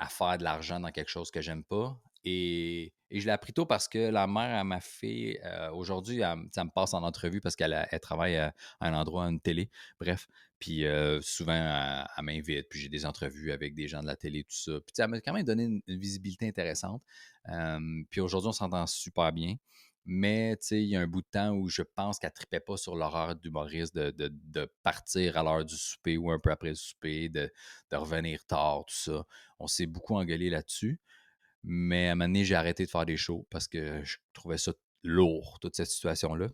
à 0.00 0.08
faire 0.08 0.38
de 0.38 0.42
l'argent 0.42 0.80
dans 0.80 0.90
quelque 0.90 1.08
chose 1.08 1.30
que 1.30 1.40
j'aime 1.40 1.62
pas. 1.62 1.96
Et, 2.24 2.92
je 3.12 3.24
l'ai 3.24 3.30
appris 3.30 3.52
tôt 3.52 3.64
parce 3.64 3.86
que 3.86 4.10
la 4.10 4.26
mère 4.26 4.64
ma 4.64 4.80
fille, 4.80 5.38
euh, 5.44 5.70
aujourd'hui, 5.70 6.18
ça 6.18 6.64
me 6.64 6.70
passe 6.74 6.92
en 6.92 7.04
entrevue 7.04 7.40
parce 7.40 7.54
qu'elle 7.54 7.88
travaille 8.02 8.36
à, 8.38 8.52
un 8.80 8.92
endroit, 8.92 9.26
à 9.26 9.28
une 9.28 9.40
télé. 9.40 9.70
Bref. 10.00 10.26
Puis 10.58 10.84
euh, 10.84 11.20
souvent, 11.20 11.52
elle, 12.16 12.24
m'invite, 12.24 12.68
puis 12.68 12.80
j'ai 12.80 12.88
des 12.88 13.06
entrevues 13.06 13.52
avec 13.52 13.74
des 13.76 13.86
gens 13.86 14.00
de 14.00 14.08
la 14.08 14.16
télé, 14.16 14.42
tout 14.42 14.56
ça. 14.56 14.72
Puis 14.80 14.92
elle 14.98 15.08
m'a 15.08 15.20
quand 15.20 15.32
même 15.32 15.44
donné 15.44 15.64
une, 15.64 15.82
visibilité 15.86 16.48
intéressante. 16.48 17.02
puis 18.10 18.20
aujourd'hui, 18.20 18.48
on 18.48 18.52
s'entend 18.52 18.84
super 18.88 19.32
bien. 19.32 19.54
Mais 20.06 20.56
il 20.70 20.86
y 20.86 20.96
a 20.96 21.00
un 21.00 21.06
bout 21.06 21.20
de 21.20 21.28
temps 21.30 21.50
où 21.50 21.68
je 21.68 21.82
pense 21.82 22.18
qu'elle 22.18 22.32
tripait 22.32 22.60
pas 22.60 22.76
sur 22.76 22.96
l'horreur 22.96 23.36
d'humoriste 23.36 23.94
de, 23.94 24.12
de, 24.28 24.72
partir 24.82 25.36
à 25.36 25.42
l'heure 25.42 25.64
du 25.64 25.76
souper 25.76 26.16
ou 26.16 26.30
un 26.30 26.38
peu 26.38 26.50
après 26.50 26.70
le 26.70 26.74
souper, 26.74 27.28
de, 27.28 27.50
revenir 27.92 28.44
tard, 28.46 28.84
tout 28.86 28.94
ça. 28.94 29.24
On 29.58 29.66
s'est 29.66 29.86
beaucoup 29.86 30.16
engueulé 30.16 30.50
là-dessus. 30.50 31.00
Mais 31.62 32.08
à 32.08 32.12
un 32.12 32.14
moment 32.14 32.28
donné, 32.28 32.44
j'ai 32.44 32.54
arrêté 32.54 32.84
de 32.86 32.90
faire 32.90 33.04
des 33.04 33.18
shows 33.18 33.46
parce 33.50 33.68
que 33.68 34.02
je 34.02 34.16
trouvais 34.32 34.58
ça 34.58 34.72
lourd, 35.02 35.58
toute 35.60 35.76
cette 35.76 35.88
situation-là. 35.88 36.48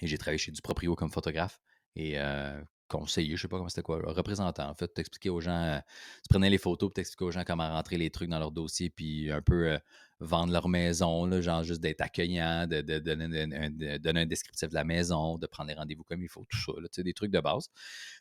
Et 0.00 0.06
j'ai 0.06 0.18
travaillé 0.18 0.38
chez 0.38 0.52
du 0.52 0.62
proprio 0.62 0.94
comme 0.94 1.10
photographe. 1.10 1.60
Et 1.96 2.18
euh, 2.18 2.62
conseiller, 2.88 3.36
je 3.36 3.42
sais 3.42 3.48
pas 3.48 3.56
comment 3.56 3.68
c'était 3.68 3.82
quoi, 3.82 4.00
représentant, 4.04 4.68
en 4.68 4.74
fait, 4.74 4.88
t'expliquer 4.88 5.30
aux 5.30 5.40
gens, 5.40 5.62
euh, 5.62 5.78
tu 6.22 6.28
prenais 6.28 6.50
les 6.50 6.58
photos, 6.58 6.88
puis 6.88 6.94
t'expliquer 6.94 7.24
aux 7.24 7.30
gens 7.30 7.44
comment 7.46 7.68
rentrer 7.68 7.98
les 7.98 8.10
trucs 8.10 8.28
dans 8.28 8.38
leur 8.38 8.50
dossier, 8.50 8.90
puis 8.90 9.30
un 9.30 9.42
peu 9.42 9.72
euh, 9.72 9.78
vendre 10.20 10.52
leur 10.52 10.68
maison, 10.68 11.40
genre 11.40 11.62
juste 11.62 11.80
d'être 11.80 12.00
accueillant, 12.00 12.66
de, 12.66 12.80
donner, 12.80 14.20
un, 14.20 14.26
descriptif 14.26 14.68
de 14.68 14.74
la 14.74 14.84
maison, 14.84 15.38
de 15.38 15.46
prendre 15.46 15.68
les 15.68 15.74
rendez-vous 15.74 16.04
comme 16.04 16.22
il 16.22 16.28
faut, 16.28 16.44
tout 16.48 16.58
ça, 16.58 16.72
là, 16.80 16.88
des 16.96 17.14
trucs 17.14 17.30
de 17.30 17.40
base. 17.40 17.68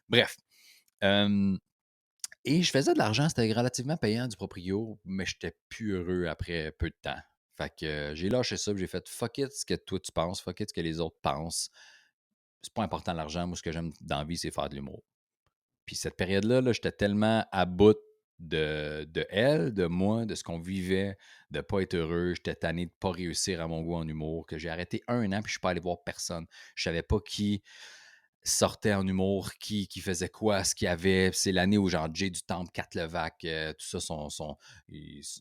Bref. 0.09 0.37
et 1.01 2.63
je 2.63 2.71
faisais 2.71 2.93
de 2.93 2.99
l'argent, 2.99 3.27
c'était 3.29 3.51
relativement 3.51 3.97
payant 3.97 4.27
du 4.27 4.35
proprio, 4.35 4.99
mais 5.05 5.25
j'étais 5.25 5.55
plus 5.69 5.93
heureux 5.93 6.27
après 6.27 6.71
peu 6.77 6.89
de 6.89 6.95
temps. 7.01 7.21
Fait 7.57 7.73
que 7.75 8.11
j'ai 8.13 8.29
lâché 8.29 8.55
ça, 8.55 8.71
j'ai 8.75 8.85
fait 8.85 9.09
fuck 9.09 9.39
it 9.39 9.51
ce 9.51 9.65
que 9.65 9.73
toi 9.73 9.99
tu 9.99 10.11
penses, 10.11 10.41
fuck 10.41 10.59
it 10.59 10.69
ce 10.69 10.73
que 10.73 10.81
les 10.81 10.99
autres 10.99 11.17
pensent. 11.23 11.71
C'est 12.67 12.73
pas 12.73 12.83
important 12.83 13.13
l'argent, 13.13 13.47
moi 13.47 13.55
ce 13.55 13.63
que 13.63 13.71
j'aime 13.71 13.93
dans 14.01 14.17
la 14.17 14.25
vie, 14.25 14.37
c'est 14.37 14.51
faire 14.51 14.67
de 14.67 14.75
l'humour. 14.75 15.01
Puis 15.85 15.95
cette 15.95 16.17
période-là, 16.17 16.59
-là, 16.61 16.73
j'étais 16.73 16.91
tellement 16.91 17.45
à 17.49 17.65
bout 17.65 17.97
de, 18.39 19.07
elle, 19.29 19.73
de 19.73 19.85
moi, 19.85 20.25
de 20.25 20.35
ce 20.35 20.43
qu'on 20.43 20.59
vivait, 20.59 21.17
de 21.49 21.61
pas 21.61 21.79
être 21.79 21.95
heureux. 21.95 22.33
J'étais 22.35 22.55
tanné 22.55 22.87
de 22.87 22.91
pas 22.99 23.11
réussir 23.11 23.61
à 23.61 23.67
mon 23.67 23.81
goût 23.81 23.95
en 23.95 24.05
humour, 24.05 24.45
que 24.45 24.57
j'ai 24.57 24.69
arrêté 24.69 25.01
un 25.07 25.31
an 25.31 25.41
puis 25.41 25.47
je 25.47 25.53
suis 25.53 25.59
pas 25.61 25.69
allé 25.69 25.79
voir 25.79 26.03
personne. 26.03 26.45
Je 26.75 26.83
savais 26.83 27.03
pas 27.03 27.19
qui 27.25 27.63
sortait 28.49 28.93
en 28.93 29.07
humour, 29.07 29.53
qui, 29.59 29.87
qui 29.87 29.99
faisait 29.99 30.29
quoi, 30.29 30.63
ce 30.63 30.75
qu'il 30.75 30.85
y 30.85 30.89
avait. 30.89 31.31
C'est 31.33 31.51
l'année 31.51 31.77
où 31.77 31.89
genre 31.89 32.07
Jay 32.13 32.29
du 32.29 32.41
Temple, 32.41 32.69
Kat 32.73 32.87
Levac, 32.95 33.43
euh, 33.45 33.73
tout 33.73 33.85
ça 33.85 33.99
sont, 33.99 34.29
sont, 34.29 34.57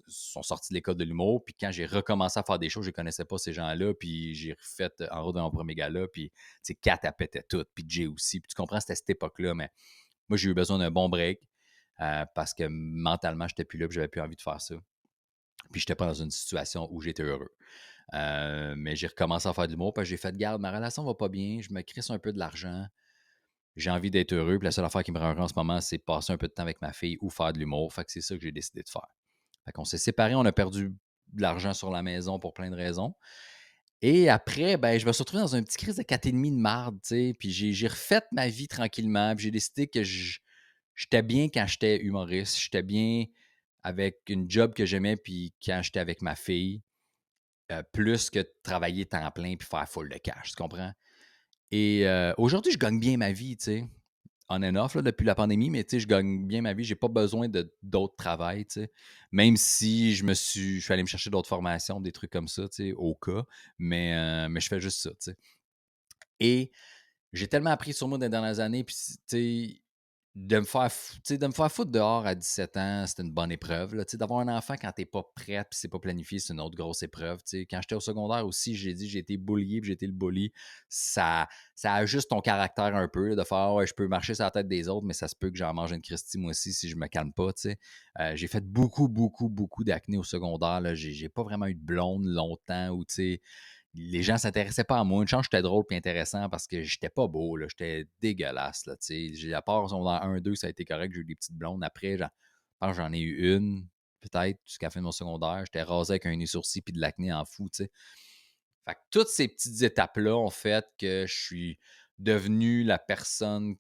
sont 0.09 0.42
sortis 0.42 0.73
de 0.73 0.75
l'école 0.75 0.97
de 0.97 1.05
l'humour. 1.05 1.45
Puis 1.45 1.55
quand 1.59 1.71
j'ai 1.71 1.87
recommencé 1.87 2.40
à 2.40 2.42
faire 2.42 2.59
des 2.59 2.69
choses, 2.69 2.85
je 2.85 2.90
ne 2.90 2.95
connaissais 2.95 3.25
pas 3.25 3.38
ces 3.38 3.53
gens-là. 3.53 3.95
Puis 3.95 4.35
j'ai 4.35 4.53
refait 4.53 4.90
en 5.11 5.25
route 5.25 5.37
de 5.37 5.40
mon 5.40 5.51
premier 5.51 5.75
gala. 5.75 6.07
Puis 6.09 6.33
Kat, 6.83 6.99
a 7.03 7.12
pété 7.12 7.42
tout. 7.49 7.64
Puis 7.75 7.85
Jay 7.88 8.07
aussi. 8.07 8.40
Puis 8.40 8.49
tu 8.49 8.55
comprends, 8.55 8.81
c'était 8.81 8.97
cette 8.97 9.11
époque-là. 9.11 9.55
Mais 9.55 9.71
moi, 10.29 10.37
j'ai 10.37 10.51
eu 10.51 10.55
besoin 10.55 10.79
d'un 10.79 10.90
bon 10.90 11.09
break. 11.09 11.40
Euh, 12.01 12.27
parce 12.35 12.53
que 12.53 12.64
mentalement, 12.69 13.49
je 13.49 13.55
n'étais 13.55 13.64
plus 13.64 13.79
là, 13.79 13.87
j'avais 13.90 14.09
plus 14.09 14.21
envie 14.21 14.37
de 14.37 14.42
faire 14.42 14.61
ça. 14.61 14.75
Puis 15.73 15.81
je 15.81 15.85
n'étais 15.85 15.95
pas 15.95 16.07
dans 16.07 16.23
une 16.23 16.31
situation 16.31 16.88
où 16.90 17.01
j'étais 17.01 17.23
heureux. 17.23 17.55
Euh, 18.14 18.75
mais 18.77 18.95
j'ai 18.97 19.09
recommencé 19.09 19.49
à 19.49 19.53
faire 19.53 19.66
de 19.66 19.73
l'humour, 19.73 19.92
parce 19.92 20.09
j'ai 20.09 20.16
fait 20.16 20.33
de 20.33 20.37
garde, 20.37 20.61
ma 20.61 20.71
relation 20.71 21.05
va 21.05 21.14
pas 21.14 21.29
bien, 21.29 21.61
je 21.61 21.73
me 21.73 21.83
crisse 21.83 22.11
un 22.11 22.19
peu 22.19 22.33
de 22.33 22.38
l'argent, 22.38 22.87
j'ai 23.77 23.90
envie 23.90 24.11
d'être 24.11 24.33
heureux, 24.33 24.59
puis 24.59 24.64
la 24.64 24.71
seule 24.71 24.85
affaire 24.85 25.03
qui 25.03 25.12
me 25.12 25.19
rend 25.19 25.37
en 25.37 25.49
ce 25.49 25.55
moment, 25.55 25.81
c'est 25.81 25.99
passer 25.99 26.33
un 26.33 26.38
peu 26.38 26.49
de 26.49 26.53
temps 26.53 26.62
avec 26.62 26.81
ma 26.81 26.92
fille 26.92 27.19
ou 27.21 27.29
faire 27.31 27.53
de 27.53 27.59
l'humour. 27.59 27.92
Fait 27.92 28.05
que 28.05 28.12
c'est 28.12 28.23
ça 28.23 28.35
que 28.35 28.42
j'ai 28.42 28.53
décidé 28.53 28.83
de 28.83 28.88
faire. 28.88 29.07
Fait 29.64 29.73
qu'on 29.73 29.85
s'est 29.85 29.99
séparés, 29.99 30.35
on 30.35 30.45
a 30.45 30.53
perdu 30.53 30.95
de 31.33 31.42
l'argent 31.42 31.75
sur 31.75 31.90
la 31.90 32.03
maison 32.03 32.38
pour 32.38 32.55
plein 32.55 32.71
de 32.71 32.77
raisons. 32.77 33.14
Et 34.01 34.29
après, 34.29 34.77
ben, 34.77 34.99
je 34.99 35.07
me 35.07 35.12
suis 35.12 35.23
retrouvé 35.23 35.42
dans 35.42 35.57
un 35.57 35.62
petit 35.62 35.77
crise 35.77 35.97
de 35.97 36.03
4,5 36.03 36.33
de 36.33 36.61
marde, 36.61 36.97
tu 37.03 37.09
sais. 37.09 37.35
Puis 37.38 37.51
j'ai 37.51 37.88
refait 37.88 38.23
ma 38.33 38.49
vie 38.49 38.69
tranquillement. 38.69 39.35
Puis 39.35 39.45
j'ai 39.45 39.51
décidé 39.51 39.88
que 39.88 40.03
j'étais 40.03 41.23
bien 41.23 41.49
quand 41.49 41.66
j'étais 41.66 42.01
humoriste, 42.01 42.59
j'étais 42.59 42.83
bien 42.83 43.25
avec 43.83 44.21
une 44.29 44.51
job 44.51 44.75
que 44.75 44.85
j'aimais, 44.85 45.16
puis 45.16 45.55
quand 45.64 45.81
j'étais 45.83 46.01
avec 46.01 46.21
ma 46.21 46.35
fille, 46.35 46.83
euh, 47.73 47.83
plus 47.93 48.31
que 48.31 48.41
travailler 48.63 49.07
temps 49.07 49.31
plein 49.31 49.57
puis 49.57 49.67
faire 49.67 49.89
full 49.89 50.09
de 50.09 50.19
cash, 50.19 50.51
tu 50.51 50.57
comprends? 50.57 50.93
Et 51.71 52.07
euh, 52.07 52.33
aujourd'hui, 52.39 52.73
je 52.73 52.79
gagne 52.79 53.01
bien 53.01 53.17
ma 53.17 53.33
vie, 53.33 53.57
tu 53.57 53.65
sais. 53.65 53.89
on 54.49 54.63
and 54.63 54.77
off 54.77 54.97
depuis 54.97 55.25
la 55.25 55.35
pandémie, 55.35 55.71
mais 55.71 55.85
je 55.91 56.07
gagne 56.07 56.47
bien 56.47 56.63
ma 56.63 56.73
vie. 56.75 56.85
J'ai 56.85 56.95
pas 56.95 57.09
besoin 57.09 57.49
d'autres 57.83 58.17
travail, 58.17 58.67
même 59.33 59.57
si 59.57 60.15
je 60.15 60.25
me 60.25 60.35
suis, 60.35 60.79
je 60.79 60.85
suis 60.85 60.93
allé 60.93 61.03
me 61.03 61.09
chercher 61.09 61.31
d'autres 61.31 61.49
formations, 61.49 62.01
des 62.01 62.13
trucs 62.13 62.31
comme 62.31 62.49
ça, 62.49 62.67
au 62.97 63.15
cas, 63.15 63.43
mais, 63.79 64.15
euh, 64.15 64.49
mais 64.49 64.61
je 64.61 64.69
fais 64.69 64.81
juste 64.81 65.01
ça. 65.19 65.33
Et 66.39 66.71
j'ai 67.33 67.49
tellement 67.49 67.71
appris 67.71 67.93
sur 67.93 68.07
moi 68.07 68.19
dans 68.19 68.27
les 68.27 68.31
dernières 68.31 68.61
années, 68.61 68.85
puis 68.85 69.83
de 70.37 70.59
me 70.59 70.64
faire 70.64 70.90
de 71.31 71.46
me 71.46 71.53
faire 71.53 71.72
foutre 71.72 71.90
dehors 71.90 72.27
à 72.27 72.35
17 72.35 72.77
ans, 72.77 73.05
c'est 73.07 73.22
une 73.22 73.33
bonne 73.33 73.51
épreuve. 73.51 74.05
D'avoir 74.12 74.40
un 74.40 74.55
enfant 74.55 74.75
quand 74.79 74.92
t'es 74.92 75.07
pas 75.07 75.22
prêt 75.35 75.64
puis 75.64 75.79
c'est 75.79 75.88
pas 75.88 75.99
planifié, 75.99 76.38
c'est 76.38 76.53
une 76.53 76.61
autre 76.61 76.77
grosse 76.77 77.03
épreuve. 77.03 77.40
Quand 77.70 77.81
j'étais 77.81 77.94
au 77.94 78.01
secondaire 78.01 78.46
aussi, 78.46 78.75
j'ai 78.75 78.92
dit 78.92 79.09
j'ai 79.09 79.20
été 79.20 79.38
bullié 79.38 79.81
puis 79.81 79.96
le 79.99 80.12
bully. 80.12 80.53
Ça, 80.90 81.49
ça 81.75 81.94
ajuste 81.94 82.29
ton 82.29 82.42
caractère 82.42 82.94
un 82.94 83.09
peu 83.09 83.35
de 83.35 83.42
faire 83.44 83.87
je 83.87 83.94
peux 83.94 84.09
marcher 84.09 84.35
sur 84.35 84.44
la 84.44 84.51
tête 84.51 84.68
des 84.68 84.88
autres, 84.88 85.07
mais 85.07 85.14
ça 85.14 85.27
se 85.27 85.35
peut 85.35 85.51
que 85.51 85.57
j'en 85.57 85.72
mange 85.72 85.92
une 85.92 86.03
Christie 86.03 86.37
moi 86.37 86.51
aussi 86.51 86.75
si 86.75 86.90
je 86.90 86.96
me 86.96 87.07
calme 87.07 87.33
pas. 87.33 87.53
Euh, 88.20 88.33
j'ai 88.35 88.46
fait 88.46 88.64
beaucoup, 88.64 89.09
beaucoup, 89.09 89.49
beaucoup 89.49 89.85
d'acné 89.85 90.18
au 90.18 90.22
secondaire. 90.22 90.83
J'ai 90.94 91.31
pas 91.31 91.44
vraiment 91.44 91.66
eu 91.66 91.75
de 91.75 91.81
blonde 91.81 92.27
longtemps 92.27 92.90
ou 92.90 93.07
tu 93.07 93.14
sais 93.14 93.40
les 93.97 94.23
gens 94.23 94.37
s'intéressaient 94.37 94.85
pas 94.85 94.99
à 94.99 95.05
moi. 95.05 95.23
Une 95.23 95.29
chance, 95.29 95.47
j'étais 95.51 95.63
drôle 95.63 95.85
et 95.91 95.97
intéressant 95.97 96.49
parce 96.49 96.67
que 96.67 96.83
j'étais 96.83 97.09
pas 97.09 97.27
beau, 97.27 97.59
j'étais 97.67 98.07
dégueulasse. 98.21 98.87
Là, 98.87 99.57
à 99.57 99.63
part 99.63 99.89
dans 99.89 100.07
1, 100.07 100.41
2, 100.41 100.55
ça 100.55 100.67
a 100.67 100.71
été 100.71 100.85
correct, 100.85 101.13
j'ai 101.15 101.21
eu 101.21 101.25
des 101.25 101.35
petites 101.35 101.57
blondes. 101.57 101.83
Après, 101.83 102.19
j'en, 102.19 102.93
j'en 102.93 103.13
ai 103.13 103.21
eu 103.21 103.57
une, 103.57 103.89
peut-être, 104.21 104.59
jusqu'à 104.67 104.87
la 104.87 104.91
fin 104.91 105.01
de 105.01 105.05
mon 105.05 105.13
secondaire. 105.13 105.63
J'étais 105.65 105.83
rasé 105.83 106.13
avec 106.13 106.27
un 106.27 106.37
nez 106.37 106.47
sourcil 106.47 106.83
puis 106.83 106.93
de 106.93 107.01
l'acné 107.01 107.33
en 107.33 107.45
fou. 107.45 107.69
Fait 107.75 107.89
que 108.95 109.01
toutes 109.11 109.29
ces 109.29 109.49
petites 109.49 109.83
étapes-là 109.83 110.37
ont 110.37 110.51
fait 110.51 110.87
que 110.99 111.25
je 111.27 111.35
suis 111.35 111.79
devenu 112.19 112.85
la 112.85 112.99
personne 112.99 113.77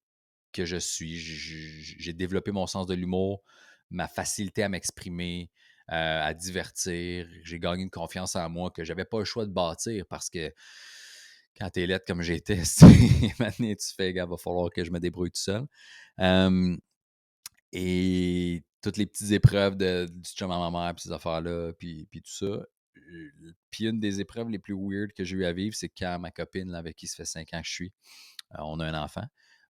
que 0.52 0.64
je 0.64 0.78
suis. 0.78 1.18
J'ai 1.18 2.12
développé 2.14 2.50
mon 2.52 2.66
sens 2.66 2.86
de 2.86 2.94
l'humour, 2.94 3.42
ma 3.90 4.08
facilité 4.08 4.62
à 4.62 4.68
m'exprimer, 4.68 5.50
euh, 5.92 6.22
à 6.22 6.34
divertir. 6.34 7.28
J'ai 7.44 7.58
gagné 7.58 7.82
une 7.82 7.90
confiance 7.90 8.36
en 8.36 8.48
moi 8.48 8.70
que 8.70 8.84
j'avais 8.84 9.04
pas 9.04 9.18
le 9.18 9.24
choix 9.24 9.46
de 9.46 9.52
bâtir 9.52 10.04
parce 10.08 10.28
que 10.30 10.52
quand 11.58 11.70
tu 11.70 11.80
es 11.80 11.86
lettre 11.86 12.04
comme 12.06 12.22
j'étais, 12.22 12.62
maintenant 13.38 13.74
tu 13.74 13.94
fais, 13.96 14.12
gars, 14.12 14.26
va 14.26 14.36
falloir 14.36 14.70
que 14.70 14.84
je 14.84 14.90
me 14.90 15.00
débrouille 15.00 15.30
tout 15.30 15.40
seul. 15.40 15.66
et 17.72 18.62
toutes 18.86 18.98
les 18.98 19.06
petites 19.06 19.32
épreuves 19.32 19.76
de, 19.76 20.06
du 20.08 20.30
chum 20.30 20.50
à 20.50 20.58
ma 20.58 20.70
mère, 20.70 20.94
puis 20.94 21.02
ces 21.02 21.12
affaires-là, 21.12 21.72
puis, 21.72 22.08
tout 22.12 22.20
ça. 22.24 22.64
Puis 23.70 23.86
une 23.86 23.98
des 23.98 24.20
épreuves 24.20 24.48
les 24.48 24.60
plus 24.60 24.74
weird 24.74 25.12
que 25.12 25.24
j'ai 25.24 25.36
eu 25.36 25.44
à 25.44 25.52
vivre, 25.52 25.74
c'est 25.74 25.88
quand 25.88 26.18
ma 26.20 26.30
copine, 26.30 26.72
avec 26.72 26.94
qui 26.94 27.08
ça 27.08 27.16
fait 27.16 27.24
cinq 27.24 27.52
ans 27.52 27.60
que 27.60 27.66
je 27.66 27.72
suis, 27.72 27.92
euh, 28.54 28.58
on 28.60 28.78
a 28.78 28.86
un 28.86 29.02
enfant. 29.02 29.24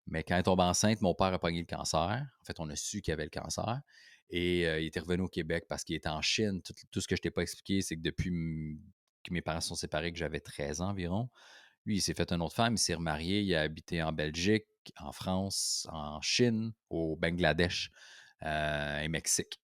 Mais 0.07 0.23
quand 0.23 0.37
elle 0.37 0.43
tombe 0.43 0.61
enceinte, 0.61 1.01
mon 1.01 1.15
père 1.15 1.33
a 1.33 1.39
pogné 1.39 1.61
le 1.61 1.67
cancer. 1.67 2.27
En 2.41 2.45
fait, 2.45 2.61
on 2.61 2.69
a 2.69 2.77
su 2.77 3.01
qu'il 3.01 3.13
avait 3.15 3.25
le 3.25 3.31
cancer. 3.31 3.81
Et 4.31 4.63
il 4.63 4.87
était 4.87 5.01
revenu 5.01 5.23
au 5.23 5.29
Québec 5.29 5.67
parce 5.69 5.85
qu'il 5.85 5.95
était 5.97 6.09
en 6.09 6.23
Chine. 6.23 6.61
Tout, 6.91 7.01
ce 7.01 7.07
que 7.07 7.17
je 7.17 7.23
t'ai 7.23 7.31
pas 7.31 7.43
expliqué, 7.43 7.81
c'est 7.83 7.97
que 7.97 8.03
depuis 8.03 8.31
que 9.23 9.33
mes 9.33 9.41
parents 9.41 9.61
sont 9.61 9.75
séparés, 9.75 10.13
que 10.13 10.19
j'avais 10.19 10.41
13 10.41 10.81
ans 10.81 10.91
environ, 10.91 11.31
lui, 11.85 11.97
il 11.99 12.01
s'est 12.01 12.15
fait 12.15 12.33
une 12.33 12.43
autre 12.43 12.57
femme, 12.57 12.75
il 12.75 12.79
s'est 12.79 12.95
remarié, 12.95 13.43
il 13.43 13.55
a 13.55 13.63
habité 13.63 14.03
en 14.03 14.13
Belgique, 14.13 14.67
en 14.99 15.13
France, 15.13 15.87
en 15.93 16.21
Chine, 16.21 16.73
au 16.91 17.15
Bangladesh 17.17 17.93
et 18.43 19.09
Mexique. 19.09 19.61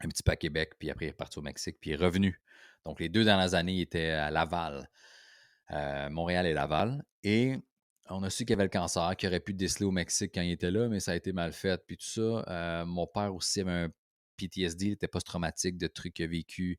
Un 0.00 0.08
petit 0.08 0.22
peu 0.22 0.32
à 0.32 0.36
Québec, 0.36 0.72
puis 0.78 0.90
après 0.90 1.06
il 1.06 1.08
est 1.10 1.12
parti 1.12 1.38
au 1.38 1.42
Mexique, 1.42 1.78
puis 1.80 1.90
il 1.90 1.92
est 1.94 1.96
revenu. 1.96 2.40
Donc 2.84 3.00
les 3.00 3.08
deux 3.08 3.24
dernières 3.24 3.54
années, 3.54 3.74
il 3.74 3.80
était 3.80 4.10
à 4.10 4.30
Laval, 4.30 4.90
Montréal 6.10 6.46
et 6.46 6.52
Laval. 6.52 7.02
Et 7.22 7.56
on 8.10 8.22
a 8.22 8.30
su 8.30 8.44
qu'il 8.44 8.54
avait 8.54 8.64
le 8.64 8.68
cancer, 8.68 9.16
qu'il 9.16 9.28
aurait 9.28 9.40
pu 9.40 9.54
déceler 9.54 9.86
au 9.86 9.90
Mexique 9.90 10.32
quand 10.34 10.42
il 10.42 10.50
était 10.50 10.70
là, 10.70 10.88
mais 10.88 11.00
ça 11.00 11.12
a 11.12 11.14
été 11.14 11.32
mal 11.32 11.52
fait. 11.52 11.82
Puis 11.86 11.96
tout 11.96 12.06
ça, 12.06 12.44
euh, 12.48 12.84
mon 12.84 13.06
père 13.06 13.34
aussi 13.34 13.60
avait 13.60 13.70
un 13.70 13.88
PTSD, 14.36 14.86
il 14.86 14.92
était 14.92 15.08
post-traumatique 15.08 15.78
de 15.78 15.86
trucs 15.86 16.14
qu'il 16.14 16.24
a 16.24 16.28
vécu 16.28 16.78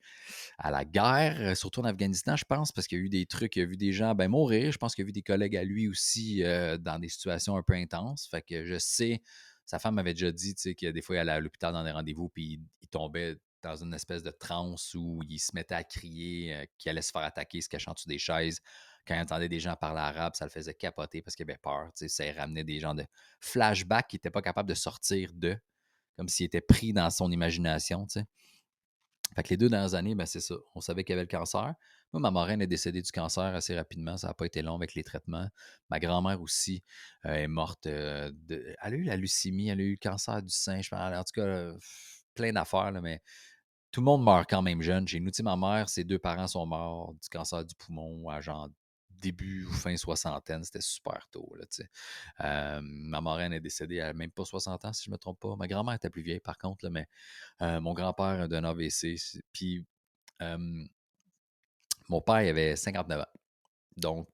à 0.58 0.72
la 0.72 0.84
guerre, 0.86 1.40
euh, 1.40 1.56
surtout 1.56 1.82
en 1.82 1.86
Afghanistan, 1.86 2.36
je 2.36 2.46
pense, 2.46 2.72
parce 2.72 2.88
qu'il 2.88 2.98
y 2.98 3.02
a 3.02 3.06
eu 3.06 3.10
des 3.10 3.26
trucs, 3.26 3.56
il 3.56 3.62
a 3.62 3.66
vu 3.66 3.78
des 3.78 3.94
gens 3.94 4.16
ben, 4.16 4.28
mourir. 4.28 4.72
Je 4.72 4.78
pense 4.78 4.96
qu'il 4.96 5.04
a 5.04 5.06
vu 5.06 5.14
des 5.14 5.22
collègues 5.22 5.56
à 5.56 5.64
lui 5.64 5.88
aussi 5.88 6.44
euh, 6.44 6.78
dans 6.78 7.00
des 7.00 7.10
situations 7.10 7.56
un 7.56 7.64
peu 7.64 7.74
intenses. 7.74 8.28
Fait 8.30 8.42
que 8.42 8.66
je 8.66 8.78
sais, 8.78 9.22
sa 9.66 9.80
femme 9.80 9.96
m'avait 9.96 10.14
déjà 10.14 10.32
dit 10.32 10.56
que 10.56 10.92
des 10.92 11.02
fois, 11.02 11.16
il 11.16 11.20
allait 11.20 11.32
à 11.32 11.40
l'hôpital 11.40 11.74
dans 11.74 11.84
des 11.84 11.92
rendez-vous, 11.92 12.30
puis 12.30 12.60
il, 12.82 12.88
tombait 12.90 13.38
dans 13.64 13.76
une 13.76 13.94
espèce 13.96 14.22
de 14.22 14.30
transe 14.30 14.94
où 14.94 15.22
il 15.28 15.40
se 15.40 15.50
mettait 15.56 15.74
à 15.74 15.84
crier 15.84 16.68
qu'il 16.78 16.92
allait 16.92 17.02
se 17.02 17.10
faire 17.12 17.24
attaquer, 17.24 17.60
se 17.60 17.70
cachant 17.70 17.96
sous 17.96 18.08
des 18.08 18.20
chaises 18.20 18.60
quand 19.08 19.16
il 19.16 19.22
entendait 19.22 19.50
des 19.50 19.60
gens 19.60 19.76
parler 19.76 20.00
arabe, 20.00 20.36
ça 20.36 20.46
le 20.46 20.52
faisait 20.52 20.74
capoter 20.74 21.22
parce 21.22 21.36
qu'il 21.36 21.50
avait 21.50 21.58
peur. 21.58 21.90
Ça 21.96 22.24
ramenait 22.38 22.64
des 22.64 22.80
gens 22.80 22.94
de 22.94 23.06
flashback 23.40 24.08
qui 24.08 24.16
n'étaient 24.16 24.32
pas 24.32 24.42
capables 24.42 24.70
de 24.70 24.74
sortir 24.74 25.32
de, 25.34 25.58
comme 26.18 26.30
s'il 26.30 26.46
était 26.46 26.62
pris 26.62 26.94
dans 26.94 27.10
son 27.10 27.32
imagination. 27.32 28.08
Fait 29.36 29.44
que 29.44 29.50
les 29.50 29.58
deux 29.58 29.70
dernières 29.70 29.96
années, 29.96 30.16
ben 30.16 30.26
c'est 30.26 30.40
ça. 30.40 30.56
On 30.76 30.82
savait 30.82 31.04
qu'il 31.04 31.14
avait 31.14 31.24
le 31.24 31.28
cancer. 31.28 31.74
Moi, 32.12 32.22
ma 32.22 32.30
marraine 32.30 32.62
est 32.62 32.68
décédée 32.68 33.02
du 33.02 33.12
cancer 33.12 33.44
assez 33.44 33.76
rapidement. 33.76 34.16
Ça 34.18 34.28
n'a 34.28 34.34
pas 34.36 34.46
été 34.46 34.62
long 34.62 34.76
avec 34.76 34.94
les 34.94 35.04
traitements. 35.04 35.48
Ma 35.90 36.00
grand-mère 36.00 36.40
aussi 36.42 36.84
euh, 37.26 37.34
est 37.34 37.48
morte. 37.48 37.88
Euh, 37.88 38.32
de... 38.34 38.76
Elle 38.84 38.94
a 38.94 38.98
eu 38.98 39.04
la 39.04 39.18
leucémie, 39.18 39.70
elle 39.70 39.80
a 39.80 39.84
eu 39.84 39.92
le 39.92 39.98
cancer 39.98 40.42
du 40.44 40.54
sein. 40.54 40.82
Je 40.82 40.94
en 40.94 41.24
tout 41.24 41.42
cas, 41.42 41.74
plein 42.36 42.54
d'affaires, 42.54 42.92
mais 43.02 43.22
tout 43.92 44.02
le 44.02 44.06
monde 44.06 44.24
meurt 44.24 44.48
quand 44.48 44.62
même 44.62 44.82
jeune. 44.82 45.08
Chez 45.08 45.20
nous, 45.20 45.32
ma 45.42 45.58
mère, 45.58 45.90
ses 45.90 46.04
deux 46.04 46.20
parents 46.20 46.48
sont 46.48 46.66
morts 46.66 47.14
du 47.14 47.30
cancer 47.30 47.66
du 47.66 47.74
poumon 47.76 48.30
à 48.30 48.42
genre 48.42 48.70
début 49.24 49.66
ou 49.66 49.72
fin 49.72 49.96
soixantaine, 49.98 50.64
c'était 50.64 50.82
super 50.82 51.28
tôt. 51.32 51.56
Là, 51.56 52.82
ma 52.82 53.22
marraine 53.22 53.54
est 53.54 53.62
décédée 53.62 54.02
à 54.02 54.14
même 54.14 54.32
pas 54.32 54.46
60 54.46 54.86
ans, 54.86 54.94
si 54.94 55.06
je 55.06 55.10
ne 55.10 55.14
me 55.14 55.18
trompe 55.18 55.40
pas. 55.40 55.56
Ma 55.56 55.68
grand-mère 55.68 55.96
était 55.96 56.10
plus 56.10 56.22
vieille, 56.22 56.40
par 56.40 56.58
contre, 56.58 56.90
mais 56.90 57.08
mon 57.60 57.94
grand-père 57.94 58.48
d'un 58.48 58.64
AVC. 58.64 59.16
Puis 59.52 59.86
mon 62.10 62.22
père, 62.22 62.42
il 62.42 62.50
avait 62.50 62.76
59 62.76 63.22
ans. 63.22 63.26
Donc, 63.96 64.28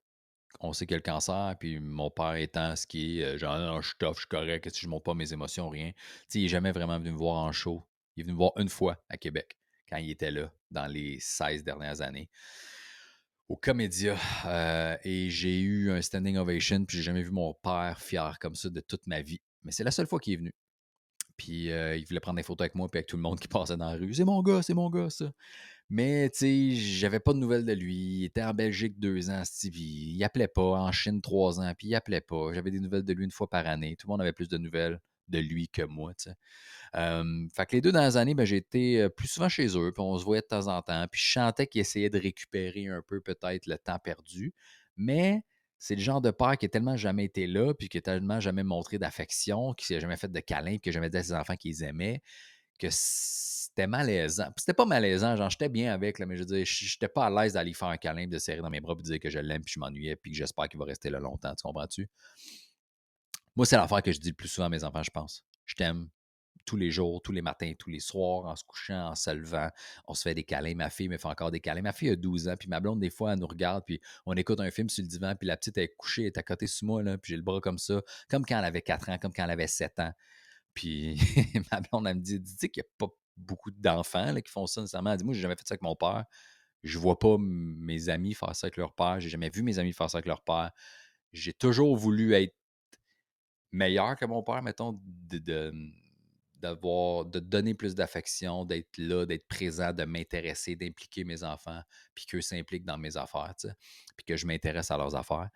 on 0.62 0.74
sait 0.74 0.86
qu'il 0.86 0.96
a 0.96 0.98
le 0.98 1.04
cancer, 1.04 1.56
puis 1.60 1.80
mon 1.80 2.10
père 2.10 2.34
étant 2.36 2.76
ce 2.76 2.88
qui 2.88 3.22
est, 3.22 3.38
genre, 3.38 3.82
je 3.82 3.90
suis 3.90 3.98
tough, 3.98 4.16
je 4.16 4.20
suis 4.22 4.28
correct, 4.28 4.70
si 4.74 4.82
je 4.82 4.88
ne 4.88 4.92
montre 4.92 5.04
pas 5.04 5.14
mes 5.14 5.32
émotions, 5.32 5.70
rien. 5.70 5.92
il 6.34 6.42
n'est 6.42 6.48
jamais 6.48 6.72
vraiment 6.72 6.98
venu 6.98 7.12
me 7.12 7.18
voir 7.18 7.38
en 7.38 7.52
show. 7.52 7.86
Il 8.16 8.22
est 8.22 8.24
venu 8.24 8.34
me 8.34 8.38
voir 8.38 8.52
une 8.58 8.68
fois 8.68 8.98
à 9.08 9.18
Québec, 9.18 9.58
quand 9.88 9.98
il 9.98 10.10
était 10.10 10.32
là, 10.32 10.52
dans 10.72 10.88
les 10.88 11.20
16 11.20 11.64
dernières 11.64 12.02
années 12.02 12.30
au 13.50 13.56
Comédia 13.56 14.16
euh, 14.46 14.96
et 15.04 15.30
j'ai 15.30 15.60
eu 15.60 15.92
un 15.92 16.02
standing 16.02 16.38
ovation, 16.38 16.86
puis 16.86 16.98
j'ai 16.98 17.04
jamais 17.04 17.24
vu 17.24 17.32
mon 17.32 17.54
père 17.56 18.00
fier 18.00 18.38
comme 18.40 18.56
ça 18.56 18.70
de 18.70 18.80
toute 18.80 19.08
ma 19.08 19.22
vie. 19.22 19.42
Mais 19.64 19.72
c'est 19.72 19.84
la 19.84 19.92
seule 19.92 20.08
fois 20.08 20.20
qu'il 20.20 20.34
est 20.34 20.38
venu. 20.38 20.54
Puis 21.36 21.72
euh, 21.72 21.96
il 21.98 22.06
voulait 22.06 22.20
prendre 22.20 22.38
des 22.38 22.44
photos 22.44 22.66
avec 22.66 22.76
moi, 22.76 22.88
puis 22.90 23.00
avec 23.00 23.08
tout 23.08 23.18
le 23.18 23.24
monde 23.24 23.40
qui 23.40 23.48
passait 23.48 23.76
dans 23.76 23.92
la 23.92 23.98
rue. 23.98 24.14
C'est 24.14 24.26
mon 24.26 24.42
gars, 24.44 24.62
c'est 24.62 24.74
mon 24.74 24.90
gars, 24.90 25.10
ça. 25.10 25.32
Mais, 25.90 26.30
tu 26.30 26.40
sais, 26.40 26.76
j'avais 26.76 27.20
pas 27.20 27.34
de 27.34 27.40
nouvelles 27.40 27.66
de 27.66 27.74
lui. 27.74 27.96
Il 27.96 28.26
était 28.26 28.44
en 28.44 28.54
Belgique 28.54 29.00
deux 29.00 29.32
ans, 29.32 29.44
Stevie. 29.44 30.14
Il 30.16 30.24
appelait 30.24 30.48
pas. 30.48 30.62
En 30.62 30.92
Chine 30.92 31.22
trois 31.22 31.60
ans, 31.60 31.74
puis 31.76 31.88
il 31.88 31.96
appelait 31.96 32.22
pas. 32.22 32.54
J'avais 32.54 32.70
des 32.70 32.80
nouvelles 32.80 33.04
de 33.04 33.14
lui 33.14 33.24
une 33.26 33.32
fois 33.32 33.50
par 33.50 33.66
année. 33.66 33.96
Tout 33.96 34.08
le 34.08 34.12
monde 34.12 34.22
avait 34.22 34.34
plus 34.34 34.50
de 34.50 34.58
nouvelles 34.60 35.00
de 35.30 35.40
lui 35.40 35.70
que 35.70 35.84
moi, 35.84 36.14
fait 36.94 37.66
que 37.66 37.76
les 37.76 37.82
deux 37.82 37.92
dernières 37.92 38.18
années, 38.18 38.34
ben, 38.34 38.52
été 38.52 39.08
plus 39.10 39.28
souvent 39.28 39.50
chez 39.50 39.68
eux, 39.78 39.92
puis 39.92 40.02
on 40.02 40.18
se 40.18 40.26
voyait 40.26 40.42
de 40.42 40.48
temps 40.48 40.68
en 40.68 40.82
temps. 40.82 41.06
Puis 41.12 41.22
je 41.22 41.28
chantais 41.28 41.68
qu'ils 41.68 41.82
essayaient 41.82 42.10
de 42.10 42.20
récupérer 42.20 42.88
un 42.88 43.02
peu 43.02 43.22
peut-être 43.22 43.68
le 43.68 43.78
temps 43.78 44.00
perdu. 44.00 44.54
Mais 44.98 45.44
c'est 45.78 45.96
le 45.96 46.02
genre 46.02 46.20
de 46.20 46.32
père 46.32 46.58
qui 46.58 46.66
a 46.66 46.70
tellement 46.70 46.98
jamais 46.98 47.26
été 47.26 47.48
là, 47.48 47.74
puis 47.74 47.88
qui 47.88 48.00
a 48.00 48.02
tellement 48.02 48.40
jamais 48.40 48.64
montré 48.64 48.98
d'affection, 48.98 49.74
qui 49.74 49.94
n'a 49.94 50.00
jamais 50.00 50.18
fait 50.18 50.32
de 50.32 50.40
câlin, 50.40 50.72
puis 50.72 50.82
qui 50.82 50.90
n'a 50.90 50.94
jamais 50.94 51.10
dit 51.10 51.18
à 51.18 51.24
ses 51.24 51.34
enfants 51.34 51.56
qu'ils 51.56 51.84
aimaient, 51.84 52.22
que 52.80 52.88
c'était 52.90 53.88
malaisant. 53.88 54.50
C'était 54.58 54.74
pas 54.74 54.86
malaisant, 54.86 55.38
genre 55.38 55.50
j'étais 55.50 55.70
bien 55.70 55.94
avec, 55.94 56.20
là, 56.20 56.26
mais 56.26 56.36
je 56.36 56.42
veux 56.42 56.48
dire, 56.48 56.66
j'étais 56.66 57.08
pas 57.08 57.28
à 57.28 57.30
l'aise 57.30 57.54
d'aller 57.54 57.74
faire 57.74 57.88
un 57.88 57.98
câlin, 57.98 58.28
de 58.28 58.38
serrer 58.40 58.62
dans 58.62 58.70
mes 58.70 58.82
bras, 58.82 58.96
puis 58.96 59.04
de 59.04 59.10
dire 59.10 59.20
que 59.20 59.30
je 59.30 59.40
l'aime, 59.40 59.64
puis 59.64 59.74
je 59.76 59.80
m'ennuyais, 59.80 60.16
puis 60.18 60.32
que 60.32 60.38
j'espère 60.38 60.68
qu'il 60.68 60.80
va 60.80 60.86
rester 60.86 61.10
là 61.10 61.20
longtemps. 61.20 61.54
Tu 61.56 61.62
comprends-tu? 61.64 62.10
Moi, 63.56 63.66
c'est 63.66 63.78
l'affaire 63.78 64.02
que 64.02 64.12
je 64.12 64.20
dis 64.20 64.30
le 64.30 64.36
plus 64.36 64.48
souvent 64.48 64.68
à 64.68 64.70
mes 64.70 64.84
enfants, 64.84 65.04
je 65.04 65.12
pense. 65.12 65.44
Je 65.66 65.76
t'aime, 65.76 66.10
tous 66.66 66.78
les 66.78 66.92
jours, 66.92 67.22
tous 67.22 67.32
les 67.32 67.42
matins, 67.42 67.74
tous 67.78 67.90
les 67.90 68.00
soirs, 68.00 68.46
en 68.46 68.56
se 68.56 68.64
couchant, 68.64 69.10
en 69.10 69.16
se 69.16 69.32
levant. 69.32 69.70
On 70.08 70.14
se 70.14 70.22
fait 70.22 70.36
des 70.36 70.44
câlins. 70.44 70.76
Ma 70.76 70.90
fille 70.90 71.10
me 71.10 71.18
fait 71.18 71.28
encore 71.28 71.52
des 71.52 71.60
câlins. 71.60 71.82
Ma 71.82 71.94
fille 71.94 72.10
a 72.10 72.16
12 72.16 72.48
ans, 72.48 72.56
puis 72.58 72.70
ma 72.70 72.80
blonde, 72.80 73.00
des 73.00 73.10
fois, 73.10 73.34
elle 73.34 73.40
nous 73.40 73.48
regarde, 73.48 73.84
puis 73.86 74.00
on 74.26 74.34
écoute 74.34 74.60
un 74.60 74.70
film 74.70 74.90
sur 74.90 75.02
le 75.02 75.08
divan, 75.08 75.36
puis 75.36 75.48
la 75.48 75.58
petite 75.58 75.78
est 75.78 75.96
couchée, 75.98 76.24
elle 76.24 76.28
est 76.28 76.38
à 76.38 76.44
côté 76.44 76.68
sous 76.68 76.86
moi, 76.86 77.02
là, 77.02 77.18
puis 77.18 77.32
j'ai 77.32 77.38
le 77.38 77.44
bras 77.44 77.60
comme 77.60 77.80
ça, 77.80 78.02
comme 78.30 78.46
quand 78.46 78.60
elle 78.60 78.66
avait 78.66 78.82
4 78.82 79.10
ans, 79.10 79.18
comme 79.18 79.34
quand 79.34 79.44
elle 79.44 79.52
avait 79.52 79.68
7 79.68 80.00
ans. 80.00 80.14
Puis 80.74 81.20
ma 81.72 81.82
blonde, 81.82 82.08
elle 82.08 82.16
me 82.18 82.22
dit, 82.22 82.40
dis 82.40 82.70
qu'il 82.70 82.84
n'y 82.84 82.88
a 82.88 82.92
pas 82.98 83.12
beaucoup 83.36 83.72
d'enfants 83.72 84.36
qui 84.36 84.52
font 84.52 84.68
ça 84.68 84.82
nécessairement? 84.82 85.12
Elle 85.12 85.18
dit, 85.18 85.26
moi, 85.26 85.34
j'ai 85.34 85.42
jamais 85.42 85.56
fait 85.56 85.68
ça 85.68 85.74
avec 85.74 85.82
mon 85.82 85.96
père. 85.96 86.26
Je 86.84 86.98
vois 87.00 87.18
pas 87.18 87.38
mes 87.40 88.10
amis 88.10 88.34
faire 88.34 88.56
ça 88.56 88.68
avec 88.68 88.78
leur 88.78 88.94
père. 88.94 89.20
J'ai 89.20 89.30
jamais 89.30 89.50
vu 89.50 89.64
mes 89.64 89.80
amis 89.80 89.92
faire 89.92 90.10
ça 90.10 90.18
avec 90.20 90.28
leur 90.28 90.44
père. 90.44 90.72
J'ai 91.34 91.54
toujours 91.54 91.96
voulu 91.98 92.34
être 92.34 92.56
meilleur 93.72 94.16
que 94.16 94.26
mon 94.26 94.44
père, 94.44 94.62
mettons, 94.62 95.00
de 95.04 95.72
d'avoir, 96.60 97.26
de 97.26 97.40
donner 97.40 97.74
plus 97.74 97.96
d'affection, 97.96 98.66
d'être 98.66 98.98
là, 98.98 99.26
d'être 99.26 99.48
présent, 99.48 99.94
de 99.94 100.04
m'intéresser, 100.04 100.76
d'impliquer 100.76 101.24
mes 101.24 101.44
enfants, 101.44 101.82
puis 102.14 102.26
qu'eux 102.26 102.42
s'impliquent 102.42 102.86
dans 102.86 102.98
mes 102.98 103.18
affaires, 103.18 103.54
puis 104.18 104.26
que 104.26 104.36
je 104.36 104.46
m'intéresse 104.46 104.92
à 104.92 104.98
leurs 104.98 105.16
affaires. 105.16 105.50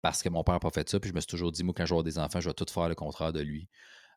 parce 0.00 0.22
que 0.22 0.28
mon 0.28 0.44
père 0.44 0.54
n'a 0.54 0.60
pas 0.60 0.70
fait 0.70 0.88
ça. 0.88 1.00
Puis 1.00 1.10
je 1.10 1.14
me 1.14 1.20
suis 1.20 1.26
toujours 1.26 1.52
dit, 1.52 1.64
moi, 1.64 1.74
quand 1.76 1.84
je 1.84 1.90
vais 1.90 1.94
avoir 1.94 2.04
des 2.04 2.18
enfants, 2.18 2.40
je 2.40 2.48
vais 2.48 2.54
tout 2.54 2.66
faire 2.68 2.88
le 2.88 2.94
contraire 2.94 3.32
de 3.32 3.40
lui. 3.40 3.68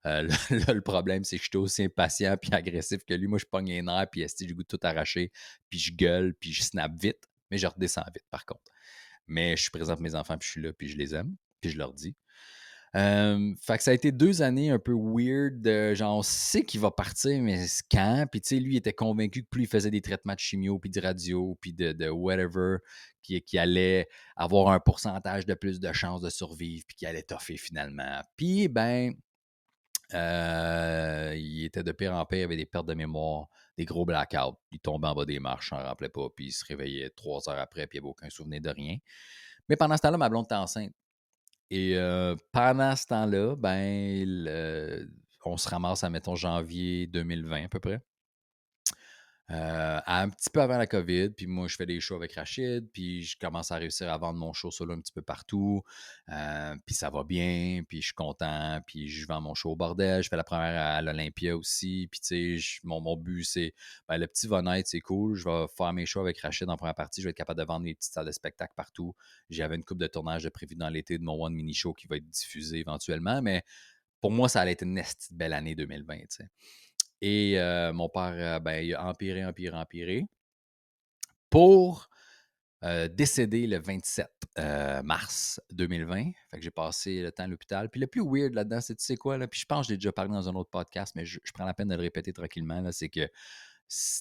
Euh, 0.05 0.27
là, 0.67 0.73
le 0.73 0.81
problème, 0.81 1.23
c'est 1.23 1.37
que 1.37 1.43
je 1.43 1.49
suis 1.49 1.57
aussi 1.57 1.83
impatient 1.83 2.37
puis 2.37 2.51
agressif 2.53 3.03
que 3.03 3.13
lui. 3.13 3.27
Moi, 3.27 3.39
je 3.39 3.45
pogne 3.45 3.67
les 3.67 3.81
nerfs, 3.81 4.07
puis 4.11 4.25
j'ai 4.39 4.47
goût 4.47 4.63
de 4.63 4.67
tout 4.67 4.79
arracher, 4.83 5.31
puis 5.69 5.79
je 5.79 5.93
gueule, 5.93 6.33
puis 6.35 6.53
je 6.53 6.63
snap 6.63 6.91
vite, 6.99 7.23
mais 7.49 7.57
je 7.57 7.67
redescends 7.67 8.05
vite, 8.13 8.25
par 8.29 8.45
contre. 8.45 8.71
Mais 9.27 9.55
je 9.57 9.63
suis 9.63 9.71
présent 9.71 9.93
pour 9.93 10.03
mes 10.03 10.15
enfants, 10.15 10.37
puis 10.37 10.47
je 10.47 10.51
suis 10.51 10.61
là, 10.61 10.73
puis 10.73 10.87
je 10.87 10.97
les 10.97 11.15
aime, 11.15 11.35
puis 11.61 11.69
je 11.69 11.77
leur 11.77 11.93
dis. 11.93 12.15
Fait 12.93 13.77
que 13.77 13.83
ça 13.83 13.91
a 13.91 13.93
été 13.93 14.11
deux 14.11 14.41
années 14.41 14.69
un 14.69 14.79
peu 14.79 14.93
weird. 14.93 15.95
genre, 15.95 16.17
on 16.17 16.21
sait 16.21 16.63
qu'il 16.63 16.81
va 16.81 16.91
partir, 16.91 17.41
mais 17.41 17.65
quand? 17.89 18.25
Puis, 18.29 18.41
tu 18.41 18.49
sais, 18.49 18.61
lui, 18.61 18.73
il 18.73 18.77
était 18.77 18.93
convaincu 18.93 19.43
que 19.43 19.49
plus 19.49 19.63
il 19.63 19.67
faisait 19.67 19.91
des 19.91 20.01
traitements 20.01 20.33
de 20.33 20.39
chimio, 20.39 20.77
puis 20.79 20.89
de 20.89 20.99
radio, 20.99 21.57
puis 21.61 21.73
de, 21.73 22.09
whatever, 22.09 22.77
qu'il 23.21 23.59
allait 23.59 24.07
avoir 24.35 24.69
un 24.69 24.79
pourcentage 24.79 25.45
de 25.45 25.53
plus 25.53 25.79
de 25.79 25.91
chances 25.93 26.21
de 26.21 26.29
survivre, 26.29 26.83
puis 26.87 26.95
qu'il 26.97 27.07
allait 27.07 27.23
toffer 27.23 27.57
finalement. 27.57 28.21
Puis, 28.35 28.67
ben, 28.67 29.13
euh, 30.13 31.33
il 31.37 31.63
était 31.63 31.83
de 31.83 31.91
pire 31.93 32.13
en 32.13 32.25
pire, 32.25 32.39
il 32.39 32.43
avait 32.43 32.57
des 32.57 32.65
pertes 32.65 32.87
de 32.87 32.93
mémoire, 32.93 33.47
des 33.77 33.85
gros 33.85 34.05
blackouts. 34.05 34.57
Il 34.71 34.79
tombait 34.79 35.07
en 35.07 35.15
bas 35.15 35.25
des 35.25 35.39
marches, 35.39 35.71
n'en 35.71 35.77
rappelait 35.77 36.09
pas, 36.09 36.27
puis 36.35 36.47
il 36.47 36.51
se 36.51 36.65
réveillait 36.65 37.11
trois 37.11 37.47
heures 37.49 37.59
après, 37.59 37.87
puis 37.87 37.97
il 37.97 38.01
n'avait 38.01 38.09
aucun 38.09 38.29
souvenir 38.29 38.59
de 38.61 38.69
rien. 38.69 38.97
Mais 39.69 39.77
pendant 39.77 39.95
ce 39.95 40.01
temps-là, 40.01 40.17
ma 40.17 40.27
blonde 40.27 40.45
était 40.45 40.55
enceinte. 40.55 40.91
Et 41.71 41.95
pendant 42.51 42.95
ce 42.95 43.05
temps-là, 43.07 43.55
ben, 43.55 45.07
on 45.45 45.57
se 45.57 45.69
ramasse 45.69 46.03
à, 46.03 46.09
mettons, 46.09 46.35
janvier 46.35 47.07
2020 47.07 47.63
à 47.65 47.67
peu 47.69 47.79
près. 47.79 48.01
Euh, 49.51 49.99
un 50.05 50.29
petit 50.29 50.49
peu 50.49 50.61
avant 50.61 50.77
la 50.77 50.87
COVID, 50.87 51.31
puis 51.31 51.45
moi, 51.45 51.67
je 51.67 51.75
fais 51.75 51.85
des 51.85 51.99
shows 51.99 52.15
avec 52.15 52.33
Rachid, 52.33 52.89
puis 52.93 53.23
je 53.23 53.37
commence 53.37 53.71
à 53.71 53.75
réussir 53.75 54.09
à 54.09 54.17
vendre 54.17 54.39
mon 54.39 54.53
show 54.53 54.71
solo 54.71 54.93
un 54.93 55.01
petit 55.01 55.11
peu 55.11 55.21
partout, 55.21 55.83
euh, 56.29 56.75
puis 56.85 56.95
ça 56.95 57.09
va 57.09 57.25
bien, 57.25 57.81
puis 57.85 58.01
je 58.01 58.07
suis 58.07 58.13
content, 58.13 58.79
puis 58.85 59.09
je 59.09 59.27
vends 59.27 59.41
mon 59.41 59.53
show 59.53 59.71
au 59.71 59.75
bordel, 59.75 60.23
je 60.23 60.29
fais 60.29 60.37
la 60.37 60.45
première 60.45 60.79
à 60.79 61.01
l'Olympia 61.01 61.57
aussi, 61.57 62.07
puis 62.09 62.21
tu 62.21 62.59
sais, 62.61 62.79
mon, 62.83 63.17
but, 63.17 63.43
c'est, 63.43 63.73
ben, 64.07 64.17
le 64.17 64.27
petit 64.27 64.47
va 64.47 64.61
naître, 64.61 64.87
c'est 64.87 65.01
cool, 65.01 65.35
je 65.35 65.43
vais 65.43 65.65
faire 65.75 65.91
mes 65.91 66.05
shows 66.05 66.21
avec 66.21 66.39
Rachid 66.39 66.69
en 66.69 66.77
première 66.77 66.95
partie, 66.95 67.21
je 67.21 67.27
vais 67.27 67.31
être 67.31 67.37
capable 67.37 67.59
de 67.59 67.65
vendre 67.65 67.83
mes 67.83 67.93
petites 67.93 68.13
salles 68.13 68.27
de 68.27 68.31
spectacle 68.31 68.73
partout. 68.77 69.13
J'avais 69.49 69.75
une 69.75 69.83
coupe 69.83 69.99
de 69.99 70.07
tournage 70.07 70.43
de 70.43 70.49
prévu 70.49 70.75
dans 70.75 70.89
l'été 70.89 71.17
de 71.17 71.23
mon 71.23 71.43
One 71.43 71.53
Mini 71.53 71.73
Show 71.73 71.93
qui 71.93 72.07
va 72.07 72.15
être 72.15 72.29
diffusé 72.29 72.77
éventuellement, 72.77 73.41
mais 73.41 73.63
pour 74.21 74.31
moi, 74.31 74.47
ça 74.47 74.61
allait 74.61 74.73
être 74.73 74.83
une 74.83 75.01
belle 75.31 75.53
année 75.53 75.75
2020, 75.75 76.19
tu 76.29 76.43
Et 77.21 77.57
mon 77.93 78.09
père, 78.09 78.61
ben, 78.61 78.83
il 78.83 78.95
a 78.95 79.05
empiré, 79.05 79.45
empiré, 79.45 79.75
empiré. 79.75 80.25
Pour 81.49 82.09
décéder 83.11 83.67
le 83.67 83.79
27 83.79 84.27
mars 85.03 85.61
2020. 85.71 86.31
Fait 86.49 86.57
que 86.57 86.63
j'ai 86.63 86.71
passé 86.71 87.21
le 87.21 87.31
temps 87.31 87.43
à 87.43 87.47
l'hôpital. 87.47 87.89
Puis 87.89 88.01
le 88.01 88.07
plus 88.07 88.23
weird 88.23 88.53
là-dedans, 88.53 88.81
c'est 88.81 88.95
tu 88.95 89.03
sais 89.03 89.17
quoi? 89.17 89.37
Puis 89.47 89.59
je 89.59 89.65
pense 89.65 89.85
que 89.85 89.89
je 89.89 89.93
l'ai 89.93 89.97
déjà 89.97 90.11
parlé 90.11 90.31
dans 90.31 90.49
un 90.49 90.55
autre 90.55 90.69
podcast, 90.69 91.13
mais 91.15 91.25
je, 91.25 91.39
prends 91.53 91.65
la 91.65 91.73
peine 91.73 91.89
de 91.89 91.95
le 91.95 92.01
répéter 92.01 92.33
tranquillement, 92.33 92.91
c'est 92.91 93.09
que 93.09 93.29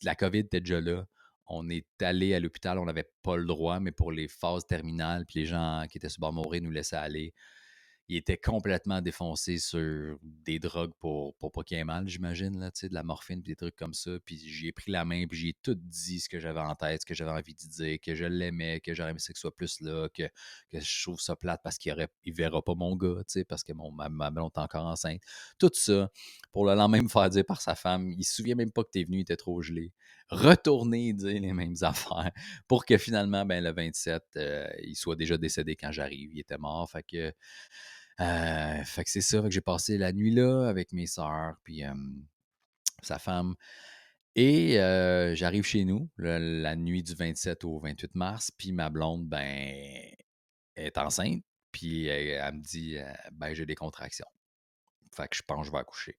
la 0.02 0.14
COVID 0.14 0.40
était 0.40 0.60
déjà 0.60 0.80
là. 0.80 1.06
On 1.46 1.68
est 1.68 1.86
allé 2.00 2.34
à 2.34 2.40
l'hôpital, 2.40 2.78
on 2.78 2.84
n'avait 2.84 3.10
pas 3.22 3.36
le 3.36 3.44
droit, 3.44 3.80
mais 3.80 3.90
pour 3.90 4.12
les 4.12 4.28
phases 4.28 4.66
terminales, 4.66 5.26
puis 5.26 5.40
les 5.40 5.46
gens 5.46 5.84
qui 5.90 5.98
étaient 5.98 6.08
sur 6.08 6.20
bord 6.20 6.32
mourir 6.32 6.62
nous 6.62 6.70
laissaient 6.70 6.96
aller 6.96 7.34
il 8.10 8.16
était 8.16 8.36
complètement 8.36 9.00
défoncé 9.00 9.58
sur 9.58 10.18
des 10.20 10.58
drogues 10.58 10.92
pour, 10.98 11.32
pour 11.36 11.52
pas 11.52 11.62
qu'il 11.62 11.78
ait 11.78 11.84
mal, 11.84 12.08
j'imagine, 12.08 12.58
là, 12.58 12.70
de 12.70 12.92
la 12.92 13.04
morphine, 13.04 13.40
des 13.40 13.54
trucs 13.54 13.76
comme 13.76 13.94
ça. 13.94 14.10
Puis 14.24 14.36
j'ai 14.36 14.72
pris 14.72 14.90
la 14.90 15.04
main, 15.04 15.28
puis 15.28 15.38
j'ai 15.38 15.52
tout 15.62 15.76
dit 15.76 16.18
ce 16.18 16.28
que 16.28 16.40
j'avais 16.40 16.58
en 16.58 16.74
tête, 16.74 17.02
ce 17.02 17.06
que 17.06 17.14
j'avais 17.14 17.30
envie 17.30 17.54
de 17.54 17.68
dire, 17.68 17.98
que 18.02 18.16
je 18.16 18.24
l'aimais, 18.24 18.80
que 18.80 18.94
j'aurais 18.94 19.10
aimé 19.10 19.18
que 19.18 19.22
ce 19.22 19.32
soit 19.32 19.54
plus 19.54 19.80
là, 19.80 20.08
que, 20.12 20.24
que 20.72 20.80
je 20.80 21.02
trouve 21.04 21.20
ça 21.20 21.36
plate 21.36 21.60
parce 21.62 21.78
qu'il 21.78 21.94
ne 21.94 22.32
verra 22.32 22.60
pas 22.62 22.74
mon 22.74 22.96
gars, 22.96 23.22
parce 23.48 23.62
que 23.62 23.72
mon, 23.74 23.92
ma, 23.92 24.08
ma 24.08 24.32
blonde 24.32 24.50
est 24.56 24.60
encore 24.60 24.86
enceinte. 24.86 25.22
Tout 25.60 25.70
ça, 25.72 26.10
pour 26.50 26.66
le 26.66 26.74
lendemain 26.74 27.02
me 27.02 27.08
faire 27.08 27.30
dire 27.30 27.44
par 27.46 27.60
sa 27.60 27.76
femme, 27.76 28.10
il 28.18 28.24
se 28.24 28.34
souvient 28.34 28.56
même 28.56 28.72
pas 28.72 28.82
que 28.82 28.90
tu 28.92 29.02
es 29.02 29.04
venu, 29.04 29.18
il 29.18 29.20
était 29.20 29.36
trop 29.36 29.62
gelé. 29.62 29.92
Retourner 30.30 31.12
dire 31.12 31.40
les 31.40 31.52
mêmes 31.52 31.76
affaires 31.82 32.32
pour 32.66 32.84
que 32.84 32.98
finalement, 32.98 33.44
ben, 33.46 33.62
le 33.62 33.72
27, 33.72 34.22
euh, 34.36 34.68
il 34.82 34.96
soit 34.96 35.16
déjà 35.16 35.38
décédé 35.38 35.76
quand 35.76 35.92
j'arrive. 35.92 36.30
Il 36.32 36.40
était 36.40 36.58
mort. 36.58 36.90
Fait 36.90 37.02
que 37.02 37.32
euh, 38.20 38.84
fait 38.84 39.04
que 39.04 39.10
c'est 39.10 39.20
ça, 39.20 39.40
que 39.40 39.50
j'ai 39.50 39.60
passé 39.60 39.98
la 39.98 40.12
nuit 40.12 40.30
là 40.30 40.68
avec 40.68 40.92
mes 40.92 41.06
sœurs, 41.06 41.54
puis 41.64 41.82
sa 43.02 43.18
femme. 43.18 43.54
Et 44.36 44.74
j'arrive 45.34 45.64
chez 45.64 45.84
nous 45.84 46.08
la 46.18 46.76
nuit 46.76 47.02
du 47.02 47.14
27 47.14 47.64
au 47.64 47.78
28 47.80 48.14
mars, 48.14 48.50
puis 48.56 48.72
ma 48.72 48.90
blonde, 48.90 49.28
ben, 49.28 50.12
est 50.76 50.98
enceinte, 50.98 51.42
puis 51.72 52.06
elle, 52.06 52.54
me 52.54 52.60
dit, 52.60 52.96
ben, 53.32 53.54
j'ai 53.54 53.66
des 53.66 53.74
contractions. 53.74 54.26
Fait 55.14 55.28
que 55.28 55.36
je 55.36 55.42
pense 55.42 55.62
que 55.62 55.66
je 55.66 55.72
vais 55.72 55.78
accoucher. 55.78 56.18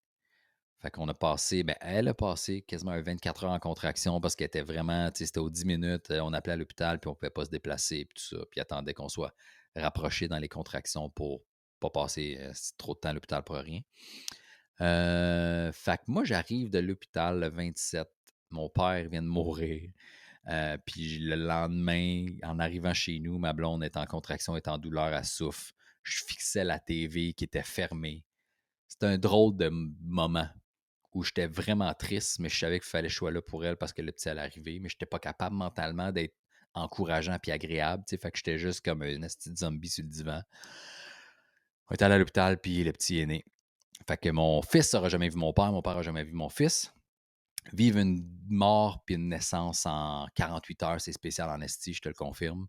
Fait 0.81 0.89
qu'on 0.89 1.07
a 1.07 1.13
passé, 1.13 1.63
ben, 1.63 1.75
elle 1.79 2.07
a 2.07 2.15
passé 2.15 2.63
quasiment 2.63 2.99
24 2.99 3.43
heures 3.43 3.51
en 3.51 3.59
contraction 3.59 4.19
parce 4.19 4.35
qu'elle 4.35 4.47
était 4.47 4.63
vraiment, 4.63 5.11
tu 5.11 5.19
sais, 5.19 5.25
c'était 5.27 5.39
aux 5.39 5.51
10 5.51 5.65
minutes, 5.65 6.07
on 6.09 6.33
appelait 6.33 6.53
à 6.53 6.55
l'hôpital, 6.55 6.99
puis 6.99 7.07
on 7.07 7.13
pouvait 7.13 7.29
pas 7.29 7.45
se 7.45 7.51
déplacer, 7.51 8.05
puis 8.05 8.15
tout 8.15 8.35
ça, 8.35 8.43
puis 8.49 8.59
attendait 8.59 8.95
qu'on 8.95 9.07
soit 9.07 9.31
rapproché 9.75 10.27
dans 10.27 10.39
les 10.39 10.49
contractions 10.49 11.11
pour 11.11 11.43
pas 11.81 11.89
passer 11.89 12.39
trop 12.77 12.93
de 12.93 12.99
temps 12.99 13.09
à 13.09 13.13
l'hôpital 13.13 13.43
pour 13.43 13.57
rien. 13.57 13.81
fait 14.77 15.97
que 15.97 16.03
moi, 16.07 16.23
j'arrive 16.23 16.69
de 16.69 16.79
l'hôpital 16.79 17.39
le 17.39 17.49
27. 17.49 18.07
Mon 18.51 18.69
père 18.69 19.09
vient 19.09 19.21
de 19.21 19.27
mourir. 19.27 19.91
puis 20.85 21.19
le 21.19 21.35
lendemain, 21.35 22.25
en 22.43 22.59
arrivant 22.59 22.93
chez 22.93 23.19
nous, 23.19 23.37
ma 23.37 23.53
blonde 23.53 23.83
est 23.83 23.97
en 23.97 24.05
contraction, 24.05 24.55
est 24.55 24.67
en 24.67 24.77
douleur, 24.77 25.13
à 25.13 25.23
souffle. 25.23 25.73
Je 26.03 26.23
fixais 26.25 26.63
la 26.63 26.79
TV 26.79 27.33
qui 27.33 27.43
était 27.43 27.63
fermée. 27.63 28.23
C'était 28.87 29.05
un 29.05 29.17
drôle 29.17 29.55
de 29.55 29.69
moment 29.69 30.49
où 31.13 31.23
j'étais 31.23 31.47
vraiment 31.47 31.93
triste, 31.93 32.39
mais 32.39 32.49
je 32.49 32.57
savais 32.57 32.79
qu'il 32.79 32.89
fallait 32.89 33.09
que 33.09 33.25
là 33.25 33.41
pour 33.41 33.65
elle 33.65 33.75
parce 33.77 33.93
que 33.93 34.01
le 34.01 34.11
petit 34.11 34.29
allait 34.29 34.41
arriver, 34.41 34.79
mais 34.79 34.89
je 34.89 34.95
n'étais 34.95 35.05
pas 35.05 35.19
capable 35.19 35.55
mentalement 35.55 36.11
d'être 36.11 36.35
encourageant 36.73 37.37
puis 37.39 37.51
agréable. 37.51 38.03
Fait 38.07 38.31
que 38.31 38.37
j'étais 38.37 38.57
juste 38.57 38.83
comme 38.83 39.01
un 39.01 39.27
zombie 39.55 39.89
sur 39.89 40.03
le 40.03 40.09
divan. 40.09 40.41
On 41.91 41.93
est 41.93 42.01
allé 42.03 42.15
à 42.15 42.17
l'hôpital, 42.17 42.57
puis 42.57 42.85
le 42.85 42.93
petit 42.93 43.19
est 43.19 43.25
né. 43.25 43.43
Fait 44.07 44.15
que 44.15 44.29
mon 44.29 44.61
fils 44.61 44.93
n'aura 44.93 45.09
jamais 45.09 45.27
vu 45.27 45.35
mon 45.35 45.51
père, 45.51 45.73
mon 45.73 45.81
père 45.81 45.91
n'aura 45.91 46.03
jamais 46.03 46.23
vu 46.23 46.31
mon 46.31 46.47
fils. 46.47 46.93
Vivre 47.73 47.97
une 47.99 48.25
mort 48.47 49.03
puis 49.05 49.15
une 49.15 49.27
naissance 49.27 49.85
en 49.85 50.25
48 50.35 50.83
heures, 50.83 51.01
c'est 51.01 51.11
spécial 51.11 51.49
en 51.49 51.59
esti, 51.59 51.93
je 51.93 52.01
te 52.01 52.07
le 52.07 52.13
confirme. 52.15 52.67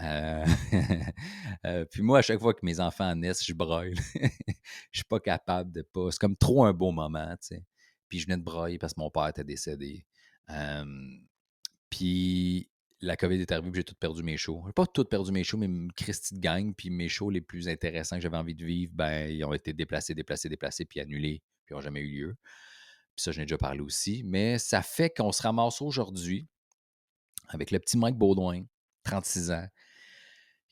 Euh, 0.00 0.44
euh, 1.66 1.84
puis 1.84 2.02
moi, 2.02 2.18
à 2.18 2.22
chaque 2.22 2.40
fois 2.40 2.52
que 2.52 2.64
mes 2.64 2.80
enfants 2.80 3.14
naissent, 3.14 3.46
je 3.46 3.54
broille. 3.54 3.94
je 4.16 4.98
suis 4.98 5.04
pas 5.08 5.20
capable 5.20 5.70
de 5.70 5.82
pas. 5.82 6.10
C'est 6.10 6.18
comme 6.18 6.36
trop 6.36 6.64
un 6.64 6.72
beau 6.72 6.90
moment, 6.90 7.30
tu 7.40 7.54
sais. 7.54 7.64
Puis 8.08 8.18
je 8.18 8.26
venais 8.26 8.38
de 8.38 8.42
broyer 8.42 8.80
parce 8.80 8.94
que 8.94 9.00
mon 9.00 9.10
père 9.10 9.28
était 9.28 9.44
décédé. 9.44 10.04
puis 11.90 12.68
la 13.04 13.16
COVID 13.16 13.40
est 13.40 13.52
arrivée, 13.52 13.70
j'ai 13.74 13.84
tout 13.84 13.94
perdu 13.94 14.22
mes 14.22 14.36
shows. 14.36 14.64
Pas 14.74 14.86
tout 14.86 15.04
perdu 15.04 15.30
mes 15.30 15.44
shows, 15.44 15.58
mais 15.58 15.66
une 15.66 15.92
Christie 15.92 16.34
de 16.34 16.40
gang, 16.40 16.74
puis 16.74 16.90
mes 16.90 17.08
shows 17.08 17.30
les 17.30 17.40
plus 17.40 17.68
intéressants 17.68 18.16
que 18.16 18.22
j'avais 18.22 18.36
envie 18.36 18.54
de 18.54 18.64
vivre, 18.64 18.92
ben, 18.94 19.30
ils 19.30 19.44
ont 19.44 19.52
été 19.52 19.72
déplacés, 19.72 20.14
déplacés, 20.14 20.48
déplacés, 20.48 20.84
puis 20.84 21.00
annulés, 21.00 21.42
puis 21.64 21.74
n'ont 21.74 21.80
jamais 21.80 22.00
eu 22.00 22.08
lieu. 22.08 22.36
Puis 23.14 23.22
ça, 23.22 23.32
j'en 23.32 23.42
ai 23.42 23.44
déjà 23.44 23.58
parlé 23.58 23.80
aussi. 23.80 24.22
Mais 24.24 24.58
ça 24.58 24.82
fait 24.82 25.10
qu'on 25.10 25.32
se 25.32 25.42
ramasse 25.42 25.82
aujourd'hui 25.82 26.48
avec 27.48 27.70
le 27.70 27.78
petit 27.78 27.96
Mike 27.96 28.16
Baudouin, 28.16 28.64
36 29.04 29.50
ans, 29.52 29.66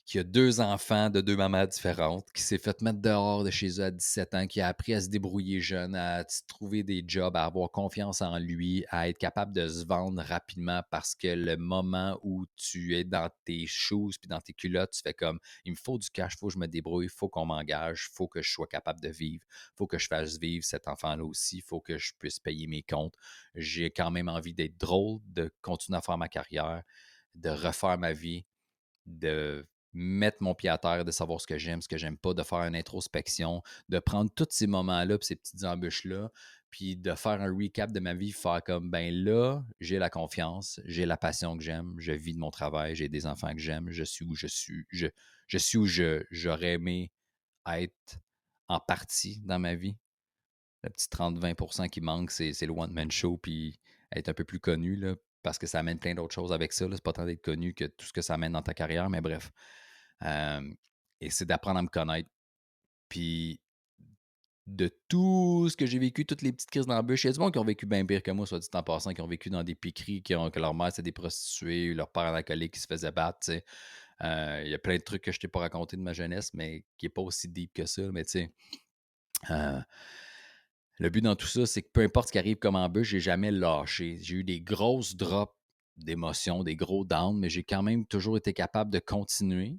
qui 0.05 0.19
a 0.19 0.23
deux 0.23 0.59
enfants 0.59 1.09
de 1.09 1.21
deux 1.21 1.37
mamans 1.37 1.65
différentes, 1.65 2.27
qui 2.33 2.41
s'est 2.41 2.57
fait 2.57 2.81
mettre 2.81 2.99
dehors 2.99 3.43
de 3.45 3.49
chez 3.49 3.79
eux 3.79 3.85
à 3.85 3.91
17 3.91 4.35
ans, 4.35 4.47
qui 4.47 4.59
a 4.59 4.67
appris 4.67 4.93
à 4.93 5.01
se 5.01 5.07
débrouiller 5.07 5.61
jeune, 5.61 5.95
à 5.95 6.25
trouver 6.47 6.83
des 6.83 7.05
jobs, 7.07 7.35
à 7.37 7.45
avoir 7.45 7.71
confiance 7.71 8.21
en 8.21 8.37
lui, 8.37 8.85
à 8.89 9.07
être 9.07 9.17
capable 9.17 9.53
de 9.53 9.67
se 9.67 9.85
vendre 9.85 10.21
rapidement 10.21 10.81
parce 10.91 11.15
que 11.15 11.27
le 11.27 11.55
moment 11.55 12.19
où 12.21 12.45
tu 12.57 12.97
es 12.97 13.05
dans 13.05 13.29
tes 13.45 13.65
shoes 13.65 14.11
puis 14.19 14.27
dans 14.27 14.41
tes 14.41 14.53
culottes, 14.53 14.91
tu 14.91 15.01
fais 15.01 15.13
comme 15.13 15.39
il 15.63 15.71
me 15.71 15.77
faut 15.77 15.97
du 15.97 16.09
cash, 16.09 16.33
il 16.35 16.37
faut 16.37 16.47
que 16.47 16.53
je 16.53 16.59
me 16.59 16.67
débrouille, 16.67 17.05
il 17.05 17.09
faut 17.09 17.29
qu'on 17.29 17.45
m'engage, 17.45 18.09
il 18.11 18.15
faut 18.15 18.27
que 18.27 18.41
je 18.41 18.51
sois 18.51 18.67
capable 18.67 18.99
de 18.99 19.09
vivre, 19.09 19.45
il 19.49 19.77
faut 19.77 19.87
que 19.87 19.97
je 19.97 20.07
fasse 20.07 20.37
vivre 20.37 20.65
cet 20.65 20.89
enfant-là 20.89 21.23
aussi, 21.23 21.57
il 21.57 21.63
faut 21.63 21.79
que 21.79 21.97
je 21.97 22.11
puisse 22.19 22.39
payer 22.39 22.67
mes 22.67 22.83
comptes. 22.83 23.15
J'ai 23.55 23.89
quand 23.89 24.11
même 24.11 24.27
envie 24.27 24.53
d'être 24.53 24.77
drôle, 24.77 25.21
de 25.27 25.49
continuer 25.61 25.97
à 25.97 26.01
faire 26.01 26.17
ma 26.17 26.27
carrière, 26.27 26.83
de 27.35 27.49
refaire 27.49 27.97
ma 27.97 28.11
vie, 28.11 28.45
de 29.05 29.65
mettre 29.93 30.37
mon 30.41 30.55
pied 30.55 30.69
à 30.69 30.77
terre, 30.77 31.05
de 31.05 31.11
savoir 31.11 31.39
ce 31.39 31.47
que 31.47 31.57
j'aime, 31.57 31.81
ce 31.81 31.87
que 31.87 31.97
j'aime 31.97 32.17
pas, 32.17 32.33
de 32.33 32.43
faire 32.43 32.59
une 32.59 32.75
introspection, 32.75 33.61
de 33.89 33.99
prendre 33.99 34.31
tous 34.33 34.47
ces 34.49 34.67
moments-là, 34.67 35.17
ces 35.21 35.35
petites 35.35 35.63
embûches-là, 35.63 36.31
puis 36.71 36.95
de 36.95 37.13
faire 37.13 37.39
un 37.39 37.55
recap 37.55 37.91
de 37.91 37.99
ma 37.99 38.15
vie, 38.15 38.31
faire 38.31 38.63
comme, 38.63 38.89
ben 38.89 39.13
là, 39.13 39.63
j'ai 39.79 39.99
la 39.99 40.09
confiance, 40.09 40.79
j'ai 40.85 41.05
la 41.05 41.17
passion 41.17 41.55
que 41.55 41.63
j'aime, 41.63 41.93
je 41.99 42.11
vis 42.11 42.33
de 42.33 42.39
mon 42.39 42.49
travail, 42.49 42.95
j'ai 42.95 43.09
des 43.09 43.27
enfants 43.27 43.53
que 43.53 43.59
j'aime, 43.59 43.91
je 43.91 44.03
suis 44.03 44.25
où 44.25 44.33
je 44.33 44.47
suis, 44.47 44.83
je, 44.89 45.05
je 45.45 45.57
suis 45.59 45.77
où 45.77 45.85
j'aurais 45.85 46.73
aimé 46.73 47.11
être 47.67 48.17
en 48.67 48.79
partie 48.79 49.39
dans 49.41 49.59
ma 49.59 49.75
vie. 49.75 49.95
Le 50.81 50.89
petit 50.89 51.07
30-20% 51.07 51.89
qui 51.89 52.01
manque, 52.01 52.31
c'est 52.31 52.59
le 52.65 52.73
one-man 52.73 53.11
show, 53.11 53.37
puis 53.37 53.79
être 54.11 54.29
un 54.29 54.33
peu 54.33 54.43
plus 54.43 54.59
connu, 54.59 54.95
là, 54.95 55.15
parce 55.43 55.59
que 55.59 55.67
ça 55.67 55.79
amène 55.79 55.99
plein 55.99 56.15
d'autres 56.15 56.33
choses 56.33 56.51
avec 56.51 56.73
ça. 56.73 56.87
C'est 56.91 57.03
pas 57.03 57.13
tant 57.13 57.25
d'être 57.25 57.43
connu 57.43 57.75
que 57.75 57.85
tout 57.85 58.07
ce 58.07 58.13
que 58.13 58.21
ça 58.21 58.33
amène 58.33 58.53
dans 58.53 58.63
ta 58.63 58.73
carrière, 58.73 59.09
mais 59.11 59.21
bref 59.21 59.51
Et 60.21 61.29
c'est 61.29 61.45
d'apprendre 61.45 61.79
à 61.79 61.81
me 61.81 61.87
connaître. 61.87 62.29
Puis 63.09 63.59
de 64.65 64.89
tout 65.09 65.67
ce 65.69 65.75
que 65.75 65.85
j'ai 65.85 65.99
vécu, 65.99 66.25
toutes 66.25 66.41
les 66.41 66.53
petites 66.53 66.71
crises 66.71 66.85
d'embûches. 66.85 67.25
Il 67.25 67.27
y 67.27 67.29
a 67.29 67.33
du 67.33 67.39
monde 67.39 67.51
qui 67.51 67.59
ont 67.59 67.65
vécu 67.65 67.85
bien 67.85 68.05
pire 68.05 68.23
que 68.23 68.31
moi, 68.31 68.45
soit 68.45 68.59
dit 68.59 68.69
en 68.73 68.83
passant, 68.83 69.13
qui 69.13 69.21
ont 69.21 69.27
vécu 69.27 69.49
dans 69.49 69.63
des 69.63 69.75
piqueries, 69.75 70.23
qui 70.23 70.35
ont, 70.35 70.49
que 70.49 70.59
leur 70.59 70.73
mère 70.73 70.89
c'était 70.91 71.03
des 71.03 71.11
prostituées, 71.11 71.93
leur 71.93 72.09
père 72.09 72.23
en 72.23 72.33
alcoolique 72.33 72.73
qui 72.73 72.79
se 72.79 72.87
faisait 72.87 73.11
battre. 73.11 73.51
Il 74.21 74.69
y 74.69 74.73
a 74.73 74.79
plein 74.79 74.95
de 74.95 75.01
trucs 75.01 75.21
que 75.21 75.33
je 75.33 75.39
t'ai 75.39 75.49
pas 75.49 75.59
raconté 75.59 75.97
de 75.97 76.01
ma 76.01 76.13
jeunesse, 76.13 76.53
mais 76.53 76.85
qui 76.97 77.05
n'est 77.05 77.09
pas 77.09 77.21
aussi 77.21 77.49
deep 77.49 77.73
que 77.73 77.85
ça. 77.85 78.03
Mais 78.13 78.23
tu 78.23 78.29
sais, 78.29 78.53
le 80.99 81.09
but 81.09 81.21
dans 81.21 81.35
tout 81.35 81.47
ça, 81.47 81.65
c'est 81.65 81.81
que 81.81 81.89
peu 81.91 82.01
importe 82.01 82.27
ce 82.29 82.31
qui 82.31 82.39
arrive 82.39 82.57
comme 82.57 82.77
embûche, 82.77 83.09
j'ai 83.09 83.19
jamais 83.19 83.51
lâché. 83.51 84.17
J'ai 84.21 84.35
eu 84.35 84.43
des 84.45 84.61
grosses 84.61 85.17
drops 85.17 85.53
d'émotions, 85.97 86.63
des 86.63 86.77
gros 86.77 87.03
downs, 87.03 87.37
mais 87.37 87.49
j'ai 87.49 87.65
quand 87.65 87.83
même 87.83 88.05
toujours 88.05 88.37
été 88.37 88.53
capable 88.53 88.91
de 88.91 88.99
continuer. 88.99 89.77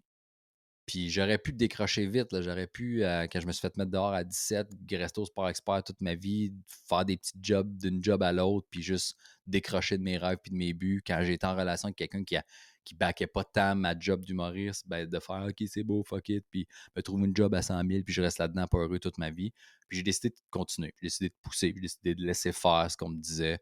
Puis 0.87 1.09
j'aurais 1.09 1.39
pu 1.39 1.53
décrocher 1.53 2.07
vite. 2.07 2.29
J'aurais 2.43 2.67
pu, 2.67 3.05
euh, 3.05 3.27
quand 3.31 3.41
je 3.41 3.47
me 3.47 3.53
suis 3.53 3.63
fait 3.63 3.75
mettre 3.79 3.91
dehors 3.91 4.13
à 4.13 4.23
17, 4.23 4.69
rester 4.93 5.21
au 5.21 5.25
sport 5.25 5.49
expert 5.49 5.83
toute 5.83 6.01
ma 6.01 6.15
vie, 6.15 6.53
faire 6.89 7.05
des 7.07 7.17
petits 7.17 7.39
jobs 7.41 7.77
d'une 7.79 8.05
job 8.05 8.23
à 8.23 8.33
l'autre, 8.33 8.67
puis 8.71 8.83
juste 8.83 9.17
décrocher 9.47 9.97
de 9.97 10.03
mes 10.03 10.19
rêves 10.19 10.39
puis 10.43 10.51
de 10.51 10.57
mes 10.57 10.75
buts. 10.75 11.03
Quand 11.07 11.23
j'étais 11.23 11.47
en 11.47 11.57
relation 11.57 11.87
avec 11.87 11.97
quelqu'un 11.97 12.23
qui, 12.23 12.37
a, 12.37 12.45
qui 12.85 12.95
backait 12.95 13.27
pas 13.27 13.45
tant 13.45 13.75
ma 13.75 13.99
job 13.99 14.25
d'humoriste, 14.25 14.87
ben, 14.87 15.09
de 15.09 15.21
faire 15.21 15.47
OK, 15.49 15.67
c'est 15.67 15.85
beau, 15.85 16.03
fuck 16.05 16.29
it, 16.29 16.45
puis 16.51 16.67
me 16.95 17.01
trouver 17.01 17.27
une 17.27 17.37
job 17.37 17.55
à 17.55 17.63
100 17.63 17.83
000, 17.89 18.03
puis 18.05 18.13
je 18.13 18.21
reste 18.21 18.39
là-dedans 18.39 18.67
pas 18.67 18.79
heureux 18.79 18.99
toute 18.99 19.17
ma 19.17 19.31
vie. 19.31 19.53
Puis 19.89 19.99
j'ai 19.99 20.05
décidé 20.05 20.31
de 20.31 20.37
continuer. 20.51 20.93
J'ai 21.01 21.07
décidé 21.07 21.29
de 21.31 21.35
pousser, 21.43 21.73
j'ai 21.75 21.81
décidé 21.81 22.15
de 22.15 22.23
laisser 22.23 22.53
faire 22.53 22.91
ce 22.91 22.97
qu'on 22.99 23.09
me 23.09 23.21
disait. 23.21 23.59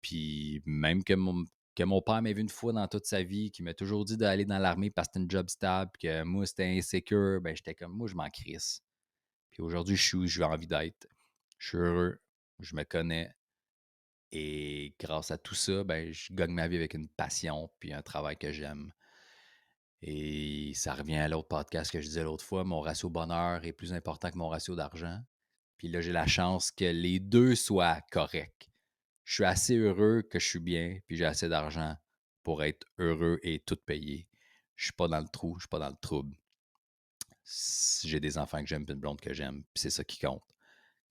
Puis 0.00 0.62
même 0.64 1.04
que 1.04 1.12
mon, 1.12 1.44
que 1.74 1.82
mon 1.84 2.02
père 2.02 2.20
m'ait 2.22 2.32
vu 2.32 2.42
une 2.42 2.48
fois 2.48 2.72
dans 2.72 2.86
toute 2.88 3.06
sa 3.06 3.22
vie, 3.22 3.50
qui 3.50 3.62
m'a 3.62 3.74
toujours 3.74 4.04
dit 4.04 4.16
d'aller 4.16 4.44
dans 4.44 4.58
l'armée 4.58 4.90
parce 4.90 5.08
que 5.08 5.12
c'était 5.14 5.22
une 5.24 5.30
job 5.30 5.48
stable, 5.48 5.90
que 6.00 6.22
moi 6.22 6.46
c'était 6.46 6.66
insécure, 6.66 7.40
ben 7.40 7.56
j'étais 7.56 7.74
comme 7.74 7.92
moi, 7.92 8.08
je 8.08 8.14
m'en 8.14 8.28
crisse. 8.30 8.82
Puis 9.50 9.62
aujourd'hui, 9.62 9.96
je 9.96 10.02
suis 10.02 10.16
où 10.16 10.26
j'ai 10.26 10.44
envie 10.44 10.66
d'être. 10.66 11.06
Je 11.58 11.68
suis 11.68 11.78
heureux, 11.78 12.20
je 12.58 12.74
me 12.76 12.84
connais. 12.84 13.30
Et 14.32 14.94
grâce 14.98 15.30
à 15.30 15.38
tout 15.38 15.54
ça, 15.54 15.84
ben, 15.84 16.12
je 16.12 16.32
gagne 16.32 16.52
ma 16.52 16.66
vie 16.66 16.76
avec 16.76 16.94
une 16.94 17.08
passion 17.08 17.70
puis 17.78 17.92
un 17.92 18.02
travail 18.02 18.36
que 18.38 18.50
j'aime. 18.50 18.92
Et 20.00 20.72
ça 20.74 20.94
revient 20.94 21.16
à 21.16 21.28
l'autre 21.28 21.48
podcast 21.48 21.90
que 21.90 22.00
je 22.00 22.06
disais 22.06 22.24
l'autre 22.24 22.44
fois, 22.44 22.64
mon 22.64 22.80
ratio 22.80 23.10
bonheur 23.10 23.64
est 23.64 23.72
plus 23.72 23.92
important 23.92 24.30
que 24.30 24.38
mon 24.38 24.48
ratio 24.48 24.74
d'argent. 24.74 25.20
Puis 25.76 25.88
là, 25.88 26.00
j'ai 26.00 26.12
la 26.12 26.26
chance 26.26 26.70
que 26.70 26.84
les 26.84 27.20
deux 27.20 27.54
soient 27.54 28.00
corrects 28.10 28.71
je 29.32 29.36
suis 29.36 29.44
assez 29.46 29.78
heureux 29.78 30.20
que 30.20 30.38
je 30.38 30.46
suis 30.46 30.60
bien, 30.60 30.98
puis 31.06 31.16
j'ai 31.16 31.24
assez 31.24 31.48
d'argent 31.48 31.96
pour 32.42 32.62
être 32.64 32.86
heureux 32.98 33.38
et 33.42 33.60
tout 33.60 33.78
payer. 33.78 34.28
Je 34.76 34.84
suis 34.84 34.92
pas 34.92 35.08
dans 35.08 35.20
le 35.20 35.26
trou, 35.26 35.54
je 35.56 35.62
suis 35.62 35.68
pas 35.70 35.78
dans 35.78 35.88
le 35.88 35.96
trouble. 35.96 36.36
J'ai 38.02 38.20
des 38.20 38.36
enfants 38.36 38.60
que 38.60 38.66
j'aime, 38.66 38.84
puis 38.84 38.92
une 38.92 39.00
blonde 39.00 39.22
que 39.22 39.32
j'aime, 39.32 39.62
puis 39.72 39.80
c'est 39.80 39.88
ça 39.88 40.04
qui 40.04 40.18
compte. 40.18 40.44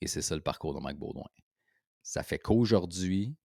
Et 0.01 0.07
c'est 0.07 0.22
ça 0.22 0.36
le 0.36 0.41
parcours 0.41 0.76
de 0.76 0.80
Mike 0.80 0.99
Baudouin. 0.99 1.32
Ça 2.03 2.22
fait 2.22 2.38
qu'aujourd'hui, 2.38 3.36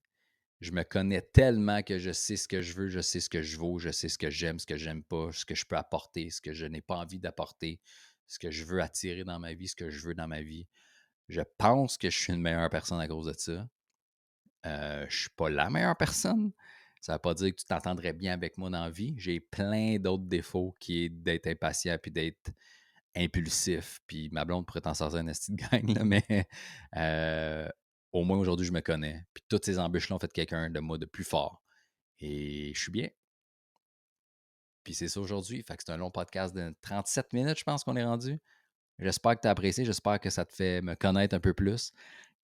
je 0.61 0.71
me 0.71 0.83
connais 0.83 1.23
tellement 1.23 1.81
que 1.81 1.97
je 1.97 2.11
sais 2.11 2.37
ce 2.37 2.47
que 2.47 2.61
je 2.61 2.73
veux, 2.73 2.87
je 2.87 2.99
sais 2.99 3.19
ce 3.19 3.31
que 3.31 3.41
je 3.41 3.57
vaux, 3.57 3.79
je 3.79 3.89
sais 3.89 4.09
ce 4.09 4.19
que 4.19 4.29
j'aime, 4.29 4.59
ce 4.59 4.67
que 4.67 4.77
j'aime 4.77 5.03
pas, 5.03 5.31
ce 5.31 5.43
que 5.43 5.55
je 5.55 5.65
peux 5.65 5.75
apporter, 5.75 6.29
ce 6.29 6.39
que 6.39 6.53
je 6.53 6.67
n'ai 6.67 6.81
pas 6.81 6.97
envie 6.97 7.17
d'apporter, 7.17 7.79
ce 8.27 8.37
que 8.37 8.51
je 8.51 8.63
veux 8.63 8.83
attirer 8.83 9.23
dans 9.23 9.39
ma 9.39 9.55
vie, 9.55 9.69
ce 9.69 9.75
que 9.75 9.89
je 9.89 10.05
veux 10.05 10.13
dans 10.13 10.27
ma 10.27 10.43
vie. 10.43 10.67
Je 11.29 11.41
pense 11.57 11.97
que 11.97 12.11
je 12.11 12.17
suis 12.19 12.31
une 12.31 12.41
meilleure 12.41 12.69
personne 12.69 12.99
à 12.99 13.07
cause 13.07 13.25
de 13.25 13.33
ça. 13.35 13.67
Euh, 14.65 15.05
je 15.09 15.15
ne 15.15 15.21
suis 15.21 15.29
pas 15.29 15.49
la 15.49 15.69
meilleure 15.69 15.97
personne. 15.97 16.51
Ça 17.01 17.13
ne 17.13 17.15
veut 17.17 17.21
pas 17.21 17.33
dire 17.33 17.51
que 17.51 17.59
tu 17.59 17.65
t'entendrais 17.65 18.13
bien 18.13 18.33
avec 18.33 18.57
moi 18.57 18.69
dans 18.69 18.83
la 18.83 18.89
vie. 18.89 19.15
J'ai 19.17 19.39
plein 19.39 19.97
d'autres 19.97 20.25
défauts 20.25 20.75
qui 20.79 21.05
est 21.05 21.09
d'être 21.09 21.47
impatient 21.47 21.97
puis 22.01 22.11
d'être 22.11 22.51
impulsif. 23.15 23.99
Puis 24.07 24.29
ma 24.31 24.45
blonde 24.45 24.65
pourrait 24.65 24.81
t'en 24.81 24.93
sortir 24.93 25.19
un 25.19 25.27
esti 25.27 25.51
de 25.53 25.57
gang, 25.57 26.03
mais 26.03 26.47
euh, 26.97 27.67
au 28.11 28.23
moins 28.23 28.37
aujourd'hui, 28.37 28.65
je 28.65 28.71
me 28.71 28.81
connais. 28.81 29.25
Puis 29.33 29.43
toutes 29.47 29.65
ces 29.65 29.79
embûches-là 29.79 30.15
ont 30.15 30.19
fait 30.19 30.31
quelqu'un 30.31 30.69
de 30.69 30.79
moi 30.79 30.97
de 30.97 31.05
plus 31.05 31.23
fort. 31.23 31.61
Et 32.19 32.73
je 32.73 32.79
suis 32.79 32.91
bien. 32.91 33.09
Puis 34.83 34.93
c'est 34.93 35.07
ça 35.07 35.19
aujourd'hui. 35.19 35.63
Fait 35.63 35.77
que 35.77 35.83
c'est 35.85 35.91
un 35.91 35.97
long 35.97 36.11
podcast 36.11 36.55
de 36.55 36.73
37 36.81 37.33
minutes, 37.33 37.59
je 37.59 37.63
pense 37.63 37.83
qu'on 37.83 37.95
est 37.95 38.03
rendu. 38.03 38.39
J'espère 38.99 39.35
que 39.35 39.41
tu 39.41 39.47
as 39.47 39.51
apprécié. 39.51 39.85
J'espère 39.85 40.19
que 40.19 40.29
ça 40.29 40.43
te 40.45 40.53
fait 40.53 40.81
me 40.81 40.95
connaître 40.95 41.35
un 41.35 41.39
peu 41.39 41.53
plus. 41.53 41.91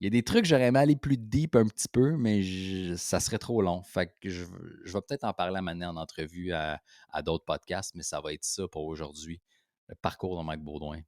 Il 0.04 0.08
y 0.08 0.08
a 0.08 0.10
des 0.10 0.22
trucs, 0.22 0.44
j'aurais 0.44 0.66
aimé 0.66 0.80
aller 0.80 0.96
plus 0.96 1.16
deep 1.16 1.56
un 1.56 1.64
petit 1.64 1.88
peu, 1.88 2.14
mais 2.18 2.94
ça 2.98 3.20
serait 3.20 3.38
trop 3.38 3.62
long. 3.62 3.82
Fait 3.84 4.14
que 4.20 4.28
je, 4.28 4.44
vais 4.44 5.00
peut-être 5.00 5.24
en 5.24 5.32
parler 5.32 5.56
à 5.56 5.62
ma 5.62 5.72
en 5.72 5.96
entrevue 5.96 6.52
à, 6.52 6.78
d'autres 7.24 7.46
podcasts, 7.46 7.94
mais 7.94 8.02
ça 8.02 8.20
va 8.20 8.34
être 8.34 8.44
ça 8.44 8.68
pour 8.68 8.84
aujourd'hui. 8.84 9.40
Le 9.88 9.94
parcours 9.94 10.38
de 10.38 10.44
Mike 10.44 10.60
Baudouin 10.60 11.00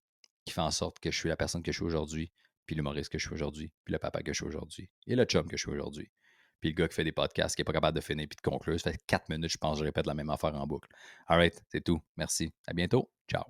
qui 0.47 0.55
fait 0.55 0.63
en 0.63 0.71
sorte 0.71 0.99
que 0.99 1.11
je 1.11 1.19
suis 1.19 1.29
la 1.29 1.37
personne 1.37 1.63
que 1.63 1.73
je 1.73 1.77
suis 1.77 1.85
aujourd'hui, 1.85 2.33
puis 2.65 2.75
l'humoriste 2.75 3.11
que 3.11 3.19
je 3.19 3.27
suis 3.27 3.35
aujourd'hui, 3.35 3.71
puis 3.85 3.93
le 3.93 3.99
papa 3.99 4.23
que 4.23 4.33
je 4.33 4.39
suis 4.39 4.47
aujourd'hui, 4.47 4.89
et 5.07 5.15
le 5.15 5.25
chum 5.27 5.47
que 5.47 5.59
je 5.59 5.63
suis 5.65 5.73
aujourd'hui. 5.73 6.11
Puis 6.63 6.71
le 6.71 6.75
gars 6.75 6.89
qui 6.89 6.95
fait 6.95 7.05
des 7.05 7.13
podcasts, 7.13 7.55
qui 7.55 7.61
n'est 7.61 7.67
pas 7.67 7.75
capable 7.75 7.97
de 7.97 8.03
finir 8.03 8.27
puis 8.27 8.37
de 8.37 8.41
conclure. 8.41 8.81
Ça 8.81 8.93
fait 8.93 9.05
quatre 9.07 9.29
minutes, 9.29 9.51
je 9.51 9.59
pense, 9.59 9.79
je 9.79 9.85
répète 9.85 10.07
la 10.07 10.15
même 10.15 10.31
affaire 10.31 10.55
en 10.55 10.67
boucle. 10.67 10.89
All 11.27 11.37
right, 11.37 11.63
c'est 11.69 11.85
tout. 11.85 12.01
Merci. 12.17 12.51
À 12.67 12.73
bientôt. 12.73 13.11
Ciao. 13.31 13.45